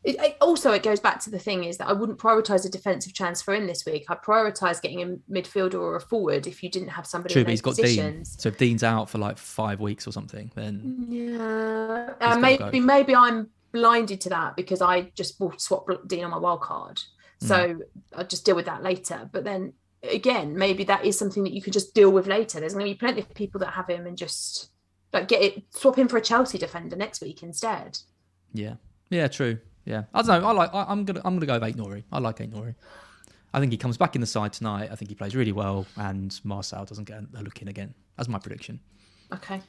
It, 0.03 0.15
it- 0.19 0.37
also, 0.39 0.71
it 0.71 0.81
goes 0.83 0.99
back 0.99 1.19
to 1.21 1.29
the 1.29 1.39
thing 1.39 1.65
is 1.65 1.77
that 1.77 1.87
I 1.87 1.93
wouldn't 1.93 2.17
prioritise 2.19 2.65
a 2.65 2.69
defensive 2.69 3.13
transfer 3.13 3.53
in 3.53 3.67
this 3.67 3.85
week. 3.85 4.05
I'd 4.09 4.21
prioritise 4.21 4.81
getting 4.81 5.01
a 5.03 5.31
midfielder 5.31 5.75
or 5.75 5.95
a 5.97 6.01
forward 6.01 6.47
if 6.47 6.63
you 6.63 6.69
didn't 6.69 6.87
have 6.89 7.05
somebody 7.05 7.33
True, 7.33 7.41
in 7.41 7.45
but 7.45 7.51
he's 7.51 7.61
got 7.61 7.75
Digne. 7.75 7.83
positions. 7.87 8.35
So 8.39 8.47
if 8.49 8.57
Digne's 8.57 8.83
out 8.83 9.09
for 9.09 9.17
like 9.17 9.37
five 9.37 9.79
weeks 9.81 10.07
or 10.07 10.11
something, 10.11 10.51
then 10.55 11.05
Yeah, 11.09 12.11
uh, 12.21 12.35
go. 12.35 12.39
maybe 12.39 12.79
maybe 12.79 13.13
I'm 13.15 13.49
blinded 13.71 14.21
to 14.21 14.29
that 14.29 14.55
because 14.55 14.81
I 14.81 15.11
just 15.15 15.39
will 15.39 15.53
swap 15.57 15.85
Digne 16.07 16.23
on 16.23 16.31
my 16.31 16.37
wild 16.37 16.61
card, 16.61 17.01
so 17.39 17.55
Mm. 17.55 17.81
I'll 18.15 18.25
just 18.25 18.45
deal 18.45 18.55
with 18.55 18.65
that 18.65 18.81
later. 18.81 19.29
But 19.31 19.43
then 19.43 19.73
again, 20.03 20.57
maybe 20.57 20.85
that 20.85 21.03
is 21.05 21.19
something 21.19 21.43
that 21.43 21.51
you 21.53 21.61
can 21.61 21.73
just 21.73 21.93
deal 21.93 22.09
with 22.09 22.25
later. 22.25 22.59
There's 22.61 22.73
going 22.73 22.85
to 22.85 22.91
be 22.91 22.97
plenty 22.97 23.19
of 23.19 23.33
people 23.33 23.59
that 23.59 23.73
have 23.73 23.89
him 23.89 24.07
and 24.07 24.17
just 24.17 24.71
like 25.13 25.27
get 25.27 25.41
it 25.41 25.63
swap 25.71 25.97
him 25.97 26.07
for 26.07 26.15
a 26.17 26.21
Chelsea 26.21 26.57
defender 26.57 26.95
next 26.95 27.21
week 27.21 27.43
instead. 27.43 27.99
yeah, 28.53 28.75
yeah, 29.09 29.27
true. 29.27 29.57
Yeah, 29.85 30.03
I 30.13 30.21
don't 30.21 30.41
know. 30.41 30.47
I 30.47 30.51
like. 30.51 30.73
I, 30.73 30.83
I'm 30.89 31.05
gonna. 31.05 31.21
I'm 31.25 31.35
gonna 31.39 31.45
go 31.45 31.59
with 31.59 31.75
Aït-Nouri. 31.75 32.03
I 32.11 32.19
like 32.19 32.37
Aït-Nouri. 32.37 32.75
I 33.53 33.59
think 33.59 33.71
he 33.71 33.77
comes 33.77 33.97
back 33.97 34.13
in 34.15 34.21
the 34.21 34.27
side 34.27 34.53
tonight. 34.53 34.89
I 34.91 34.95
think 34.95 35.09
he 35.09 35.15
plays 35.15 35.35
really 35.35 35.51
well, 35.51 35.87
and 35.97 36.29
Marçal 36.45 36.85
doesn't 36.87 37.05
get 37.05 37.23
a 37.35 37.41
look 37.41 37.61
in 37.61 37.67
again. 37.67 37.93
That's 38.17 38.29
my 38.29 38.37
prediction. 38.37 38.79
Okay, 39.33 39.61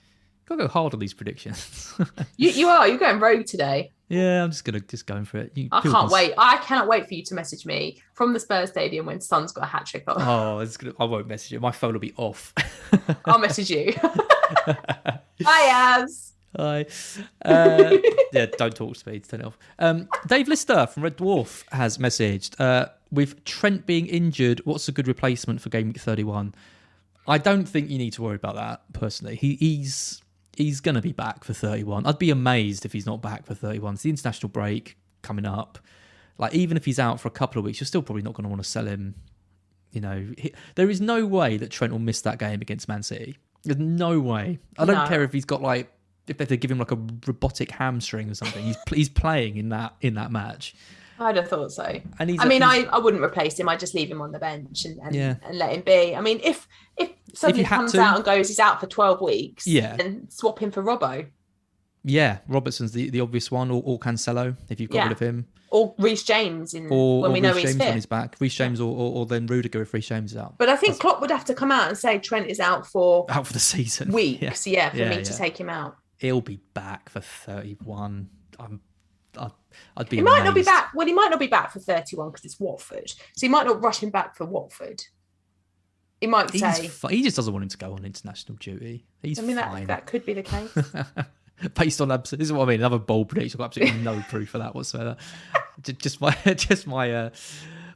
Gotta 0.47 0.63
go 0.65 0.69
hard 0.69 0.93
on 0.95 1.01
these 1.01 1.15
predictions. 1.15 1.95
you 2.37 2.51
you 2.51 2.69
are 2.69 2.87
you're 2.89 2.99
going 2.99 3.21
rogue 3.21 3.47
today. 3.47 3.93
yeah, 4.09 4.43
I'm 4.45 4.51
just 4.51 4.65
gonna 4.65 4.81
just 4.81 5.07
going 5.07 5.25
for 5.25 5.39
it. 5.39 5.53
You, 5.55 5.69
I 5.73 5.81
can't 5.81 5.95
can 5.95 6.11
wait. 6.11 6.35
I 6.37 6.57
cannot 6.59 6.89
wait 6.89 7.07
for 7.09 7.15
you 7.15 7.23
to 7.25 7.35
message 7.35 7.65
me 7.65 8.03
from 8.15 8.33
the 8.35 8.41
Spurs 8.41 8.71
stadium 8.71 9.07
when 9.07 9.21
Son's 9.21 9.53
got 9.53 9.65
a 9.65 9.67
hat 9.69 9.87
trick 9.87 10.05
on. 10.09 10.17
Oh, 10.21 10.59
it's 10.59 10.77
gonna, 10.77 10.93
I 10.99 11.05
won't 11.05 11.29
message 11.29 11.53
you. 11.53 11.61
My 11.61 11.71
phone 11.73 11.93
will 11.95 12.01
be 12.01 12.13
off. 12.17 12.53
I'll 13.25 13.39
message 13.39 13.71
you. 13.71 13.93
Bye, 14.67 15.71
Az. 16.03 16.33
Hi. 16.57 16.87
Uh, 17.43 17.97
yeah, 18.35 18.47
don't 18.59 18.75
talk 18.77 18.95
to 18.97 19.09
me. 19.11 19.19
Turn 19.21 19.41
it 19.41 19.47
off. 19.47 19.59
Um, 19.79 20.09
Dave 20.27 20.47
Lister 20.47 20.87
from 20.87 21.03
Red 21.03 21.17
Dwarf 21.17 21.65
has 21.73 21.97
messaged 21.99 22.61
uh, 22.61 22.89
with 23.11 23.43
Trent 23.45 23.87
being 23.87 24.07
injured. 24.07 24.61
What's 24.65 24.87
a 24.89 24.93
good 24.93 25.09
replacement 25.09 25.61
for 25.63 25.71
game 25.71 25.89
week 25.89 25.99
31? 25.99 26.55
I 27.27 27.39
don't 27.39 27.65
think 27.65 27.89
you 27.91 27.97
need 27.99 28.13
to 28.15 28.23
worry 28.23 28.37
about 28.37 28.57
that 28.57 28.83
personally. 28.93 29.37
He, 29.37 29.55
he's 29.57 30.21
he's 30.57 30.81
going 30.81 30.97
to 30.97 31.01
be 31.01 31.13
back 31.13 31.45
for 31.45 31.55
31. 31.55 32.05
I'd 32.07 32.19
be 32.19 32.31
amazed 32.31 32.85
if 32.85 32.93
he's 32.93 33.07
not 33.07 33.23
back 33.23 33.47
for 33.47 33.55
31. 33.55 33.95
It's 33.95 34.03
the 34.03 34.11
international 34.11 34.51
break 34.51 34.97
coming 35.23 35.47
up. 35.47 35.79
Like 36.37 36.55
even 36.55 36.77
if 36.77 36.85
he's 36.85 36.99
out 36.99 37.21
for 37.21 37.29
a 37.29 37.33
couple 37.33 37.59
of 37.59 37.65
weeks, 37.65 37.81
you're 37.81 37.87
still 37.87 38.03
probably 38.03 38.23
not 38.23 38.35
going 38.35 38.45
to 38.45 38.51
want 38.51 38.63
to 38.63 38.69
sell 38.69 38.85
him. 38.87 39.15
You 39.93 40.03
know, 40.03 40.29
he, 40.37 40.53
there 40.75 40.91
is 40.91 41.01
no 41.01 41.25
way 41.27 41.57
that 41.57 41.71
Trent 41.71 41.93
will 41.93 42.01
miss 42.01 42.21
that 42.23 42.39
game 42.39 42.61
against 42.61 42.87
Man 42.87 43.03
City. 43.03 43.39
There's 43.65 43.79
no 43.79 44.21
way. 44.21 44.59
I 44.79 44.85
don't 44.85 44.95
No. 44.97 45.07
care 45.09 45.23
if 45.25 45.33
he's 45.33 45.45
got 45.47 45.63
like 45.63 45.91
if 46.31 46.49
they 46.49 46.57
give 46.57 46.71
him 46.71 46.79
like 46.79 46.93
a 46.93 46.99
robotic 47.27 47.71
hamstring 47.73 48.31
or 48.31 48.35
something. 48.35 48.65
He's 48.65 48.77
he's 48.93 49.09
playing 49.09 49.57
in 49.57 49.69
that 49.71 49.95
in 50.01 50.15
that 50.15 50.31
match. 50.33 50.75
I'd 51.19 51.37
have 51.37 51.49
thought 51.49 51.71
so. 51.71 52.01
And 52.19 52.31
he's 52.31 52.41
I 52.41 52.45
mean, 52.47 52.63
he's- 52.63 52.87
I, 52.91 52.97
I 52.97 52.99
wouldn't 52.99 53.23
replace 53.23 53.61
him. 53.61 53.69
I'd 53.69 53.79
just 53.79 53.95
leave 53.95 54.11
him 54.11 54.23
on 54.23 54.33
the 54.33 54.39
bench 54.39 54.87
and, 54.87 54.99
and, 55.03 55.15
Yeah. 55.15 55.35
and 55.45 55.59
let 55.59 55.75
him 55.75 55.83
be. 55.83 56.17
I 56.17 56.21
mean, 56.23 56.41
if 56.43 56.67
if 56.97 57.11
somebody 57.35 57.63
had 57.63 57.77
comes 57.77 57.93
to- 57.93 58.01
out 58.01 58.17
and 58.17 58.25
goes, 58.25 58.49
he's 58.49 58.59
out 58.59 58.81
for 58.81 58.87
12 58.87 59.21
weeks, 59.21 59.67
Yeah. 59.67 59.97
then 59.97 60.31
swap 60.31 60.59
him 60.61 60.71
for 60.71 60.83
Robbo 60.83 61.27
yeah, 62.03 62.39
Robertson's 62.49 62.93
the, 62.93 63.11
the 63.11 63.21
obvious 63.21 63.51
one, 63.51 63.71
or, 63.71 63.83
or 63.85 63.99
Cancelo 63.99 64.57
if 64.71 64.81
you've 64.81 64.89
got 64.89 64.97
Yeah. 64.97 65.03
rid 65.05 65.13
of 65.13 65.19
him, 65.19 65.47
or 65.69 65.95
Reece 65.99 66.23
James 66.23 66.73
in, 66.73 66.87
or, 66.91 67.21
when 67.21 67.31
or 67.31 67.35
we 67.35 67.41
know 67.43 67.51
Reece 67.53 67.57
he's 67.59 67.71
James 67.73 67.79
when 67.79 67.89
fit. 67.89 67.95
he's 67.97 68.07
back. 68.07 68.37
Reece 68.41 68.55
James 68.55 68.81
or, 68.81 68.91
or, 68.91 69.13
or 69.17 69.27
then 69.27 69.47
Rudiger 69.47 69.83
if 69.83 69.93
Reece 69.93 70.09
James 70.09 70.31
is 70.33 70.39
out. 70.39 70.57
But 70.57 70.71
I 70.71 70.77
think 70.77 70.99
Klopp 70.99 71.21
would 71.21 71.31
have 71.31 71.45
to 71.45 71.55
come 71.55 71.71
out 71.71 71.89
and 71.89 71.99
say 71.99 72.19
Trent 72.19 72.47
is 72.47 72.59
out 72.59 72.87
for 72.87 73.27
out 73.31 73.47
for 73.47 73.53
the 73.53 73.59
season. 73.61 74.13
weeks, 74.13 74.67
yeah, 74.67 74.89
for 74.89 74.97
Yeah, 74.97 75.11
me 75.11 75.17
yeah. 75.17 75.23
to 75.25 75.37
take 75.37 75.61
him 75.61 75.69
out. 75.69 75.97
He'll 76.21 76.43
be 76.43 76.61
back 76.75 77.09
for 77.09 77.21
31. 77.21 78.29
I'm, 78.59 78.81
I'd, 79.39 79.51
I'd 79.97 80.09
be 80.11 80.17
He 80.19 80.23
might 80.23 80.45
not 80.45 80.55
be 80.55 80.63
back. 80.63 80.93
Well, 80.95 81.07
he 81.07 81.15
might 81.15 81.31
not 81.31 81.41
be 81.41 81.47
back 81.47 81.73
for 81.73 81.79
31 81.81 82.29
because 82.29 82.45
it's 82.45 82.61
Watford. 82.61 83.09
So 83.09 83.17
he 83.41 83.49
might 83.49 83.65
not 83.67 83.83
rush 83.83 84.03
him 84.03 84.11
back 84.11 84.37
for 84.37 84.45
Watford. 84.45 85.03
He 86.21 86.27
might 86.27 86.51
He's 86.51 86.61
say, 86.61 86.89
fi- 86.89 87.13
he 87.15 87.23
just 87.23 87.37
doesn't 87.37 87.51
want 87.51 87.63
him 87.63 87.71
to 87.71 87.79
go 87.79 87.95
on 87.95 88.05
international 88.05 88.59
duty. 88.59 89.07
He's 89.23 89.39
I 89.39 89.43
mean, 89.43 89.57
that, 89.57 89.71
fine. 89.71 89.87
that 89.87 90.05
could 90.05 90.27
be 90.27 90.35
the 90.35 90.43
case. 90.43 90.71
Based 91.75 92.03
on 92.03 92.13
abs- 92.13 92.31
this 92.33 92.41
is 92.41 92.53
what 92.53 92.65
I 92.65 92.69
mean. 92.73 92.81
Another 92.81 92.99
bold 92.99 93.31
prediction. 93.31 93.57
I've 93.57 93.71
got 93.71 93.79
absolutely 93.79 94.03
no 94.03 94.23
proof 94.29 94.55
of 94.55 94.61
that 94.61 94.75
whatsoever. 94.75 95.17
Just 95.83 96.21
my 96.21 96.33
just 96.55 96.87
my 96.87 97.11
uh, 97.11 97.31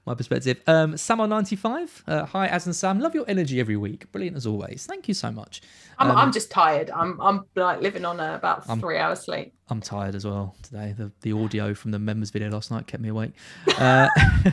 my 0.07 0.14
perspective. 0.14 0.61
Um, 0.67 0.95
Samo 0.95 1.29
ninety 1.29 1.57
five. 1.57 2.03
Uh, 2.07 2.25
hi, 2.27 2.47
As 2.47 2.67
and 2.67 2.75
Sam. 2.77 3.01
Love 3.01 3.14
your 3.14 3.25
energy 3.29 3.61
every 3.61 3.77
week. 3.77 4.11
Brilliant 4.12 4.37
as 4.37 4.47
always. 4.47 4.87
Thank 4.87 5.09
you 5.09 5.14
so 5.14 5.31
much. 5.31 5.62
I'm, 5.99 6.11
Um, 6.11 6.17
I'm 6.17 6.33
just 6.33 6.51
tired. 6.51 6.90
I'm 6.90 7.21
I'm 7.21 7.45
like 7.55 7.81
living 7.81 8.05
on 8.05 8.21
a, 8.21 8.35
about 8.35 8.69
I'm- 8.69 8.81
three 8.81 8.99
hours 8.99 9.21
sleep. 9.21 9.53
I'm 9.71 9.81
tired 9.81 10.14
as 10.14 10.27
well 10.27 10.55
today. 10.62 10.95
The 10.97 11.11
the 11.23 11.33
audio 11.33 11.73
from 11.75 11.90
the 11.93 11.99
members 11.99 12.31
video 12.31 12.51
last 12.51 12.71
night 12.71 12.87
kept 12.87 13.03
me 13.03 13.09
awake. 13.09 13.33
Uh, 13.79 14.09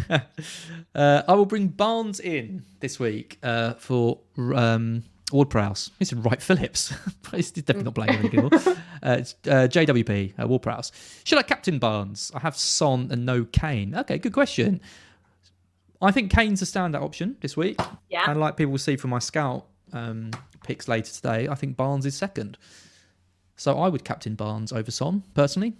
uh, 0.96 1.22
I 1.28 1.34
will 1.34 1.46
bring 1.46 1.68
Barnes 1.68 2.20
in 2.20 2.64
this 2.80 3.00
week 3.00 3.38
uh, 3.44 3.74
for 3.74 4.20
um, 4.38 5.04
Ward 5.32 5.50
Prowse. 5.50 5.92
He 6.00 6.06
said 6.06 6.24
Wright 6.26 6.42
Phillips. 6.42 6.94
He's 7.34 7.52
definitely 7.52 7.84
not 7.84 7.96
playing 7.96 8.26
anymore. 8.26 8.50
Uh, 9.04 9.18
it's, 9.20 9.36
uh, 9.48 9.68
JWP 9.70 10.34
uh, 10.42 10.48
Ward 10.48 10.62
Prowse. 10.62 10.92
Should 11.24 11.38
I 11.38 11.44
captain 11.44 11.80
Barnes? 11.80 12.32
I 12.36 12.40
have 12.40 12.56
Son 12.58 13.10
and 13.12 13.26
no 13.26 13.46
Kane. 13.46 13.96
Okay, 13.96 14.18
good 14.18 14.34
question. 14.34 14.82
I 16.02 16.12
think 16.12 16.32
Kane's 16.32 16.62
a 16.62 16.66
standout 16.66 17.02
option 17.02 17.38
this 17.42 17.56
week. 17.56 17.80
Yeah. 18.10 18.30
And 18.30 18.40
like 18.40 18.58
people 18.58 18.72
will 18.72 18.80
see 18.80 18.96
from 18.96 19.12
my 19.12 19.20
scout 19.20 19.68
um, 19.94 20.32
picks 20.64 20.88
later 20.88 21.12
today, 21.12 21.48
I 21.48 21.56
think 21.56 21.78
Barnes 21.78 22.06
is 22.06 22.16
second. 22.16 22.58
So 23.56 23.78
I 23.80 23.90
would 23.90 24.04
captain 24.04 24.36
Barnes 24.36 24.72
over 24.72 24.90
Son 24.90 25.24
personally, 25.36 25.74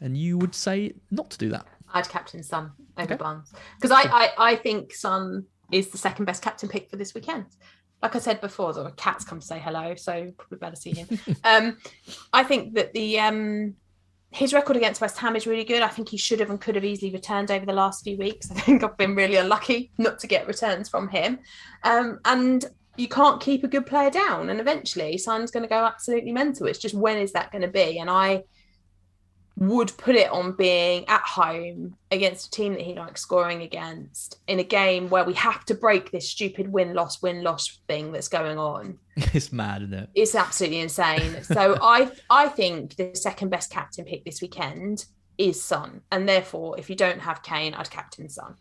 and 0.00 0.16
you 0.16 0.38
would 0.38 0.54
say 0.54 0.94
not 1.10 1.30
to 1.30 1.38
do 1.38 1.48
that. 1.48 1.66
I'd 1.92 2.08
captain 2.08 2.42
Son 2.42 2.70
over 2.96 3.14
Okay. 3.14 3.16
Barnes 3.16 3.52
because 3.80 3.90
I, 3.90 4.02
I 4.02 4.30
I 4.38 4.56
think 4.56 4.94
Son 4.94 5.44
is 5.72 5.88
the 5.88 5.98
second 5.98 6.26
best 6.26 6.42
captain 6.42 6.68
pick 6.68 6.88
for 6.88 6.96
this 6.96 7.14
weekend. 7.14 7.46
Like 8.02 8.14
I 8.16 8.18
said 8.18 8.40
before, 8.40 8.72
the 8.72 8.90
cats 8.92 9.24
come 9.24 9.40
to 9.40 9.46
say 9.46 9.58
hello, 9.58 9.94
so 9.96 10.30
probably 10.36 10.58
better 10.58 10.76
see 10.76 10.90
him. 10.92 11.08
um, 11.44 11.78
I 12.32 12.44
think 12.44 12.74
that 12.74 12.92
the 12.92 13.18
um, 13.18 13.74
his 14.32 14.54
record 14.54 14.76
against 14.76 15.00
West 15.00 15.18
Ham 15.18 15.36
is 15.36 15.46
really 15.46 15.64
good. 15.64 15.82
I 15.82 15.88
think 15.88 16.08
he 16.08 16.16
should 16.16 16.40
have 16.40 16.48
and 16.48 16.60
could 16.60 16.74
have 16.74 16.84
easily 16.84 17.12
returned 17.12 17.50
over 17.50 17.66
the 17.66 17.72
last 17.72 18.02
few 18.02 18.16
weeks. 18.16 18.50
I 18.56 18.60
think 18.60 18.82
I've 18.82 18.96
been 18.96 19.14
really 19.14 19.36
unlucky 19.36 19.92
not 19.98 20.18
to 20.20 20.26
get 20.26 20.46
returns 20.46 20.88
from 20.88 21.08
him. 21.08 21.38
Um, 21.84 22.18
and 22.24 22.64
you 22.96 23.08
can't 23.08 23.40
keep 23.40 23.62
a 23.62 23.68
good 23.68 23.86
player 23.86 24.10
down, 24.10 24.50
and 24.50 24.60
eventually 24.60 25.16
Son's 25.18 25.50
going 25.50 25.62
to 25.62 25.68
go 25.68 25.84
absolutely 25.84 26.32
mental. 26.32 26.66
It's 26.66 26.78
just 26.78 26.94
when 26.94 27.18
is 27.18 27.32
that 27.32 27.52
going 27.52 27.62
to 27.62 27.68
be? 27.68 27.98
And 27.98 28.10
I 28.10 28.44
would 29.68 29.96
put 29.96 30.16
it 30.16 30.30
on 30.30 30.52
being 30.52 31.06
at 31.08 31.22
home 31.22 31.96
against 32.10 32.48
a 32.48 32.50
team 32.50 32.72
that 32.72 32.82
he 32.82 32.94
likes 32.94 33.20
scoring 33.20 33.62
against 33.62 34.38
in 34.48 34.58
a 34.58 34.64
game 34.64 35.08
where 35.08 35.24
we 35.24 35.34
have 35.34 35.64
to 35.64 35.74
break 35.74 36.10
this 36.10 36.28
stupid 36.28 36.72
win 36.72 36.94
loss 36.94 37.22
win 37.22 37.42
loss 37.42 37.78
thing 37.86 38.12
that's 38.12 38.28
going 38.28 38.58
on. 38.58 38.98
it's 39.16 39.52
mad, 39.52 39.82
isn't 39.82 39.94
it? 39.94 40.08
It's 40.14 40.34
absolutely 40.34 40.80
insane. 40.80 41.42
so 41.44 41.78
I 41.80 42.10
I 42.28 42.48
think 42.48 42.96
the 42.96 43.14
second 43.14 43.50
best 43.50 43.70
captain 43.70 44.04
pick 44.04 44.24
this 44.24 44.42
weekend 44.42 45.06
is 45.38 45.62
Son, 45.62 46.00
and 46.10 46.28
therefore 46.28 46.78
if 46.78 46.90
you 46.90 46.96
don't 46.96 47.20
have 47.20 47.42
Kane, 47.42 47.74
I'd 47.74 47.90
captain 47.90 48.28
Son. 48.28 48.56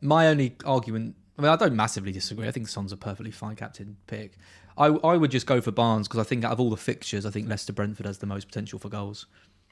My 0.00 0.28
only 0.28 0.56
argument, 0.64 1.16
I 1.38 1.42
mean, 1.42 1.50
I 1.50 1.56
don't 1.56 1.76
massively 1.76 2.12
disagree. 2.12 2.48
I 2.48 2.50
think 2.50 2.66
Son's 2.68 2.92
a 2.92 2.96
perfectly 2.96 3.30
fine 3.30 3.56
captain 3.56 3.96
pick. 4.06 4.36
I, 4.76 4.86
I 4.86 5.16
would 5.16 5.30
just 5.30 5.46
go 5.46 5.60
for 5.60 5.70
Barnes 5.70 6.08
because 6.08 6.20
I 6.20 6.24
think 6.24 6.44
out 6.44 6.52
of 6.52 6.60
all 6.60 6.70
the 6.70 6.76
fixtures, 6.76 7.26
I 7.26 7.30
think 7.30 7.48
Leicester 7.48 7.72
Brentford 7.72 8.06
has 8.06 8.18
the 8.18 8.26
most 8.26 8.46
potential 8.46 8.78
for 8.78 8.88
goals. 8.88 9.26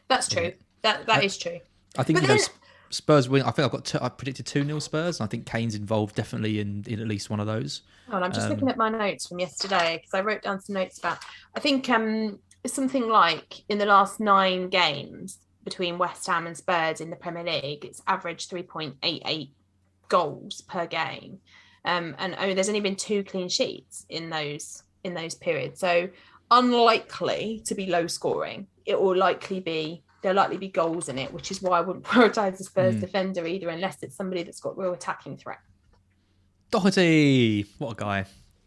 That's 0.09 0.29
true. 0.29 0.53
That 0.83 1.07
that 1.07 1.25
is 1.25 1.37
true. 1.37 1.61
I 1.97 2.03
think 2.03 2.19
But 2.19 2.23
you 2.23 2.29
then- 2.29 2.39
S- 2.39 2.51
Spurs 2.91 3.29
win. 3.29 3.43
I 3.43 3.51
think 3.51 3.67
I've 3.67 3.73
got 3.73 3.85
two, 3.85 3.99
I 4.01 4.09
predicted 4.09 4.47
two 4.47 4.65
0 4.65 4.79
Spurs. 4.79 5.21
And 5.21 5.27
I 5.27 5.29
think 5.29 5.45
Kane's 5.47 5.75
involved 5.75 6.15
definitely 6.15 6.59
in, 6.61 6.85
in 6.87 7.01
at 7.01 7.07
least 7.07 7.29
one 7.29 7.39
of 7.41 7.47
those. 7.47 7.83
Oh, 8.11 8.17
and 8.17 8.25
I'm 8.25 8.33
just 8.33 8.47
Um, 8.47 8.53
looking 8.53 8.69
at 8.71 8.79
my 8.79 8.89
notes 8.89 9.27
from 9.27 9.39
yesterday 9.41 9.99
because 9.99 10.15
I 10.15 10.23
wrote 10.23 10.43
down 10.43 10.61
some 10.61 10.75
notes 10.75 10.99
about. 10.99 11.19
I 11.55 11.61
think 11.61 11.89
um 11.91 12.39
something 12.67 13.09
like 13.09 13.63
in 13.69 13.79
the 13.79 13.87
last 13.87 14.21
nine 14.21 14.69
games 14.71 15.39
between 15.65 15.99
West 15.99 16.27
Ham 16.27 16.47
and 16.47 16.57
Spurs 16.57 17.01
in 17.03 17.11
the 17.11 17.17
Premier 17.17 17.45
League, 17.45 17.85
it's 17.85 18.01
averaged 18.07 18.51
3.88 18.51 19.51
goals 20.09 20.63
per 20.63 20.87
game, 20.87 21.39
um, 21.85 22.15
and 22.19 22.35
oh, 22.39 22.55
there's 22.55 22.69
only 22.69 22.81
been 22.81 22.97
two 22.97 23.23
clean 23.25 23.49
sheets 23.51 24.07
in 24.09 24.31
those 24.31 24.83
in 25.05 25.13
those 25.13 25.35
periods. 25.35 25.79
So 25.81 26.09
unlikely 26.51 27.63
to 27.67 27.75
be 27.75 27.87
low 27.87 28.07
scoring. 28.07 28.67
It 28.87 28.99
will 29.01 29.17
likely 29.17 29.61
be 29.61 30.03
there'll 30.23 30.37
likely 30.37 30.57
be 30.57 30.69
goals 30.69 31.09
in 31.09 31.19
it, 31.19 31.33
which 31.33 31.51
is 31.51 31.63
why 31.63 31.79
I 31.79 31.81
wouldn't 31.81 32.05
prioritise 32.13 32.59
the 32.59 32.65
Spurs 32.65 32.95
Mm. 32.97 33.01
defender 33.01 33.47
either, 33.47 33.69
unless 33.69 34.03
it's 34.03 34.17
somebody 34.17 34.43
that's 34.43 34.61
got 34.61 34.77
real 34.79 34.93
attacking 34.93 35.37
threat. 35.37 35.59
Doherty, 36.71 37.65
what 37.79 37.93
a 37.93 37.95
guy. 37.95 38.25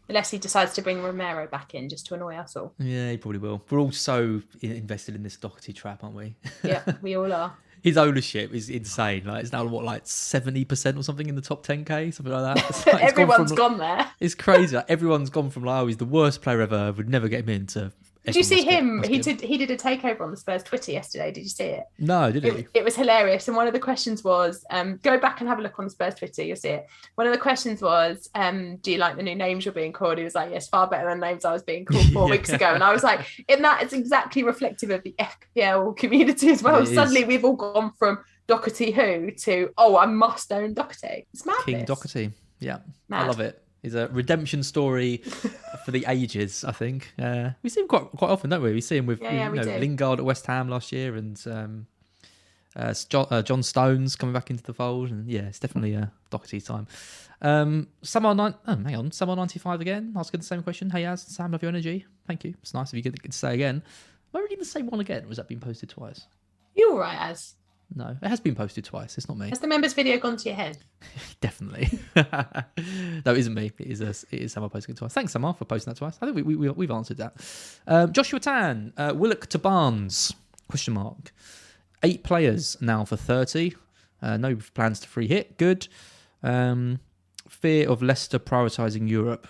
Unless 0.08 0.30
he 0.32 0.38
decides 0.38 0.74
to 0.74 0.82
bring 0.82 1.02
Romero 1.02 1.46
back 1.46 1.74
in 1.74 1.88
just 1.88 2.06
to 2.06 2.14
annoy 2.14 2.34
us 2.36 2.56
all. 2.56 2.74
Yeah, 2.78 3.12
he 3.12 3.16
probably 3.16 3.38
will. 3.38 3.62
We're 3.70 3.78
all 3.78 3.92
so 3.92 4.42
invested 4.60 5.14
in 5.14 5.22
this 5.22 5.36
Doherty 5.36 5.72
trap, 5.72 6.02
aren't 6.02 6.16
we? 6.16 6.34
Yeah, 6.64 6.82
we 7.00 7.16
all 7.16 7.32
are. 7.32 7.54
His 7.82 7.96
ownership 7.96 8.52
is 8.54 8.68
insane. 8.70 9.24
Like 9.24 9.42
it's 9.42 9.52
now 9.52 9.64
what, 9.64 9.84
like 9.84 10.02
seventy 10.04 10.64
percent 10.64 10.96
or 10.96 11.02
something 11.02 11.28
in 11.28 11.34
the 11.34 11.40
top 11.40 11.64
ten 11.64 11.84
k, 11.84 12.10
something 12.10 12.32
like 12.32 12.56
that. 12.56 12.64
It's 12.70 12.86
like- 12.86 12.94
it's 13.02 13.12
Everyone's 13.12 13.50
from- 13.50 13.56
gone 13.56 13.78
there. 13.78 14.06
It's 14.20 14.34
crazy. 14.34 14.76
Like, 14.76 14.88
everyone's 14.90 15.30
gone 15.30 15.50
from 15.50 15.64
like, 15.64 15.80
oh, 15.82 15.86
he's 15.86 15.96
the 15.96 16.04
worst 16.04 16.42
player 16.42 16.60
ever. 16.60 16.92
Would 16.92 17.08
never 17.08 17.28
get 17.28 17.40
him 17.40 17.48
in 17.48 17.66
to 17.68 17.92
Did 18.24 18.36
you 18.36 18.42
see 18.44 18.62
him? 18.62 19.02
He 19.02 19.18
did. 19.18 19.40
He 19.40 19.58
did 19.58 19.70
a 19.72 19.76
takeover 19.76 20.20
on 20.20 20.30
the 20.30 20.36
Spurs 20.36 20.62
Twitter 20.62 20.92
yesterday. 20.92 21.32
Did 21.32 21.42
you 21.42 21.48
see 21.48 21.64
it? 21.64 21.84
No, 21.98 22.30
did 22.30 22.44
he? 22.44 22.50
It, 22.50 22.68
it 22.74 22.84
was 22.84 22.94
hilarious. 22.94 23.48
And 23.48 23.56
one 23.56 23.66
of 23.66 23.72
the 23.72 23.80
questions 23.80 24.22
was, 24.22 24.64
um, 24.70 25.00
go 25.02 25.18
back 25.18 25.40
and 25.40 25.48
have 25.48 25.58
a 25.58 25.62
look 25.62 25.76
on 25.78 25.86
the 25.86 25.90
Spurs 25.90 26.14
Twitter, 26.14 26.42
you'll 26.44 26.54
see 26.56 26.68
it. 26.68 26.86
One 27.16 27.26
of 27.26 27.32
the 27.32 27.38
questions 27.40 27.82
was, 27.82 28.30
um, 28.36 28.76
do 28.76 28.92
you 28.92 28.98
like 28.98 29.16
the 29.16 29.24
new 29.24 29.34
names 29.34 29.64
you're 29.64 29.74
being 29.74 29.92
called? 29.92 30.18
He 30.18 30.24
was 30.24 30.36
like, 30.36 30.52
yes, 30.52 30.68
far 30.68 30.86
better 30.88 31.08
than 31.08 31.18
names 31.18 31.44
I 31.44 31.52
was 31.52 31.64
being 31.64 31.84
called 31.84 32.06
four 32.12 32.28
Yeah. 32.28 32.30
weeks 32.36 32.50
ago. 32.50 32.72
And 32.74 32.84
I 32.84 32.92
was 32.92 33.02
like, 33.02 33.26
in 33.48 33.62
that, 33.62 33.82
it's 33.82 33.92
exactly 33.92 34.44
reflective 34.44 34.90
of 34.90 35.02
the 35.02 35.14
FPL 35.18 35.96
community 35.96 36.50
as 36.50 36.62
well. 36.62 36.76
It 36.78 36.88
is. 36.90 36.94
Suddenly 36.94 37.24
we've 37.24 37.44
all 37.44 37.56
gone 37.56 37.92
from 37.98 38.18
Doherty 38.46 38.92
who 38.92 39.30
to, 39.32 39.70
oh, 39.78 39.96
I 39.96 40.06
must 40.06 40.52
own 40.52 40.74
Doherty. 40.74 41.26
It's 41.32 41.44
madness. 41.44 41.64
King 41.64 41.84
Doherty. 41.84 42.30
Yeah, 42.60 42.78
I 43.10 43.26
love 43.26 43.40
it. 43.40 43.60
It's 43.82 43.94
a 43.94 44.08
redemption 44.08 44.62
story 44.62 45.18
for 45.84 45.90
the 45.90 46.04
ages. 46.08 46.64
I 46.64 46.72
think 46.72 47.12
uh, 47.20 47.50
we 47.62 47.70
see 47.70 47.80
him 47.80 47.88
quite 47.88 48.04
quite 48.12 48.30
often, 48.30 48.50
don't 48.50 48.62
we? 48.62 48.72
We 48.72 48.80
see 48.80 48.96
him 48.96 49.06
with 49.06 49.20
Yeah, 49.20 49.32
yeah, 49.32 49.52
you 49.52 49.60
know. 49.60 49.78
Lingard 49.78 50.20
at 50.20 50.24
West 50.24 50.46
Ham 50.46 50.68
last 50.68 50.92
year, 50.92 51.16
and 51.16 51.40
um, 51.46 51.86
uh, 52.76 52.94
John, 53.08 53.26
uh, 53.30 53.42
John 53.42 53.62
Stones 53.62 54.14
coming 54.14 54.32
back 54.32 54.50
into 54.50 54.62
the 54.62 54.72
fold, 54.72 55.10
and 55.10 55.28
yeah, 55.28 55.42
it's 55.42 55.58
definitely 55.58 55.94
a 55.94 56.12
Doherty 56.30 56.60
time. 56.60 56.86
Um, 57.40 57.88
Summer 58.02 58.34
nine, 58.34 58.54
oh, 58.68 58.76
hang 58.76 58.96
on, 58.96 59.10
Summer 59.10 59.34
ninety 59.34 59.58
five 59.58 59.80
again. 59.80 60.14
Asking 60.16 60.40
the 60.40 60.46
same 60.46 60.62
question. 60.62 60.88
Hey, 60.88 61.04
Az, 61.04 61.22
Sam, 61.22 61.50
love 61.50 61.62
your 61.62 61.70
energy. 61.70 62.06
Thank 62.26 62.44
you. 62.44 62.54
It's 62.62 62.74
nice 62.74 62.92
if 62.92 62.94
you 62.94 63.02
get 63.02 63.20
to 63.20 63.32
say 63.32 63.54
again. 63.54 63.82
Am 64.32 64.38
I 64.38 64.42
reading 64.42 64.60
the 64.60 64.64
same 64.64 64.86
one 64.86 65.00
again? 65.00 65.24
Or 65.24 65.28
was 65.28 65.38
that 65.38 65.48
being 65.48 65.60
posted 65.60 65.88
twice? 65.88 66.26
You're 66.74 66.98
right, 66.98 67.18
as. 67.20 67.56
No, 67.94 68.16
it 68.22 68.28
has 68.28 68.40
been 68.40 68.54
posted 68.54 68.84
twice. 68.84 69.18
It's 69.18 69.28
not 69.28 69.36
me. 69.36 69.50
Has 69.50 69.58
the 69.58 69.66
members 69.66 69.92
video 69.92 70.18
gone 70.18 70.36
to 70.38 70.48
your 70.48 70.56
head? 70.56 70.78
Definitely. 71.40 71.98
no, 72.16 73.32
it 73.32 73.38
isn't 73.38 73.54
me. 73.54 73.70
It 73.78 73.86
is 73.86 74.00
a, 74.00 74.10
it 74.34 74.42
is 74.42 74.52
Samar 74.52 74.70
posting 74.70 74.94
it 74.94 74.98
twice. 74.98 75.12
Thanks, 75.12 75.32
Samar, 75.32 75.54
for 75.54 75.64
posting 75.64 75.92
that 75.92 75.98
twice. 75.98 76.16
I 76.22 76.26
think 76.26 76.36
we, 76.36 76.56
we, 76.56 76.70
we've 76.70 76.90
answered 76.90 77.18
that. 77.18 77.34
Um, 77.86 78.12
Joshua 78.12 78.40
Tan, 78.40 78.92
uh, 78.96 79.12
Willock 79.14 79.46
to 79.48 79.58
Barnes, 79.58 80.32
question 80.68 80.94
mark. 80.94 81.32
Eight 82.02 82.22
players 82.22 82.76
now 82.80 83.04
for 83.04 83.16
30. 83.16 83.74
Uh, 84.22 84.36
no 84.36 84.56
plans 84.74 85.00
to 85.00 85.08
free 85.08 85.28
hit. 85.28 85.58
Good. 85.58 85.88
Um, 86.42 87.00
fear 87.48 87.88
of 87.88 88.02
Leicester 88.02 88.38
prioritising 88.38 89.08
Europe. 89.08 89.48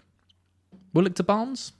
Willock 0.92 1.14
to 1.14 1.22
Barnes? 1.22 1.72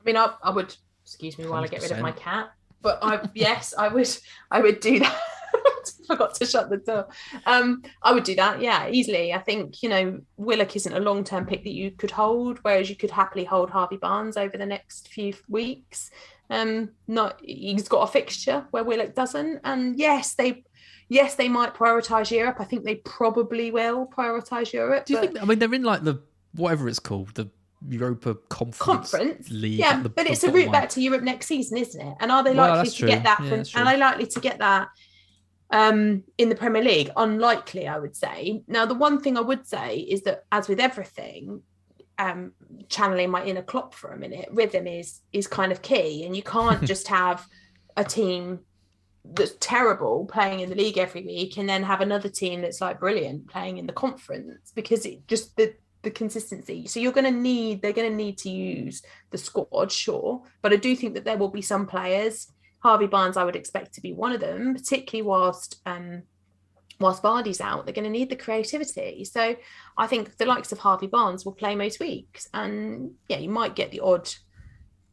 I 0.00 0.04
mean, 0.04 0.16
I, 0.16 0.32
I 0.42 0.50
would 0.50 0.74
excuse 1.04 1.38
me 1.38 1.46
while 1.46 1.62
I 1.62 1.66
get 1.66 1.82
rid 1.82 1.92
of 1.92 2.00
my 2.00 2.12
cat, 2.12 2.52
but 2.82 2.98
I 3.02 3.28
yes, 3.34 3.74
I 3.76 3.88
would 3.88 4.08
I 4.50 4.60
would 4.60 4.80
do 4.80 5.00
that. 5.00 5.20
I 5.66 5.70
forgot 6.06 6.34
to 6.36 6.46
shut 6.46 6.70
the 6.70 6.78
door. 6.78 7.08
Um, 7.46 7.82
I 8.02 8.12
would 8.12 8.24
do 8.24 8.34
that, 8.36 8.60
yeah, 8.60 8.88
easily. 8.88 9.32
I 9.32 9.38
think 9.38 9.82
you 9.82 9.88
know 9.88 10.20
Willock 10.36 10.76
isn't 10.76 10.92
a 10.92 11.00
long 11.00 11.24
term 11.24 11.46
pick 11.46 11.64
that 11.64 11.72
you 11.72 11.90
could 11.90 12.10
hold, 12.10 12.58
whereas 12.62 12.90
you 12.90 12.96
could 12.96 13.10
happily 13.10 13.44
hold 13.44 13.70
Harvey 13.70 13.96
Barnes 13.96 14.36
over 14.36 14.56
the 14.56 14.66
next 14.66 15.08
few 15.08 15.34
weeks. 15.48 16.10
Um, 16.50 16.90
not 17.08 17.40
he's 17.42 17.88
got 17.88 18.08
a 18.08 18.12
fixture 18.12 18.66
where 18.70 18.84
Willock 18.84 19.14
doesn't, 19.14 19.60
and 19.64 19.98
yes, 19.98 20.34
they. 20.34 20.64
Yes, 21.10 21.34
they 21.34 21.50
might 21.50 21.74
prioritise 21.74 22.30
Europe. 22.30 22.56
I 22.60 22.64
think 22.64 22.84
they 22.84 22.94
probably 22.94 23.70
will 23.70 24.06
prioritise 24.06 24.72
Europe. 24.72 25.04
Do 25.04 25.12
you 25.12 25.20
but- 25.20 25.32
think, 25.34 25.42
I 25.42 25.44
mean, 25.44 25.58
they're 25.58 25.74
in 25.74 25.82
like 25.82 26.02
the, 26.02 26.18
whatever 26.54 26.88
it's 26.88 26.98
called, 26.98 27.34
the 27.34 27.50
Europa 27.86 28.36
Conference, 28.48 29.10
conference. 29.10 29.50
League. 29.50 29.78
Yeah, 29.78 30.00
the- 30.00 30.08
but 30.08 30.26
it's 30.26 30.42
a 30.44 30.50
route 30.50 30.68
one. 30.68 30.72
back 30.72 30.88
to 30.88 31.02
Europe 31.02 31.22
next 31.22 31.46
season, 31.46 31.76
isn't 31.76 32.00
it? 32.00 32.16
And 32.20 32.32
are 32.32 32.42
they 32.42 32.54
likely 32.54 32.78
that's 32.78 32.92
to 32.94 32.98
true. 33.00 33.08
get 33.08 33.22
that? 33.24 33.36
From, 33.36 33.50
that's 33.50 33.74
and 33.74 33.86
are 33.86 33.92
they 33.92 34.00
likely 34.00 34.26
to 34.26 34.40
get 34.40 34.58
that 34.60 34.88
um, 35.70 36.22
in 36.38 36.48
the 36.48 36.54
Premier 36.54 36.82
League? 36.82 37.10
Unlikely, 37.16 37.86
I 37.88 37.98
would 37.98 38.16
say. 38.16 38.62
Now, 38.66 38.86
the 38.86 38.94
one 38.94 39.20
thing 39.20 39.36
I 39.36 39.42
would 39.42 39.66
say 39.66 39.98
is 39.98 40.22
that, 40.22 40.44
as 40.52 40.68
with 40.68 40.80
everything, 40.80 41.62
um, 42.18 42.52
channeling 42.88 43.30
my 43.30 43.44
inner 43.44 43.62
Klopp 43.62 43.94
for 43.94 44.12
a 44.12 44.18
minute, 44.18 44.48
rhythm 44.52 44.86
is 44.86 45.20
is 45.32 45.46
kind 45.46 45.72
of 45.72 45.82
key, 45.82 46.24
and 46.24 46.36
you 46.36 46.42
can't 46.42 46.82
just 46.92 47.08
have 47.08 47.46
a 47.96 48.04
team 48.04 48.60
that's 49.24 49.54
terrible 49.58 50.26
playing 50.26 50.60
in 50.60 50.68
the 50.68 50.74
league 50.74 50.98
every 50.98 51.22
week 51.22 51.56
and 51.56 51.68
then 51.68 51.82
have 51.82 52.02
another 52.02 52.28
team 52.28 52.60
that's 52.60 52.80
like 52.80 53.00
brilliant 53.00 53.48
playing 53.48 53.78
in 53.78 53.86
the 53.86 53.92
conference 53.92 54.70
because 54.74 55.06
it 55.06 55.26
just 55.26 55.56
the 55.56 55.74
the 56.02 56.10
consistency 56.10 56.86
so 56.86 57.00
you're 57.00 57.12
going 57.12 57.24
to 57.24 57.30
need 57.30 57.80
they're 57.80 57.94
going 57.94 58.10
to 58.10 58.14
need 58.14 58.36
to 58.36 58.50
use 58.50 59.02
the 59.30 59.38
squad 59.38 59.90
sure 59.90 60.42
but 60.60 60.72
i 60.72 60.76
do 60.76 60.94
think 60.94 61.14
that 61.14 61.24
there 61.24 61.38
will 61.38 61.48
be 61.48 61.62
some 61.62 61.86
players 61.86 62.52
harvey 62.84 63.06
barnes 63.06 63.36
i 63.36 63.44
would 63.44 63.56
expect 63.56 63.94
to 63.94 64.00
be 64.00 64.12
one 64.12 64.32
of 64.32 64.40
them 64.40 64.74
particularly 64.74 65.26
whilst 65.26 65.80
um 65.86 66.22
whilst 67.00 67.22
Vardy's 67.22 67.60
out, 67.60 67.84
they're 67.84 67.94
going 67.94 68.04
to 68.04 68.10
need 68.10 68.30
the 68.30 68.36
creativity. 68.36 69.24
So 69.24 69.56
I 69.98 70.06
think 70.06 70.36
the 70.36 70.46
likes 70.46 70.72
of 70.72 70.78
Harvey 70.78 71.06
Barnes 71.06 71.44
will 71.44 71.52
play 71.52 71.74
most 71.74 72.00
weeks, 72.00 72.48
and 72.54 73.12
yeah, 73.28 73.38
you 73.38 73.48
might 73.48 73.74
get 73.74 73.90
the 73.90 74.00
odd 74.00 74.32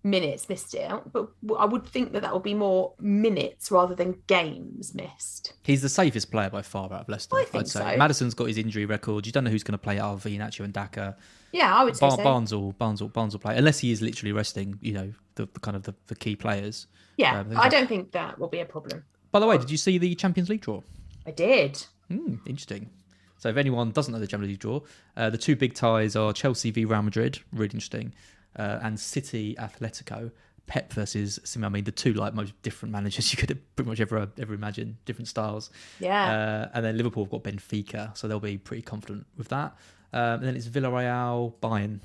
minutes 0.03 0.49
missed 0.49 0.75
out, 0.75 1.11
but 1.11 1.29
I 1.57 1.65
would 1.65 1.85
think 1.85 2.13
that 2.13 2.21
that 2.21 2.33
would 2.33 2.43
be 2.43 2.53
more 2.53 2.93
minutes 2.99 3.71
rather 3.71 3.93
than 3.95 4.21
games 4.27 4.93
missed. 4.95 5.53
He's 5.63 5.81
the 5.81 5.89
safest 5.89 6.31
player 6.31 6.49
by 6.49 6.61
far 6.61 6.85
out 6.85 7.01
of 7.01 7.09
Leicester. 7.09 7.35
I 7.35 7.43
think 7.43 7.53
would 7.53 7.67
say 7.67 7.93
so. 7.93 7.97
Maddison's 7.97 8.33
got 8.33 8.45
his 8.45 8.57
injury 8.57 8.85
record. 8.85 9.25
You 9.25 9.31
don't 9.31 9.43
know 9.43 9.51
who's 9.51 9.63
going 9.63 9.73
to 9.73 9.77
play 9.77 9.99
out 9.99 10.13
of 10.13 10.23
Iheanacho 10.23 10.61
and 10.61 10.73
Daka. 10.73 11.15
Yeah, 11.51 11.75
I 11.75 11.83
would 11.83 11.95
say 11.95 12.09
so. 12.09 12.17
Barnes 12.17 12.53
will 12.53 12.71
Barnes 12.73 13.01
will 13.01 13.09
Barnes 13.09 13.33
will 13.33 13.39
play 13.39 13.57
unless 13.57 13.79
he 13.79 13.91
is 13.91 14.01
literally 14.01 14.31
resting. 14.31 14.79
You 14.81 14.93
know 14.93 15.13
the, 15.35 15.47
the 15.53 15.59
kind 15.59 15.77
of 15.77 15.83
the, 15.83 15.93
the 16.07 16.15
key 16.15 16.35
players. 16.35 16.87
yeah, 17.17 17.39
um, 17.39 17.53
I 17.55 17.69
don't 17.69 17.87
think 17.87 18.11
that 18.13 18.39
will 18.39 18.47
be 18.47 18.59
a 18.59 18.65
problem. 18.65 19.03
By 19.31 19.39
the 19.39 19.45
way, 19.47 19.57
did 19.57 19.69
you 19.69 19.77
see 19.77 19.97
the 19.97 20.15
Champions 20.15 20.49
League 20.49 20.61
draw? 20.61 20.81
I 21.25 21.31
did. 21.31 21.85
Hmm, 22.09 22.35
interesting. 22.45 22.89
So 23.37 23.49
if 23.49 23.57
anyone 23.57 23.91
doesn't 23.91 24.13
know 24.13 24.19
the 24.19 24.27
Champions 24.27 24.51
League 24.51 24.59
draw, 24.59 24.81
uh, 25.17 25.29
the 25.29 25.37
two 25.37 25.55
big 25.55 25.73
ties 25.73 26.15
are 26.15 26.31
Chelsea 26.31 26.69
v 26.69 26.85
Real 26.85 27.01
Madrid, 27.01 27.39
really 27.51 27.71
interesting, 27.73 28.13
uh, 28.57 28.79
and 28.81 28.99
City 28.99 29.55
Atletico. 29.59 30.31
Pep 30.67 30.93
versus 30.93 31.37
Simeone. 31.43 31.65
I 31.65 31.69
mean, 31.69 31.83
the 31.83 31.91
two 31.91 32.13
like 32.13 32.33
most 32.33 32.53
different 32.61 32.93
managers 32.93 33.29
you 33.33 33.37
could 33.37 33.59
pretty 33.75 33.89
much 33.89 33.99
ever 33.99 34.29
ever 34.37 34.53
imagine, 34.53 34.97
different 35.03 35.27
styles. 35.27 35.69
Yeah. 35.99 36.31
Uh, 36.31 36.69
and 36.73 36.85
then 36.85 36.95
Liverpool 36.95 37.25
have 37.25 37.31
got 37.31 37.43
Benfica, 37.43 38.15
so 38.15 38.27
they'll 38.29 38.39
be 38.39 38.57
pretty 38.57 38.81
confident 38.83 39.25
with 39.37 39.49
that. 39.49 39.75
Um, 40.13 40.35
and 40.35 40.43
then 40.43 40.55
it's 40.55 40.67
Villarreal, 40.67 41.53
Bayern. 41.61 41.99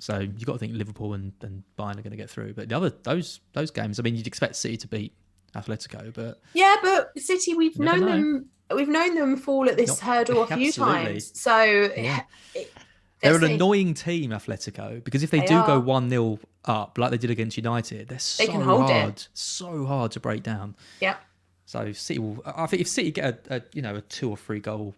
So 0.00 0.18
you've 0.18 0.44
got 0.46 0.54
to 0.54 0.58
think 0.58 0.72
Liverpool 0.74 1.14
and, 1.14 1.32
and 1.42 1.62
Bayern 1.78 1.92
are 1.98 2.02
going 2.02 2.10
to 2.10 2.16
get 2.16 2.28
through. 2.28 2.54
But 2.54 2.68
the 2.70 2.76
other 2.76 2.90
those 3.04 3.40
those 3.52 3.70
games, 3.70 4.00
I 4.00 4.02
mean, 4.02 4.16
you'd 4.16 4.26
expect 4.26 4.56
City 4.56 4.76
to 4.78 4.88
beat 4.88 5.12
Atletico, 5.54 6.12
but 6.12 6.40
Yeah, 6.54 6.76
but 6.82 7.16
City, 7.18 7.54
we've 7.54 7.78
known 7.78 8.00
know. 8.00 8.06
them. 8.06 8.46
We've 8.74 8.88
known 8.88 9.14
them 9.14 9.36
fall 9.36 9.68
at 9.68 9.76
this 9.76 9.88
Not- 9.90 10.00
hurdle 10.00 10.42
a 10.42 10.46
few 10.48 10.72
times. 10.72 11.38
So 11.40 11.56
Yeah. 11.96 12.22
it- 12.52 12.72
they're 13.20 13.36
an 13.36 13.44
annoying 13.44 13.94
team, 13.94 14.30
Atletico, 14.30 15.02
because 15.02 15.22
if 15.22 15.30
they, 15.30 15.40
They 15.40 15.46
do 15.46 15.64
go 15.66 15.80
one 15.80 16.10
0 16.10 16.38
up 16.64 16.98
like 16.98 17.10
they 17.10 17.18
did 17.18 17.30
against 17.30 17.56
United, 17.56 18.08
they're 18.08 18.18
so 18.18 18.46
can 18.46 18.60
hold 18.60 18.90
it. 18.90 18.92
hard, 18.92 19.24
so 19.34 19.86
hard 19.86 20.12
to 20.12 20.20
break 20.20 20.42
down. 20.42 20.74
Yeah. 21.00 21.16
So 21.64 21.92
City 21.92 22.18
will. 22.20 22.42
I 22.44 22.66
think 22.66 22.82
if 22.82 22.88
City 22.88 23.10
get 23.10 23.46
a, 23.48 23.56
a 23.56 23.62
you 23.72 23.82
know 23.82 23.96
a 23.96 24.00
two 24.02 24.28
or 24.30 24.36
three 24.36 24.60
goal 24.60 24.94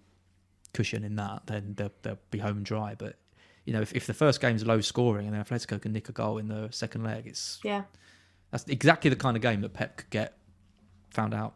cushion 0.74 1.02
in 1.04 1.16
that, 1.16 1.42
then 1.46 1.74
they'll, 1.76 1.92
they'll 2.02 2.18
be 2.30 2.38
home 2.38 2.58
and 2.58 2.66
dry. 2.66 2.94
But 2.98 3.16
you 3.64 3.72
know 3.72 3.80
if, 3.80 3.92
if 3.94 4.06
the 4.06 4.14
first 4.14 4.40
game's 4.40 4.66
low 4.66 4.80
scoring 4.80 5.26
and 5.26 5.34
then 5.34 5.44
Atletico 5.44 5.80
can 5.80 5.92
nick 5.92 6.08
a 6.08 6.12
goal 6.12 6.38
in 6.38 6.48
the 6.48 6.68
second 6.70 7.04
leg, 7.04 7.26
it's 7.26 7.58
Yeah. 7.64 7.84
that's 8.50 8.64
exactly 8.68 9.08
the 9.10 9.16
kind 9.16 9.36
of 9.36 9.42
game 9.42 9.60
that 9.62 9.72
Pep 9.72 9.96
could 9.98 10.10
get 10.10 10.36
found 11.10 11.32
out. 11.34 11.54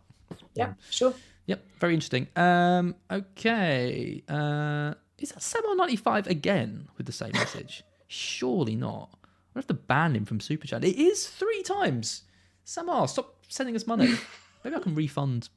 Yeah. 0.54 0.74
Sure. 0.90 1.12
Yep, 1.46 1.64
very 1.80 1.94
interesting. 1.94 2.28
Um, 2.36 2.94
okay, 3.10 4.22
uh, 4.28 4.94
is 5.18 5.30
that 5.30 5.76
ninety 5.76 5.96
five 5.96 6.26
again 6.26 6.88
with 6.96 7.06
the 7.06 7.12
same 7.12 7.32
message? 7.32 7.84
Surely 8.08 8.76
not. 8.76 9.10
I 9.54 9.58
have 9.58 9.66
to 9.68 9.74
ban 9.74 10.16
him 10.16 10.24
from 10.24 10.40
Super 10.40 10.66
Chat. 10.66 10.84
It 10.84 10.96
is 10.96 11.26
three 11.26 11.62
times. 11.62 12.22
Samar, 12.64 13.06
stop 13.08 13.36
sending 13.48 13.76
us 13.76 13.86
money. 13.86 14.14
Maybe 14.64 14.76
I 14.76 14.80
can 14.80 14.94
refund. 14.94 15.48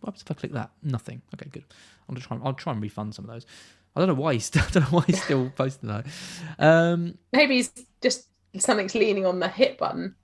What 0.00 0.08
happens 0.08 0.22
if 0.22 0.30
I 0.30 0.34
click 0.34 0.52
that? 0.52 0.70
Nothing. 0.82 1.22
Okay, 1.34 1.48
good. 1.50 1.64
I'll 2.08 2.16
try. 2.16 2.38
I'll 2.42 2.52
try 2.54 2.72
and 2.72 2.82
refund 2.82 3.14
some 3.14 3.24
of 3.24 3.30
those. 3.30 3.46
I 3.94 4.00
don't 4.00 4.08
know 4.08 4.14
why 4.14 4.34
he's 4.34 4.44
still. 4.44 4.62
I 4.68 4.70
don't 4.70 4.82
know 4.84 4.98
why 4.98 5.04
he's 5.06 5.22
still 5.22 5.50
posting 5.56 5.88
that. 5.88 6.06
Um, 6.58 7.18
Maybe 7.32 7.56
he's 7.56 7.72
just 8.02 8.28
something's 8.58 8.94
leaning 8.94 9.26
on 9.26 9.40
the 9.40 9.48
hit 9.48 9.78
button. 9.78 10.14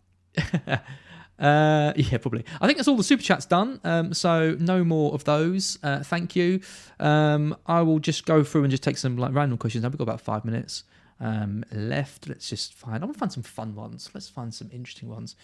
Uh, 1.39 1.93
yeah, 1.97 2.19
probably. 2.19 2.45
I 2.61 2.67
think 2.67 2.79
that's 2.79 2.89
all 2.89 2.97
the 2.97 3.03
super 3.03 3.23
chats 3.23 3.47
done. 3.47 3.81
Um, 3.85 4.15
so 4.15 4.57
no 4.61 4.85
more 4.85 5.13
of 5.15 5.25
those. 5.25 5.79
Uh, 5.83 6.03
thank 6.03 6.37
you. 6.37 6.61
Um, 7.01 7.57
I 7.67 7.83
will 7.83 7.99
just 7.99 8.27
go 8.27 8.45
through 8.45 8.63
and 8.65 8.71
just 8.71 8.83
take 8.83 8.97
some 8.97 9.17
like 9.17 9.35
random 9.35 9.59
questions. 9.59 9.83
Now 9.83 9.89
we've 9.89 9.99
got 9.99 10.05
about 10.05 10.21
five 10.21 10.45
minutes 10.45 10.85
um, 11.21 11.65
left. 11.73 12.29
Let's 12.29 12.49
just 12.49 12.75
find. 12.75 13.03
I 13.03 13.07
want 13.07 13.15
to 13.15 13.19
find 13.19 13.33
some 13.33 13.43
fun 13.43 13.75
ones. 13.75 14.11
Let's 14.15 14.29
find 14.29 14.53
some 14.55 14.71
interesting 14.73 15.09
ones. 15.09 15.35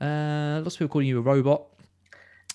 Uh, 0.00 0.60
lots 0.62 0.74
of 0.76 0.78
people 0.80 0.92
calling 0.92 1.08
you 1.08 1.18
a 1.18 1.22
robot 1.22 1.64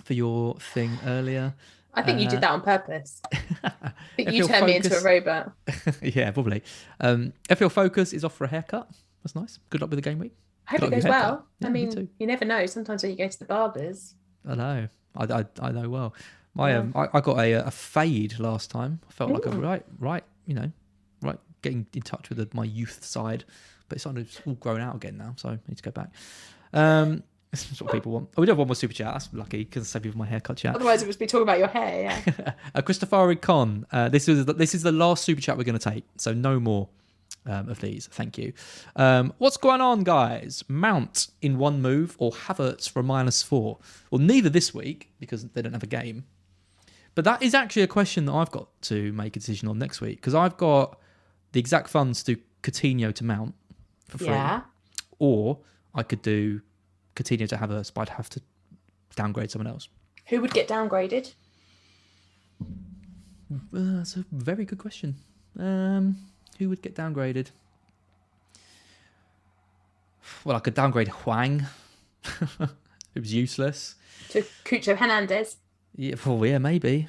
for 0.04 0.14
your 0.14 0.56
thing 0.56 0.98
earlier. 1.06 1.54
I 1.94 2.04
think 2.04 2.22
you 2.22 2.28
Uh, 2.28 2.30
did 2.30 2.42
that 2.42 2.52
on 2.52 2.62
purpose. 2.62 3.22
I 3.64 3.92
think 4.16 4.32
you 4.32 4.48
turned 4.48 4.66
me 4.68 4.78
into 4.78 4.96
a 4.98 5.02
robot. 5.04 5.52
yeah, 6.02 6.32
probably. 6.32 6.64
Um, 7.02 7.34
FL 7.54 7.68
Focus 7.68 8.14
is 8.14 8.24
off 8.24 8.34
for 8.34 8.46
a 8.46 8.48
haircut. 8.48 8.90
That's 9.24 9.36
nice. 9.36 9.60
Good 9.70 9.82
luck 9.82 9.90
with 9.90 9.98
the 9.98 10.10
game 10.10 10.20
week. 10.20 10.34
I 10.68 10.72
hope 10.72 10.82
Got 10.82 10.88
it 10.88 10.92
goes 10.92 11.04
well. 11.06 11.46
Yeah, 11.60 11.68
I 11.68 11.72
mean, 11.72 11.92
too. 11.92 12.08
you 12.20 12.28
never 12.28 12.46
know. 12.46 12.66
Sometimes 12.66 13.04
when 13.04 13.12
you 13.12 13.18
go 13.18 13.28
to 13.28 13.40
the 13.40 13.46
barbers, 13.46 14.16
I 14.48 14.56
know. 14.56 14.88
I, 15.16 15.24
I, 15.24 15.46
I 15.62 15.72
know 15.72 15.90
well. 15.90 16.14
My 16.54 16.72
Yeah. 16.72 16.80
um, 16.80 16.94
I, 16.96 17.08
I 17.14 17.22
got 17.22 17.40
a, 17.40 17.54
a 17.68 17.72
fade 17.72 18.40
last 18.40 18.72
time. 18.72 19.00
I 19.10 19.12
felt 19.12 19.32
like 19.32 19.46
a 19.46 19.50
Ooh. 19.50 19.60
right, 19.60 19.86
right, 20.00 20.24
you 20.46 20.54
know, 20.54 20.72
right, 21.22 21.38
getting 21.62 21.86
in 21.94 22.02
touch 22.02 22.30
with 22.30 22.38
the, 22.38 22.48
my 22.54 22.64
youth 22.64 23.04
side. 23.04 23.44
but 23.90 23.98
it's, 23.98 24.06
on, 24.06 24.18
it's 24.18 24.42
all 24.46 24.54
grown 24.56 24.82
out 24.82 24.96
again 24.96 25.18
now, 25.18 25.34
so 25.38 25.50
I 25.50 25.60
need 25.68 25.78
to 25.78 25.84
go 25.84 25.92
back. 25.92 26.10
Um, 26.74 27.24
that's 27.52 27.82
what 27.82 27.92
people 27.92 28.14
want. 28.14 28.30
Oh, 28.38 28.42
we 28.42 28.46
do 28.46 28.52
have 28.52 28.58
one 28.58 28.68
more 28.68 28.76
super 28.76 28.94
chat. 28.94 29.14
That's 29.14 29.30
lucky 29.34 29.66
because 29.66 29.90
save 29.90 30.06
you 30.06 30.14
my 30.14 30.26
haircut 30.26 30.58
chat. 30.58 30.76
Otherwise, 30.76 31.04
it 31.04 31.08
would 31.08 31.20
be 31.20 31.28
talking 31.28 31.44
about 31.44 31.60
your 31.60 31.68
hair. 31.68 32.22
Yeah. 32.26 32.54
uh, 32.76 32.82
Christopher 32.82 33.36
Con, 33.36 33.86
uh, 33.92 34.08
this 34.08 34.30
is 34.30 34.46
this 34.46 34.74
is 34.74 34.84
the 34.84 34.92
last 34.94 35.26
super 35.26 35.42
chat 35.42 35.58
we're 35.58 35.66
going 35.66 35.78
to 35.78 35.90
take, 35.90 36.06
so 36.18 36.34
no 36.34 36.60
more 36.62 36.88
um, 37.46 37.70
of 37.70 37.80
these. 37.82 38.08
Thank 38.08 38.38
you. 38.38 38.54
Um, 38.96 39.34
what's 39.38 39.58
going 39.58 39.82
on, 39.82 40.04
guys? 40.04 40.64
Mount 40.68 41.30
in 41.42 41.58
one 41.58 41.82
move 41.82 42.16
or 42.20 42.32
Havertz 42.32 42.90
for 42.90 43.00
a 43.00 43.04
minus 43.04 43.42
four? 43.42 43.80
Well, 44.10 44.20
neither 44.20 44.50
this 44.50 44.74
week 44.74 45.12
because 45.20 45.46
they 45.50 45.62
don't 45.62 45.74
have 45.74 45.84
a 45.84 45.88
game. 45.88 46.26
But 47.14 47.26
that 47.26 47.42
is 47.42 47.54
actually 47.54 47.82
a 47.82 47.88
question 47.88 48.26
that 48.26 48.34
I've 48.34 48.52
got 48.52 48.70
to 48.84 49.12
make 49.14 49.36
a 49.36 49.40
decision 49.40 49.68
on 49.68 49.78
next 49.78 50.00
week 50.00 50.18
because 50.18 50.36
I've 50.36 50.58
got 50.58 50.98
the 51.52 51.60
exact 51.60 51.90
funds 51.90 52.24
to 52.24 52.38
Coutinho 52.64 53.14
to 53.16 53.24
Mount 53.24 53.54
for 54.08 54.18
free, 54.20 54.28
yeah. 54.28 54.62
or 55.20 55.60
I 55.94 56.04
could 56.04 56.22
do 56.22 56.62
Coutinho 57.16 57.50
to 57.50 57.58
Havertz, 57.58 57.94
but 57.94 58.02
I'd 58.02 58.10
have 58.10 58.30
to 58.30 58.42
downgrade 59.16 59.52
someone 59.52 59.68
else. 59.68 59.90
Who 60.28 60.40
would 60.40 60.54
get 60.54 60.70
downgraded? 60.70 61.34
Uh, 62.62 63.58
that's 63.72 64.16
a 64.16 64.24
very 64.32 64.64
good 64.64 64.78
question. 64.78 65.16
Um, 65.60 66.16
who 66.60 66.70
would 66.70 66.82
get 66.82 66.96
downgraded? 66.96 67.48
Well, 70.44 70.56
I 70.56 70.60
could 70.60 70.74
downgrade 70.74 71.08
Hwang. 71.10 71.66
it 73.16 73.20
was 73.20 73.34
useless. 73.34 73.96
To 74.30 74.44
Cucho 74.66 74.96
Hernandez. 74.98 75.58
Yeah, 75.96 76.16
well, 76.26 76.46
yeah, 76.46 76.58
maybe. 76.58 77.08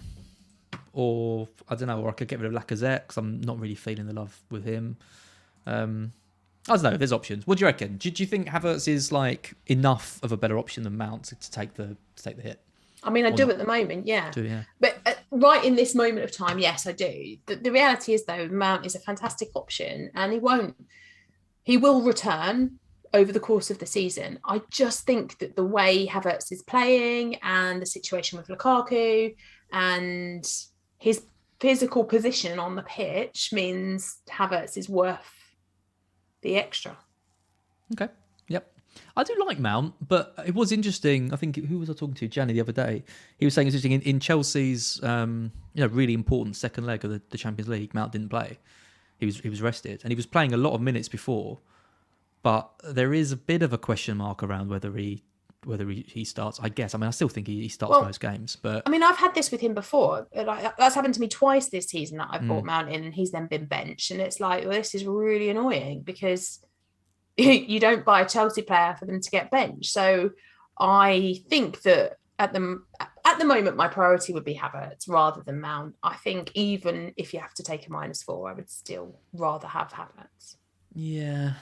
Or 0.92 1.48
I 1.68 1.74
don't 1.74 1.88
know. 1.88 2.00
Or 2.00 2.08
I 2.10 2.12
could 2.12 2.28
get 2.28 2.40
rid 2.40 2.52
of 2.54 2.60
Lacazette 2.60 3.02
because 3.02 3.16
I'm 3.16 3.40
not 3.40 3.58
really 3.58 3.74
feeling 3.74 4.06
the 4.06 4.12
love 4.12 4.38
with 4.50 4.64
him. 4.64 4.96
Um, 5.66 6.12
I 6.68 6.74
don't 6.74 6.82
know. 6.82 6.96
There's 6.96 7.12
options. 7.12 7.46
What 7.46 7.58
do 7.58 7.62
you 7.62 7.66
reckon? 7.66 7.96
Do, 7.96 8.10
do 8.10 8.22
you 8.22 8.26
think 8.26 8.48
Havertz 8.48 8.86
is 8.88 9.10
like 9.12 9.54
enough 9.66 10.18
of 10.22 10.32
a 10.32 10.36
better 10.36 10.58
option 10.58 10.82
than 10.82 10.96
Mount 10.96 11.24
to, 11.24 11.34
to 11.36 11.50
take 11.50 11.74
the 11.74 11.96
to 12.16 12.22
take 12.22 12.36
the 12.36 12.42
hit? 12.42 12.60
I 13.04 13.10
mean, 13.10 13.24
I 13.24 13.30
Or 13.30 13.36
do 13.36 13.46
not. 13.46 13.52
at 13.52 13.58
the 13.58 13.66
moment, 13.66 14.06
yeah. 14.06 14.30
Do 14.30 14.42
yeah. 14.44 14.62
But 14.78 14.98
uh, 15.06 15.11
right 15.32 15.64
in 15.64 15.74
this 15.74 15.94
moment 15.94 16.24
of 16.24 16.30
time, 16.30 16.58
yes, 16.58 16.86
I 16.86 16.92
do. 16.92 17.36
The, 17.46 17.56
the 17.56 17.72
reality 17.72 18.12
is, 18.12 18.24
though, 18.24 18.48
Mount 18.48 18.86
is 18.86 18.94
a 18.94 19.00
fantastic 19.00 19.48
option, 19.54 20.10
and 20.14 20.32
he 20.32 20.38
won't. 20.38 20.76
He 21.64 21.76
will 21.76 22.02
return 22.02 22.78
over 23.14 23.32
the 23.32 23.40
course 23.40 23.70
of 23.70 23.78
the 23.78 23.86
season. 23.86 24.38
I 24.44 24.62
just 24.70 25.04
think 25.04 25.38
that 25.38 25.56
the 25.56 25.64
way 25.64 26.06
Havertz 26.06 26.52
is 26.52 26.62
playing 26.62 27.36
and 27.42 27.80
the 27.80 27.86
situation 27.86 28.38
with 28.38 28.48
Lukaku 28.48 29.34
and 29.72 30.44
his 30.98 31.24
physical 31.60 32.04
position 32.04 32.58
on 32.58 32.74
the 32.74 32.82
pitch 32.82 33.50
means 33.52 34.18
Havertz 34.30 34.76
is 34.76 34.88
worth 34.88 35.32
the 36.42 36.56
extra. 36.56 36.96
Okay. 37.92 38.10
I 39.16 39.24
do 39.24 39.34
like 39.46 39.58
Mount, 39.58 39.94
but 40.06 40.34
it 40.46 40.54
was 40.54 40.72
interesting. 40.72 41.32
I 41.32 41.36
think 41.36 41.56
who 41.56 41.78
was 41.78 41.90
I 41.90 41.92
talking 41.92 42.14
to? 42.14 42.28
Gianni 42.28 42.52
the 42.54 42.60
other 42.60 42.72
day. 42.72 43.04
He 43.38 43.44
was 43.44 43.54
saying 43.54 43.66
it's 43.68 43.74
interesting 43.74 43.92
in, 43.92 44.02
in 44.02 44.20
Chelsea's 44.20 45.02
um, 45.02 45.52
you 45.74 45.80
know 45.82 45.88
really 45.88 46.14
important 46.14 46.56
second 46.56 46.86
leg 46.86 47.04
of 47.04 47.10
the, 47.10 47.20
the 47.30 47.38
Champions 47.38 47.68
League. 47.68 47.94
Mount 47.94 48.12
didn't 48.12 48.28
play. 48.28 48.58
He 49.18 49.26
was 49.26 49.40
he 49.40 49.48
was 49.48 49.62
rested 49.62 50.00
and 50.02 50.10
he 50.10 50.16
was 50.16 50.26
playing 50.26 50.52
a 50.52 50.56
lot 50.56 50.72
of 50.74 50.80
minutes 50.80 51.08
before, 51.08 51.58
but 52.42 52.70
there 52.82 53.14
is 53.14 53.32
a 53.32 53.36
bit 53.36 53.62
of 53.62 53.72
a 53.72 53.78
question 53.78 54.16
mark 54.16 54.42
around 54.42 54.68
whether 54.68 54.92
he 54.96 55.22
whether 55.64 55.88
he, 55.88 56.04
he 56.08 56.24
starts. 56.24 56.58
I 56.60 56.68
guess. 56.68 56.94
I 56.94 56.98
mean, 56.98 57.06
I 57.06 57.12
still 57.12 57.28
think 57.28 57.46
he, 57.46 57.60
he 57.62 57.68
starts 57.68 57.90
Well, 57.92 58.04
most 58.04 58.20
games, 58.20 58.56
but 58.56 58.82
I 58.84 58.90
mean, 58.90 59.02
I've 59.02 59.16
had 59.18 59.34
this 59.34 59.50
with 59.52 59.60
him 59.60 59.74
before. 59.74 60.26
Like 60.34 60.76
that's 60.76 60.94
happened 60.96 61.14
to 61.14 61.20
me 61.20 61.28
twice 61.28 61.68
this 61.68 61.86
season 61.86 62.18
that 62.18 62.28
I've 62.30 62.40
Mm. 62.42 62.48
brought 62.48 62.64
Mount 62.64 62.88
in 62.88 63.04
and 63.04 63.14
he's 63.14 63.30
then 63.30 63.46
been 63.46 63.66
benched, 63.66 64.10
and 64.10 64.20
it's 64.20 64.40
like, 64.40 64.64
well, 64.64 64.72
this 64.72 64.94
is 64.94 65.04
really 65.04 65.50
annoying 65.50 66.02
because 66.02 66.64
you 67.36 67.80
don't 67.80 68.04
buy 68.04 68.22
a 68.22 68.28
Chelsea 68.28 68.62
player 68.62 68.96
for 68.98 69.06
them 69.06 69.20
to 69.20 69.30
get 69.30 69.50
benched. 69.50 69.90
So 69.90 70.30
I 70.78 71.40
think 71.48 71.82
that 71.82 72.18
at 72.38 72.52
the 72.52 72.82
at 73.24 73.38
the 73.38 73.44
moment, 73.44 73.76
my 73.76 73.88
priority 73.88 74.32
would 74.32 74.44
be 74.44 74.54
Havertz 74.54 75.08
rather 75.08 75.42
than 75.42 75.60
Mount. 75.60 75.94
I 76.02 76.16
think 76.16 76.50
even 76.54 77.12
if 77.16 77.32
you 77.32 77.40
have 77.40 77.54
to 77.54 77.62
take 77.62 77.86
a 77.86 77.92
minus 77.92 78.22
four, 78.22 78.50
I 78.50 78.52
would 78.52 78.70
still 78.70 79.18
rather 79.32 79.68
have 79.68 79.92
Havertz. 79.92 80.56
yeah, 80.94 81.54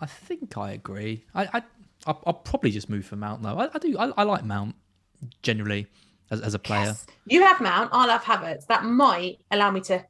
I 0.00 0.06
think 0.06 0.56
I 0.56 0.72
agree. 0.72 1.24
I, 1.34 1.44
I 1.52 1.62
I'll, 2.06 2.22
I'll 2.26 2.34
probably 2.34 2.70
just 2.70 2.88
move 2.88 3.04
for 3.04 3.16
Mount 3.16 3.42
though. 3.42 3.58
I, 3.58 3.68
I 3.72 3.78
do. 3.78 3.96
I, 3.98 4.12
I 4.16 4.22
like 4.22 4.44
Mount 4.44 4.74
generally 5.42 5.86
as, 6.30 6.40
as 6.40 6.54
a 6.54 6.58
player. 6.58 6.86
Yes. 6.86 7.06
You 7.26 7.42
have 7.42 7.60
Mount, 7.60 7.90
I'll 7.92 8.08
have 8.08 8.22
Havertz. 8.22 8.66
That 8.66 8.84
might 8.84 9.38
allow 9.50 9.70
me 9.70 9.80
to 9.82 10.04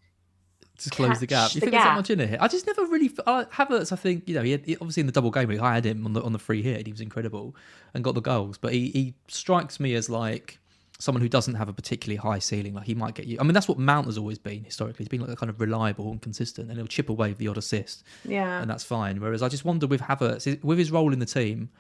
to 0.79 0.91
close 0.91 1.21
the 1.21 1.27
gap. 1.27 1.55
You 1.55 1.61
the 1.61 1.67
think 1.67 1.73
there's 1.73 1.85
that 1.85 1.97
much 1.97 2.11
in 2.11 2.21
it? 2.21 2.39
I 2.41 2.49
just 2.49 2.67
never 2.67 2.85
really 2.87 3.11
I, 3.27 3.45
Havertz. 3.45 3.93
I 3.93 3.97
think 3.97 4.29
you 4.29 4.35
know 4.35 4.43
he, 4.43 4.53
had, 4.53 4.65
he- 4.65 4.77
obviously 4.77 5.01
in 5.01 5.07
the 5.07 5.13
double 5.13 5.31
game 5.31 5.49
week 5.49 5.61
I 5.61 5.75
had 5.75 5.85
him 5.85 6.05
on 6.05 6.13
the 6.13 6.23
on 6.23 6.33
the 6.33 6.39
free 6.39 6.63
hit. 6.63 6.87
He 6.87 6.93
was 6.93 7.01
incredible 7.01 7.55
and 7.95 8.05
got 8.05 8.15
the 8.15 8.21
goals. 8.21 8.59
But 8.59 8.73
he, 8.73 8.91
he 8.91 9.15
strikes 9.29 9.81
me 9.81 9.95
as 9.95 10.09
like 10.09 10.59
someone 10.99 11.21
who 11.21 11.29
doesn't 11.29 11.55
have 11.55 11.69
a 11.69 11.73
particularly 11.73 12.17
high 12.17 12.39
ceiling. 12.39 12.75
Like 12.75 12.87
he 12.87 12.95
might 12.95 13.15
get 13.15 13.27
you. 13.27 13.39
I 13.41 13.43
mean 13.43 13.55
that's 13.55 13.69
what 13.69 13.79
Mount 13.79 14.07
has 14.07 14.19
always 14.19 14.39
been 14.39 14.65
historically. 14.65 15.05
He's 15.05 15.09
been 15.09 15.21
like 15.21 15.31
a 15.31 15.37
kind 15.37 15.51
of 15.51 15.61
reliable 15.61 16.11
and 16.11 16.21
consistent, 16.21 16.69
and 16.69 16.79
he'll 16.79 16.87
chip 16.87 17.09
away 17.09 17.33
the 17.33 17.49
odd 17.49 17.59
assist, 17.59 18.05
yeah. 18.25 18.61
and 18.61 18.71
that's 18.71 18.85
fine. 18.85 19.21
Whereas 19.21 19.43
I 19.43 19.49
just 19.49 19.65
wonder 19.65 19.87
with 19.87 20.03
Havertz 20.03 20.63
with 20.63 20.79
his 20.79 20.91
role 20.91 21.13
in 21.13 21.19
the 21.19 21.27
team, 21.27 21.71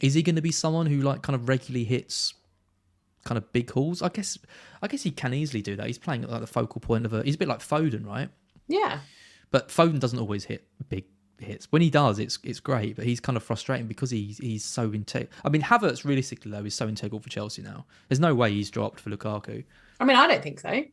is 0.00 0.14
he 0.14 0.22
going 0.22 0.36
to 0.36 0.42
be 0.42 0.52
someone 0.52 0.86
who 0.86 1.00
like 1.00 1.22
kind 1.22 1.34
of 1.34 1.48
regularly 1.48 1.84
hits? 1.84 2.34
Kind 3.24 3.38
of 3.38 3.52
big 3.52 3.70
hauls. 3.70 4.02
I 4.02 4.08
guess. 4.08 4.38
I 4.82 4.88
guess 4.88 5.02
he 5.02 5.10
can 5.10 5.34
easily 5.34 5.62
do 5.62 5.76
that. 5.76 5.86
He's 5.86 5.98
playing 5.98 6.24
at 6.24 6.30
like 6.30 6.40
the 6.40 6.46
focal 6.46 6.80
point 6.80 7.06
of 7.06 7.12
a. 7.12 7.22
He's 7.22 7.34
a 7.34 7.38
bit 7.38 7.48
like 7.48 7.60
Foden, 7.60 8.06
right? 8.06 8.28
Yeah. 8.68 9.00
But 9.50 9.68
Foden 9.68 10.00
doesn't 10.00 10.18
always 10.18 10.44
hit 10.44 10.66
big 10.88 11.04
hits. 11.38 11.70
When 11.70 11.82
he 11.82 11.90
does, 11.90 12.18
it's 12.18 12.38
it's 12.42 12.60
great. 12.60 12.96
But 12.96 13.04
he's 13.04 13.20
kind 13.20 13.36
of 13.36 13.42
frustrating 13.42 13.86
because 13.86 14.10
he's 14.10 14.38
he's 14.38 14.64
so 14.64 14.92
integral. 14.92 15.30
I 15.44 15.48
mean, 15.48 15.62
Havertz 15.62 16.04
realistically 16.04 16.50
though 16.50 16.64
is 16.64 16.74
so 16.74 16.88
integral 16.88 17.20
for 17.20 17.28
Chelsea 17.28 17.62
now. 17.62 17.86
There's 18.08 18.20
no 18.20 18.34
way 18.34 18.52
he's 18.52 18.70
dropped 18.70 19.00
for 19.00 19.10
Lukaku. 19.10 19.64
I 20.00 20.04
mean, 20.04 20.16
I 20.16 20.26
don't 20.26 20.42
think 20.42 20.60
so. 20.60 20.84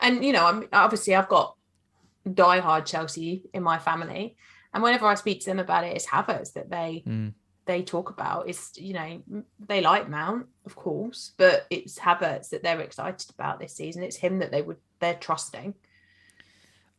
And 0.00 0.24
you 0.24 0.32
know, 0.32 0.46
I'm 0.46 0.68
obviously 0.72 1.14
I've 1.14 1.28
got 1.28 1.56
diehard 2.26 2.86
Chelsea 2.86 3.44
in 3.52 3.62
my 3.62 3.78
family, 3.78 4.36
and 4.72 4.82
whenever 4.82 5.06
I 5.06 5.14
speak 5.14 5.40
to 5.40 5.46
them 5.46 5.58
about 5.58 5.84
it, 5.84 5.96
it's 5.96 6.06
Havertz 6.06 6.52
that 6.54 6.70
they 6.70 7.04
Mm. 7.06 7.34
They 7.66 7.82
talk 7.82 8.10
about. 8.10 8.48
is 8.48 8.72
you 8.76 8.94
know 8.94 9.44
they 9.58 9.80
like 9.80 10.08
Mount, 10.08 10.46
of 10.64 10.74
course, 10.74 11.32
but 11.36 11.66
it's 11.70 11.98
Havertz 11.98 12.48
that 12.50 12.62
they're 12.62 12.80
excited 12.80 13.28
about 13.30 13.60
this 13.60 13.74
season. 13.74 14.02
It's 14.02 14.16
him 14.16 14.38
that 14.38 14.50
they 14.50 14.62
would 14.62 14.78
they're 15.00 15.14
trusting. 15.14 15.74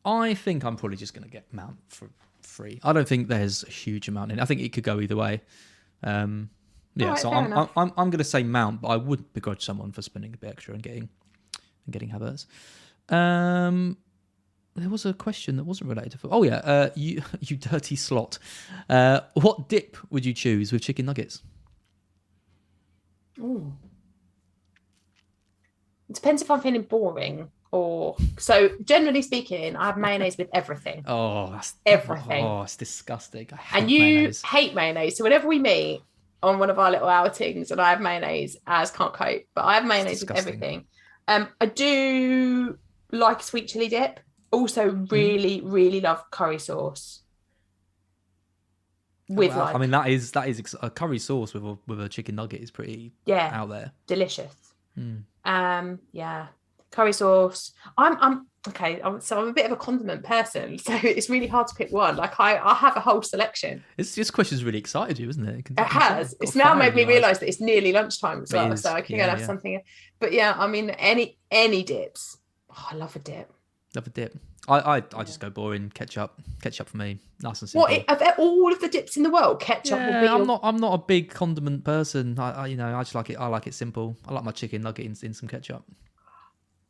I 0.05 0.33
think 0.35 0.63
I'm 0.63 0.77
probably 0.77 0.97
just 0.97 1.13
going 1.13 1.25
to 1.25 1.29
get 1.29 1.51
Mount 1.51 1.77
for 1.89 2.09
free. 2.41 2.79
I 2.83 2.93
don't 2.93 3.07
think 3.07 3.27
there's 3.27 3.63
a 3.63 3.69
huge 3.69 4.07
amount 4.07 4.31
in. 4.31 4.39
it. 4.39 4.41
I 4.41 4.45
think 4.45 4.61
it 4.61 4.71
could 4.71 4.83
go 4.83 5.01
either 5.01 5.17
way. 5.17 5.41
Um, 6.03 6.49
yeah, 6.95 7.07
Alright, 7.07 7.21
so 7.21 7.31
I'm, 7.31 7.53
I'm. 7.53 7.69
I'm 7.75 7.93
I'm 7.97 8.09
going 8.09 8.19
to 8.19 8.23
say 8.23 8.43
Mount, 8.43 8.81
but 8.81 8.89
I 8.89 8.97
would 8.97 9.33
begrudge 9.33 9.63
someone 9.63 9.91
for 9.91 10.01
spending 10.01 10.33
a 10.33 10.37
bit 10.37 10.49
extra 10.49 10.73
and 10.73 10.83
getting 10.83 11.09
and 11.85 11.93
getting 11.93 12.09
Havertz. 12.09 12.45
Um, 13.13 13.97
there 14.83 14.89
was 14.89 15.05
a 15.05 15.13
question 15.13 15.57
that 15.57 15.63
wasn't 15.63 15.89
related 15.89 16.19
to. 16.21 16.29
Oh 16.29 16.43
yeah, 16.43 16.57
uh, 16.57 16.89
you 16.95 17.21
you 17.39 17.57
dirty 17.57 17.95
slot. 17.95 18.37
Uh, 18.89 19.21
what 19.33 19.69
dip 19.69 19.97
would 20.11 20.25
you 20.25 20.33
choose 20.33 20.71
with 20.71 20.81
chicken 20.81 21.05
nuggets? 21.05 21.41
Ooh. 23.39 23.73
It 26.09 26.15
depends 26.15 26.41
if 26.41 26.49
I'm 26.49 26.61
feeling 26.61 26.83
boring 26.83 27.49
or 27.71 28.15
so. 28.37 28.69
Generally 28.83 29.23
speaking, 29.23 29.75
I 29.75 29.87
have 29.87 29.97
mayonnaise 29.97 30.37
with 30.37 30.49
everything. 30.53 31.03
Oh, 31.07 31.51
that's 31.51 31.75
Everything. 31.85 32.45
Oh, 32.45 32.61
it's 32.61 32.77
disgusting. 32.77 33.47
I 33.51 33.55
hate 33.57 33.81
and 33.81 33.91
you 33.91 33.99
mayonnaise. 33.99 34.41
hate 34.41 34.73
mayonnaise. 34.73 35.17
So 35.17 35.23
whenever 35.23 35.47
we 35.47 35.59
meet 35.59 36.01
on 36.41 36.59
one 36.59 36.69
of 36.69 36.79
our 36.79 36.91
little 36.91 37.09
outings, 37.09 37.71
and 37.71 37.81
I 37.81 37.89
have 37.89 37.99
mayonnaise, 38.01 38.57
as 38.65 38.91
can't 38.91 39.13
cope, 39.13 39.43
but 39.53 39.65
I 39.65 39.75
have 39.75 39.85
mayonnaise 39.85 40.21
with 40.21 40.31
everything. 40.37 40.85
Um, 41.27 41.49
I 41.59 41.65
do 41.65 42.77
like 43.11 43.43
sweet 43.43 43.67
chili 43.67 43.89
dip. 43.89 44.19
Also, 44.51 44.89
Mm-hmm. 44.91 45.05
really, 45.13 45.61
really 45.61 46.01
love 46.01 46.23
curry 46.31 46.59
sauce 46.59 47.21
with 49.29 49.49
Well, 49.55 49.65
like, 49.65 49.75
I 49.75 49.77
mean, 49.77 49.91
that 49.91 50.07
is 50.07 50.31
that 50.31 50.47
is 50.47 50.75
a 50.81 50.89
curry 50.89 51.19
sauce 51.19 51.53
with 51.53 51.63
a 51.63 51.77
with 51.87 51.99
a 52.01 52.07
chicken 52.09 52.35
nugget 52.35 52.61
is 52.61 52.71
pretty 52.71 53.13
yeah, 53.25 53.49
out 53.53 53.69
there. 53.69 53.91
delicious. 54.07 54.53
Mm. 54.97 55.23
Um, 55.45 55.99
yeah, 56.11 56.47
curry 56.91 57.11
sauce. 57.13 57.73
I'm, 57.97 58.17
I'm 58.21 58.47
okay. 58.69 59.01
I'm, 59.01 59.19
so 59.19 59.39
I'm 59.41 59.49
a 59.49 59.53
bit 59.53 59.65
of 59.65 59.73
a 59.73 59.75
condiment 59.75 60.23
person, 60.23 60.77
so 60.87 60.93
it's 61.03 61.29
really 61.29 61.47
hard 61.47 61.67
to 61.67 61.75
pick 61.75 61.91
one. 61.91 62.15
Like 62.15 62.39
I, 62.39 62.57
I 62.57 62.73
have 62.73 62.95
a 62.95 63.01
whole 63.01 63.21
selection. 63.21 63.83
This 63.97 64.15
this 64.15 64.31
question's 64.31 64.63
really 64.63 64.79
excited 64.79 65.19
you, 65.19 65.27
isn't 65.27 65.45
it? 65.47 65.65
can- 65.65 65.75
It 65.77 65.87
has. 65.87 66.33
It's 66.39 66.55
now 66.55 66.73
made 66.73 66.95
me 66.95 67.03
realise 67.03 67.39
that 67.39 67.49
it's 67.49 67.59
nearly 67.59 67.91
lunchtime 67.91 68.43
as 68.43 68.53
well, 68.53 68.77
so 68.77 68.93
I 68.93 69.01
can 69.01 69.17
go 69.17 69.17
yeah, 69.17 69.23
and 69.23 69.31
have 69.31 69.39
yeah. 69.41 69.45
something. 69.45 69.81
But 70.19 70.31
yeah, 70.31 70.55
I 70.57 70.67
mean, 70.67 70.89
any 70.91 71.37
any 71.51 71.83
dips. 71.83 72.37
Oh, 72.69 72.87
I 72.91 72.95
love 72.95 73.13
a 73.15 73.19
dip. 73.19 73.51
Love 73.95 74.07
a 74.07 74.09
dip. 74.09 74.37
I 74.67 74.79
I, 74.79 74.95
I 74.97 75.23
just 75.23 75.39
go 75.39 75.49
boring 75.49 75.89
ketchup. 75.93 76.33
Ketchup 76.61 76.89
for 76.89 76.97
me, 76.97 77.19
nice 77.41 77.61
and 77.61 77.69
simple. 77.69 77.87
What 77.89 78.21
of 78.21 78.39
all 78.39 78.71
of 78.71 78.79
the 78.81 78.89
dips 78.89 79.15
in 79.15 79.23
the 79.23 79.29
world? 79.29 79.61
Ketchup 79.61 79.97
will 79.97 80.05
be. 80.05 80.11
yeah, 80.11 80.23
Your... 80.23 80.41
I'm 80.41 80.47
not. 80.47 80.59
I'm 80.63 80.77
not 80.77 80.93
a 80.93 80.97
big 80.97 81.29
condiment 81.29 81.83
person. 81.83 82.37
I, 82.37 82.51
I, 82.51 82.67
you 82.67 82.75
know, 82.77 82.95
I 82.95 83.01
just 83.01 83.15
like 83.15 83.29
it. 83.29 83.35
I 83.35 83.47
like 83.47 83.67
it 83.67 83.73
simple. 83.73 84.17
I 84.27 84.33
like 84.33 84.43
my 84.43 84.51
chicken 84.51 84.81
nugget 84.81 85.05
in, 85.05 85.15
in 85.25 85.33
some 85.33 85.47
ketchup. 85.47 85.83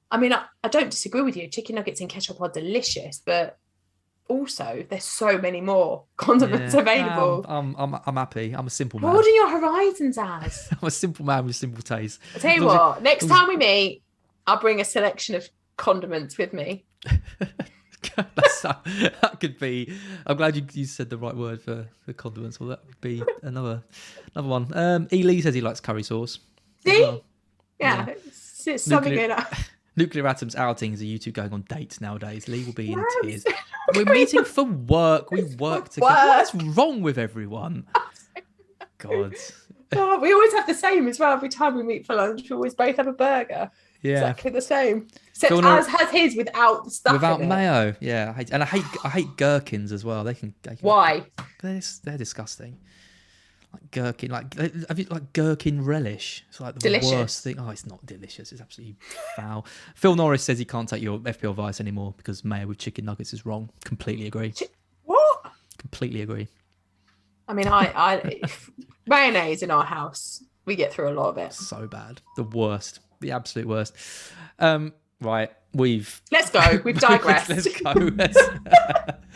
I 0.10 0.18
mean, 0.18 0.34
I, 0.34 0.46
I 0.64 0.70
don't 0.70 0.90
disagree 0.90 1.22
with 1.22 1.36
you. 1.36 1.48
Chicken 1.50 1.76
nuggets 1.76 2.02
and 2.02 2.10
ketchup 2.10 2.42
are 2.42 2.50
delicious, 2.50 3.22
but 3.26 3.58
also 4.30 4.86
there's 4.90 5.04
so 5.04 5.38
many 5.38 5.62
more 5.62 6.04
condiments 6.18 6.74
Yeah. 6.74 6.82
available. 6.82 7.46
Um, 7.48 7.76
I'm, 7.78 7.94
I'm, 7.94 8.02
I'm 8.06 8.16
happy. 8.16 8.54
I'm 8.54 8.68
a 8.68 8.72
simple 8.72 9.00
man. 9.00 9.12
Broaden 9.12 9.36
your 9.36 9.50
horizons, 9.50 10.18
as 10.18 10.70
I'm 10.82 10.88
a 10.88 10.92
simple 10.92 11.26
man 11.26 11.46
with 11.46 11.56
simple 11.56 11.82
taste. 11.84 12.20
I 12.36 12.40
tell 12.40 12.56
you 12.56 12.62
As 12.62 12.66
long 12.66 12.76
as 12.76 12.96
what, 12.96 13.04
next 13.04 13.28
time 13.28 13.48
we 13.48 13.58
meet, 13.58 14.04
I'll 14.46 14.60
bring 14.60 14.82
a 14.82 14.86
selection 14.86 15.36
of 15.36 15.48
condiments 15.78 16.38
with 16.38 16.54
me. 16.54 16.86
That 18.64 19.38
could 19.40 19.60
be. 19.60 19.94
I'm 20.26 20.38
glad 20.38 20.56
you, 20.56 20.66
you 20.74 20.86
said 20.86 21.10
the 21.10 21.18
right 21.18 21.36
word 21.36 21.62
for, 21.62 21.88
for 22.06 22.14
condiments. 22.14 22.60
Well, 22.60 22.70
that 22.70 22.86
would 22.86 23.00
be 23.02 23.24
another 23.44 23.84
another 24.34 24.48
one. 24.48 24.76
Um, 24.76 25.08
E. 25.12 25.24
Lee 25.24 25.42
says 25.42 25.54
he 25.54 25.62
likes 25.62 25.80
curry 25.80 26.04
sauce. 26.04 26.40
See? 26.86 27.02
well. 27.02 27.24
Yeah, 27.80 28.08
Yeah. 28.08 28.14
It's, 28.14 28.68
it's 28.68 28.84
something 28.84 29.14
Nuclear- 29.14 29.38
it. 29.52 29.58
Nuclear 29.96 30.28
Atoms 30.28 30.56
outings 30.56 31.02
are 31.02 31.06
you 31.06 31.18
two 31.20 31.32
going 31.32 31.54
on 31.54 31.62
dates 31.70 32.02
nowadays? 32.02 32.48
Lee 32.48 32.64
will 32.66 32.74
be 32.74 32.92
in 32.92 33.00
Yes. 33.24 33.44
tears. 33.44 33.56
We're 33.96 34.06
meeting 34.06 34.44
for 34.46 34.64
work. 34.66 35.32
We 35.32 35.44
work 35.56 35.90
together. 35.90 36.14
What's 36.14 36.54
wrong 36.56 37.02
with 37.02 37.18
everyone? 37.18 37.86
God. 38.98 39.36
Oh, 39.96 40.20
we 40.20 40.34
always 40.34 40.54
have 40.54 40.68
the 40.68 40.74
same 40.74 41.08
as 41.08 41.20
well. 41.20 41.34
Every 41.34 41.50
time 41.50 41.76
we 41.76 41.84
meet 41.84 42.06
for 42.06 42.16
lunch, 42.16 42.50
we 42.50 42.56
always 42.56 42.74
both 42.74 42.98
have 42.98 43.08
a 43.08 43.14
burger. 43.14 43.70
Yeah. 44.02 44.14
Exactly 44.14 44.52
the 44.52 44.62
same. 44.62 45.08
Except 45.30 45.50
Phil 45.52 45.62
Nor- 45.62 45.82
has 45.84 46.10
his 46.12 46.36
without 46.36 46.86
the 46.86 46.92
stuff 46.92 47.14
Without 47.14 47.42
mayo, 47.42 47.96
yeah, 48.00 48.32
I 48.34 48.38
hate, 48.40 48.52
and 48.52 48.64
I 48.64 48.66
hate 48.66 48.84
I 49.04 49.10
hate 49.10 49.38
gherkins 49.38 49.92
as 49.92 50.04
well. 50.06 50.24
They 50.24 50.34
can, 50.34 50.54
they 50.64 50.76
can 50.76 50.80
Why? 50.82 51.26
They're, 51.62 51.82
they're 52.04 52.18
disgusting. 52.18 52.78
Like 53.74 53.92
gherkin, 53.92 54.32
like 54.32 54.54
have 54.88 54.98
you 54.98 55.06
like 55.10 55.34
gherkin 55.34 55.84
relish? 55.84 56.46
It's 56.50 56.62
like 56.62 56.76
the 56.76 56.80
Delicious. 56.80 57.12
worst 57.12 57.44
thing. 57.44 57.60
Oh, 57.60 57.70
it's 57.70 57.86
not 57.86 58.04
delicious. 58.06 58.52
It's 58.52 58.62
absolutely 58.62 58.96
foul. 59.36 59.66
Phil 59.96 60.16
Norris 60.16 60.42
says 60.44 60.58
he 60.58 60.66
can't 60.66 60.88
take 60.88 61.02
your 61.02 61.20
FPL 61.20 61.52
advice 61.52 61.82
anymore 61.82 62.14
because 62.18 62.46
mayo 62.46 62.68
with 62.68 62.78
chicken 62.78 63.06
nuggets 63.06 63.34
is 63.34 63.46
wrong. 63.46 63.70
Completely 63.84 64.26
agree. 64.28 64.54
What? 65.04 65.52
Completely 65.78 66.22
agree. 66.22 66.48
I 67.48 67.54
mean, 67.54 67.68
I, 67.68 67.92
I 67.96 68.42
mayonnaise 69.06 69.62
in 69.64 69.70
our 69.72 69.84
house, 69.86 70.44
we 70.66 70.76
get 70.76 70.92
through 70.94 71.10
a 71.10 71.14
lot 71.14 71.30
of 71.30 71.38
it. 71.38 71.54
So 71.54 71.88
bad. 71.88 72.22
The 72.36 72.44
worst. 72.44 73.00
The 73.20 73.32
absolute 73.32 73.68
worst. 73.68 73.96
Um, 74.60 74.94
right, 75.22 75.52
we've 75.74 76.22
Let's 76.32 76.50
go. 76.50 76.82
We've 76.84 77.00
digressed. 77.00 77.50
let's 77.50 77.82
go. 77.82 77.92
Let's, 77.94 78.38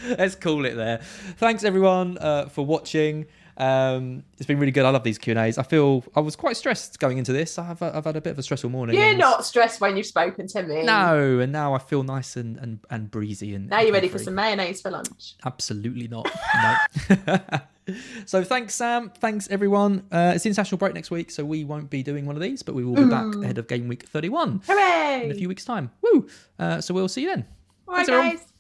let's 0.17 0.36
call 0.36 0.65
it 0.65 0.75
there. 0.75 0.99
Thanks 1.38 1.63
everyone 1.63 2.17
uh, 2.17 2.47
for 2.47 2.65
watching. 2.65 3.27
Um, 3.57 4.23
it's 4.38 4.47
been 4.47 4.59
really 4.59 4.71
good. 4.71 4.86
I 4.86 4.89
love 4.89 5.03
these 5.03 5.17
Q 5.17 5.32
and 5.32 5.39
A's. 5.39 5.57
I 5.57 5.63
feel 5.63 6.03
I 6.15 6.19
was 6.19 6.36
quite 6.36 6.57
stressed 6.57 6.99
going 6.99 7.17
into 7.17 7.34
this. 7.34 7.59
I've 7.59 7.82
I've 7.82 8.05
had 8.05 8.15
a 8.15 8.21
bit 8.21 8.32
of 8.32 8.39
a 8.39 8.43
stressful 8.43 8.69
morning. 8.69 8.95
You're 8.95 9.15
not 9.15 9.45
stressed 9.45 9.79
when 9.82 9.97
you've 9.97 10.05
spoken 10.07 10.47
to 10.47 10.63
me. 10.63 10.84
No, 10.84 11.39
and 11.39 11.51
now 11.51 11.73
I 11.75 11.77
feel 11.77 12.03
nice 12.03 12.36
and 12.36 12.57
and, 12.57 12.79
and 12.89 13.11
breezy 13.11 13.53
and. 13.53 13.69
Now 13.69 13.82
you're 13.82 13.93
ready 13.93 14.07
for 14.07 14.19
some 14.19 14.36
mayonnaise 14.36 14.82
for 14.82 14.89
lunch. 14.89 15.36
Absolutely 15.45 16.07
not. 16.07 16.29
No. 16.61 17.59
So 18.25 18.43
thanks, 18.43 18.75
Sam. 18.75 19.11
Thanks, 19.19 19.47
everyone. 19.49 20.05
Uh, 20.11 20.33
it's 20.35 20.43
the 20.43 20.49
international 20.49 20.77
break 20.77 20.93
next 20.93 21.11
week, 21.11 21.31
so 21.31 21.43
we 21.45 21.63
won't 21.63 21.89
be 21.89 22.03
doing 22.03 22.25
one 22.25 22.35
of 22.35 22.41
these, 22.41 22.63
but 22.63 22.75
we 22.75 22.83
will 22.83 22.95
be 22.95 23.05
back 23.05 23.35
ahead 23.35 23.57
of 23.57 23.67
game 23.67 23.87
week 23.87 24.03
31 24.03 24.61
Hooray! 24.67 25.25
in 25.25 25.31
a 25.31 25.35
few 25.35 25.47
weeks' 25.47 25.65
time. 25.65 25.91
Woo! 26.01 26.27
Uh, 26.59 26.81
so 26.81 26.93
we'll 26.93 27.07
see 27.07 27.21
you 27.23 27.29
then. 27.29 27.45
All 27.87 27.95
right, 27.95 28.05
Thanks, 28.05 28.41
guys. 28.41 28.51